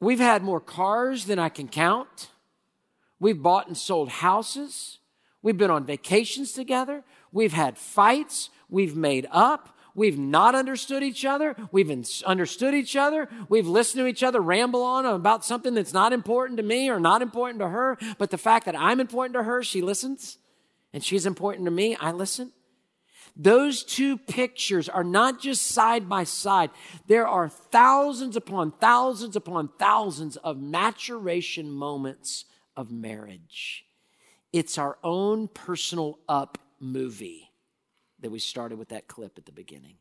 We've 0.00 0.20
had 0.20 0.42
more 0.42 0.60
cars 0.60 1.24
than 1.24 1.38
I 1.38 1.48
can 1.48 1.68
count. 1.68 2.28
We've 3.18 3.42
bought 3.42 3.66
and 3.66 3.76
sold 3.76 4.08
houses. 4.08 4.98
We've 5.42 5.56
been 5.56 5.70
on 5.70 5.84
vacations 5.84 6.52
together. 6.52 7.02
We've 7.32 7.52
had 7.52 7.78
fights. 7.78 8.50
We've 8.68 8.96
made 8.96 9.26
up. 9.30 9.73
We've 9.94 10.18
not 10.18 10.54
understood 10.54 11.02
each 11.02 11.24
other. 11.24 11.54
We've 11.70 12.04
understood 12.26 12.74
each 12.74 12.96
other. 12.96 13.28
We've 13.48 13.66
listened 13.66 14.00
to 14.02 14.06
each 14.06 14.24
other 14.24 14.40
ramble 14.40 14.82
on 14.82 15.06
about 15.06 15.44
something 15.44 15.74
that's 15.74 15.92
not 15.92 16.12
important 16.12 16.56
to 16.56 16.64
me 16.64 16.90
or 16.90 16.98
not 16.98 17.22
important 17.22 17.60
to 17.60 17.68
her. 17.68 17.96
But 18.18 18.30
the 18.30 18.38
fact 18.38 18.66
that 18.66 18.78
I'm 18.78 18.98
important 18.98 19.34
to 19.34 19.44
her, 19.44 19.62
she 19.62 19.82
listens 19.82 20.38
and 20.92 21.02
she's 21.04 21.26
important 21.26 21.64
to 21.66 21.70
me, 21.70 21.96
I 21.96 22.12
listen. 22.12 22.52
Those 23.36 23.82
two 23.82 24.16
pictures 24.16 24.88
are 24.88 25.02
not 25.02 25.40
just 25.40 25.62
side 25.66 26.08
by 26.08 26.24
side. 26.24 26.70
There 27.06 27.26
are 27.26 27.48
thousands 27.48 28.36
upon 28.36 28.72
thousands 28.72 29.34
upon 29.34 29.70
thousands 29.78 30.36
of 30.36 30.60
maturation 30.60 31.70
moments 31.70 32.44
of 32.76 32.92
marriage. 32.92 33.84
It's 34.52 34.78
our 34.78 34.98
own 35.02 35.48
personal 35.48 36.18
up 36.28 36.58
movie 36.78 37.43
that 38.24 38.30
we 38.30 38.38
started 38.38 38.78
with 38.78 38.88
that 38.88 39.06
clip 39.06 39.36
at 39.36 39.44
the 39.44 39.52
beginning. 39.52 39.96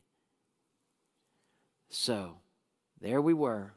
So, 1.90 2.38
there 2.98 3.20
we 3.20 3.34
were. 3.34 3.74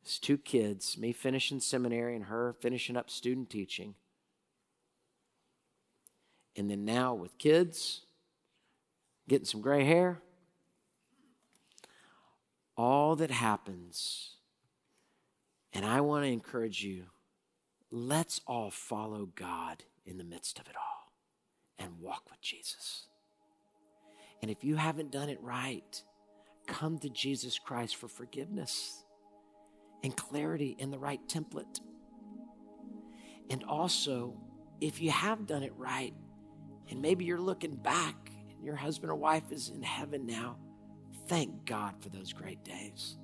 It's 0.00 0.20
two 0.20 0.38
kids, 0.38 0.96
me 0.96 1.12
finishing 1.12 1.58
seminary 1.58 2.14
and 2.14 2.26
her 2.26 2.54
finishing 2.60 2.96
up 2.96 3.10
student 3.10 3.50
teaching. 3.50 3.96
And 6.54 6.70
then 6.70 6.84
now 6.84 7.14
with 7.14 7.36
kids, 7.36 8.02
getting 9.28 9.44
some 9.44 9.60
gray 9.60 9.84
hair, 9.84 10.20
all 12.76 13.16
that 13.16 13.32
happens. 13.32 14.36
And 15.72 15.84
I 15.84 16.00
want 16.00 16.24
to 16.26 16.30
encourage 16.30 16.84
you 16.84 17.06
let's 17.90 18.40
all 18.46 18.70
follow 18.70 19.30
God 19.34 19.82
in 20.06 20.16
the 20.16 20.22
midst 20.22 20.60
of 20.60 20.68
it 20.68 20.76
all 20.76 21.12
and 21.76 21.98
walk 21.98 22.30
with 22.30 22.40
Jesus. 22.40 23.08
And 24.42 24.50
if 24.50 24.64
you 24.64 24.76
haven't 24.76 25.12
done 25.12 25.28
it 25.28 25.40
right, 25.40 26.02
come 26.66 26.98
to 26.98 27.08
Jesus 27.08 27.58
Christ 27.58 27.96
for 27.96 28.08
forgiveness 28.08 29.04
and 30.02 30.16
clarity 30.16 30.76
in 30.78 30.90
the 30.90 30.98
right 30.98 31.20
template. 31.28 31.80
And 33.50 33.62
also, 33.64 34.36
if 34.80 35.00
you 35.00 35.10
have 35.10 35.46
done 35.46 35.62
it 35.62 35.72
right, 35.76 36.12
and 36.90 37.00
maybe 37.00 37.24
you're 37.24 37.40
looking 37.40 37.76
back 37.76 38.32
and 38.50 38.64
your 38.64 38.74
husband 38.76 39.10
or 39.10 39.14
wife 39.14 39.50
is 39.50 39.70
in 39.70 39.82
heaven 39.82 40.26
now. 40.26 40.58
Thank 41.28 41.64
God 41.64 41.94
for 42.00 42.08
those 42.08 42.32
great 42.32 42.64
days. 42.64 43.16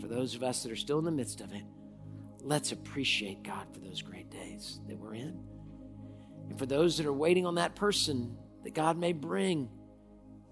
For 0.00 0.06
those 0.06 0.34
of 0.34 0.42
us 0.42 0.62
that 0.62 0.70
are 0.70 0.76
still 0.76 0.98
in 0.98 1.04
the 1.04 1.10
midst 1.10 1.40
of 1.40 1.52
it, 1.52 1.64
let's 2.42 2.72
appreciate 2.72 3.42
God 3.42 3.66
for 3.72 3.80
those 3.80 4.02
great 4.02 4.30
days 4.30 4.80
that 4.86 4.98
we're 4.98 5.14
in. 5.14 5.42
And 6.48 6.58
for 6.58 6.66
those 6.66 6.96
that 6.98 7.06
are 7.06 7.12
waiting 7.12 7.46
on 7.46 7.56
that 7.56 7.74
person 7.74 8.36
that 8.64 8.74
God 8.74 8.98
may 8.98 9.12
bring, 9.12 9.68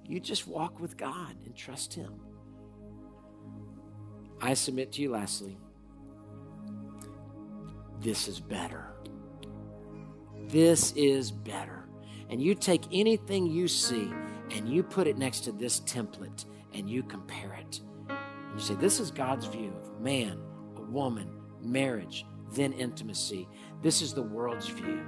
you 0.04 0.20
just 0.20 0.46
walk 0.46 0.80
with 0.80 0.96
God 0.96 1.36
and 1.44 1.54
trust 1.54 1.94
Him. 1.94 2.20
I 4.40 4.54
submit 4.54 4.92
to 4.92 5.02
you, 5.02 5.10
lastly, 5.10 5.58
this 8.00 8.28
is 8.28 8.40
better. 8.40 8.92
This 10.46 10.92
is 10.92 11.30
better. 11.30 11.88
And 12.30 12.40
you 12.40 12.54
take 12.54 12.84
anything 12.92 13.46
you 13.46 13.68
see 13.68 14.10
and 14.50 14.68
you 14.68 14.82
put 14.82 15.06
it 15.06 15.18
next 15.18 15.40
to 15.40 15.52
this 15.52 15.80
template 15.80 16.44
and 16.72 16.88
you 16.88 17.02
compare 17.02 17.54
it. 17.54 17.80
And 18.08 18.54
you 18.54 18.60
say, 18.60 18.74
This 18.74 19.00
is 19.00 19.10
God's 19.10 19.46
view 19.46 19.74
of 19.82 20.00
man, 20.00 20.38
a 20.76 20.82
woman, 20.82 21.30
marriage, 21.60 22.24
then 22.52 22.72
intimacy. 22.72 23.48
This 23.82 24.00
is 24.00 24.14
the 24.14 24.22
world's 24.22 24.68
view. 24.68 25.04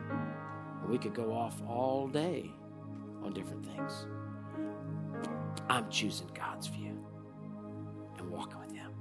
we 0.88 0.98
could 0.98 1.14
go 1.14 1.32
off 1.32 1.62
all 1.68 2.08
day 2.08 2.50
on 3.22 3.32
different 3.32 3.64
things. 3.66 4.06
I'm 5.68 5.88
choosing 5.88 6.28
God's 6.34 6.66
view 6.66 6.98
and 8.18 8.30
walking 8.30 8.58
with 8.60 8.72
Him. 8.72 8.92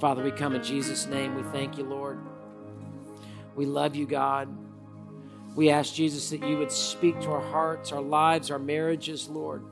Father, 0.00 0.22
we 0.22 0.30
come 0.30 0.54
in 0.54 0.62
Jesus' 0.62 1.06
name. 1.06 1.34
We 1.34 1.42
thank 1.44 1.78
you, 1.78 1.84
Lord. 1.84 2.18
We 3.54 3.66
love 3.66 3.96
you, 3.96 4.06
God. 4.06 4.48
We 5.54 5.70
ask, 5.70 5.94
Jesus, 5.94 6.28
that 6.30 6.42
you 6.42 6.58
would 6.58 6.70
speak 6.70 7.18
to 7.20 7.30
our 7.30 7.40
hearts, 7.40 7.92
our 7.92 8.02
lives, 8.02 8.50
our 8.50 8.58
marriages, 8.58 9.28
Lord. 9.28 9.64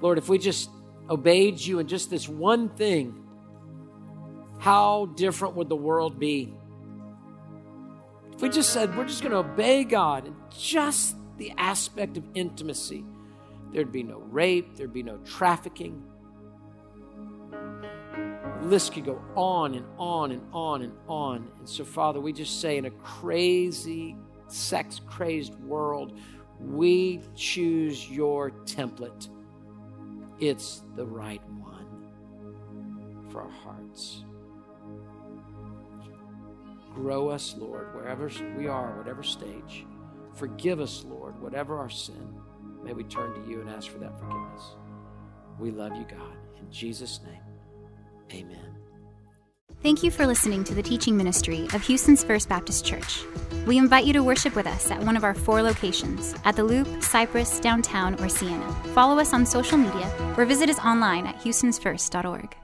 Lord, 0.00 0.16
if 0.18 0.28
we 0.28 0.38
just 0.38 0.70
obeyed 1.10 1.60
you 1.60 1.78
in 1.78 1.86
just 1.86 2.08
this 2.08 2.28
one 2.28 2.70
thing, 2.70 3.22
how 4.58 5.06
different 5.14 5.54
would 5.56 5.68
the 5.68 5.76
world 5.76 6.18
be? 6.18 6.54
If 8.32 8.42
we 8.42 8.48
just 8.48 8.72
said, 8.72 8.96
we're 8.96 9.06
just 9.06 9.22
going 9.22 9.32
to 9.32 9.38
obey 9.38 9.84
God 9.84 10.26
in 10.26 10.34
just 10.50 11.16
the 11.38 11.52
aspect 11.58 12.16
of 12.16 12.24
intimacy, 12.34 13.04
there'd 13.72 13.92
be 13.92 14.02
no 14.02 14.18
rape, 14.18 14.76
there'd 14.76 14.92
be 14.92 15.02
no 15.02 15.18
trafficking. 15.18 16.02
The 17.50 18.66
list 18.66 18.94
could 18.94 19.04
go 19.04 19.20
on 19.34 19.74
and 19.74 19.86
on 19.98 20.32
and 20.32 20.42
on 20.52 20.82
and 20.82 20.92
on. 21.08 21.48
And 21.58 21.68
so, 21.68 21.84
Father, 21.84 22.20
we 22.20 22.32
just 22.32 22.60
say 22.60 22.78
in 22.78 22.86
a 22.86 22.90
crazy, 22.90 24.16
sex 24.48 25.00
crazed 25.06 25.54
world, 25.60 26.18
we 26.60 27.20
choose 27.34 28.10
your 28.10 28.50
template. 28.64 29.28
It's 30.38 30.82
the 30.96 31.06
right 31.06 31.42
one 31.48 31.86
for 33.30 33.42
our 33.42 33.50
hearts. 33.50 34.24
Grow 36.94 37.28
us, 37.28 37.54
Lord, 37.58 37.94
wherever 37.94 38.30
we 38.56 38.68
are, 38.68 38.96
whatever 38.96 39.22
stage. 39.22 39.84
Forgive 40.36 40.80
us, 40.80 41.04
Lord, 41.08 41.40
whatever 41.40 41.78
our 41.78 41.90
sin. 41.90 42.40
May 42.84 42.92
we 42.92 43.04
turn 43.04 43.34
to 43.34 43.50
you 43.50 43.60
and 43.60 43.70
ask 43.70 43.88
for 43.88 43.98
that 43.98 44.18
forgiveness. 44.18 44.76
We 45.58 45.70
love 45.70 45.96
you, 45.96 46.04
God. 46.04 46.36
In 46.60 46.70
Jesus' 46.70 47.20
name, 47.24 47.42
amen. 48.32 48.76
Thank 49.82 50.02
you 50.02 50.10
for 50.10 50.26
listening 50.26 50.64
to 50.64 50.74
the 50.74 50.82
teaching 50.82 51.16
ministry 51.16 51.68
of 51.72 51.82
Houston's 51.82 52.22
First 52.22 52.48
Baptist 52.48 52.84
Church. 52.84 53.22
We 53.66 53.78
invite 53.78 54.04
you 54.04 54.12
to 54.12 54.22
worship 54.22 54.54
with 54.54 54.66
us 54.66 54.90
at 54.90 55.02
one 55.02 55.16
of 55.16 55.24
our 55.24 55.34
four 55.34 55.62
locations 55.62 56.34
at 56.44 56.56
the 56.56 56.64
Loop, 56.64 57.02
Cypress, 57.02 57.58
Downtown, 57.60 58.14
or 58.22 58.28
Sienna. 58.28 58.72
Follow 58.94 59.18
us 59.18 59.32
on 59.32 59.46
social 59.46 59.78
media 59.78 60.12
or 60.36 60.44
visit 60.44 60.70
us 60.70 60.78
online 60.80 61.26
at 61.26 61.36
houstonsfirst.org. 61.36 62.56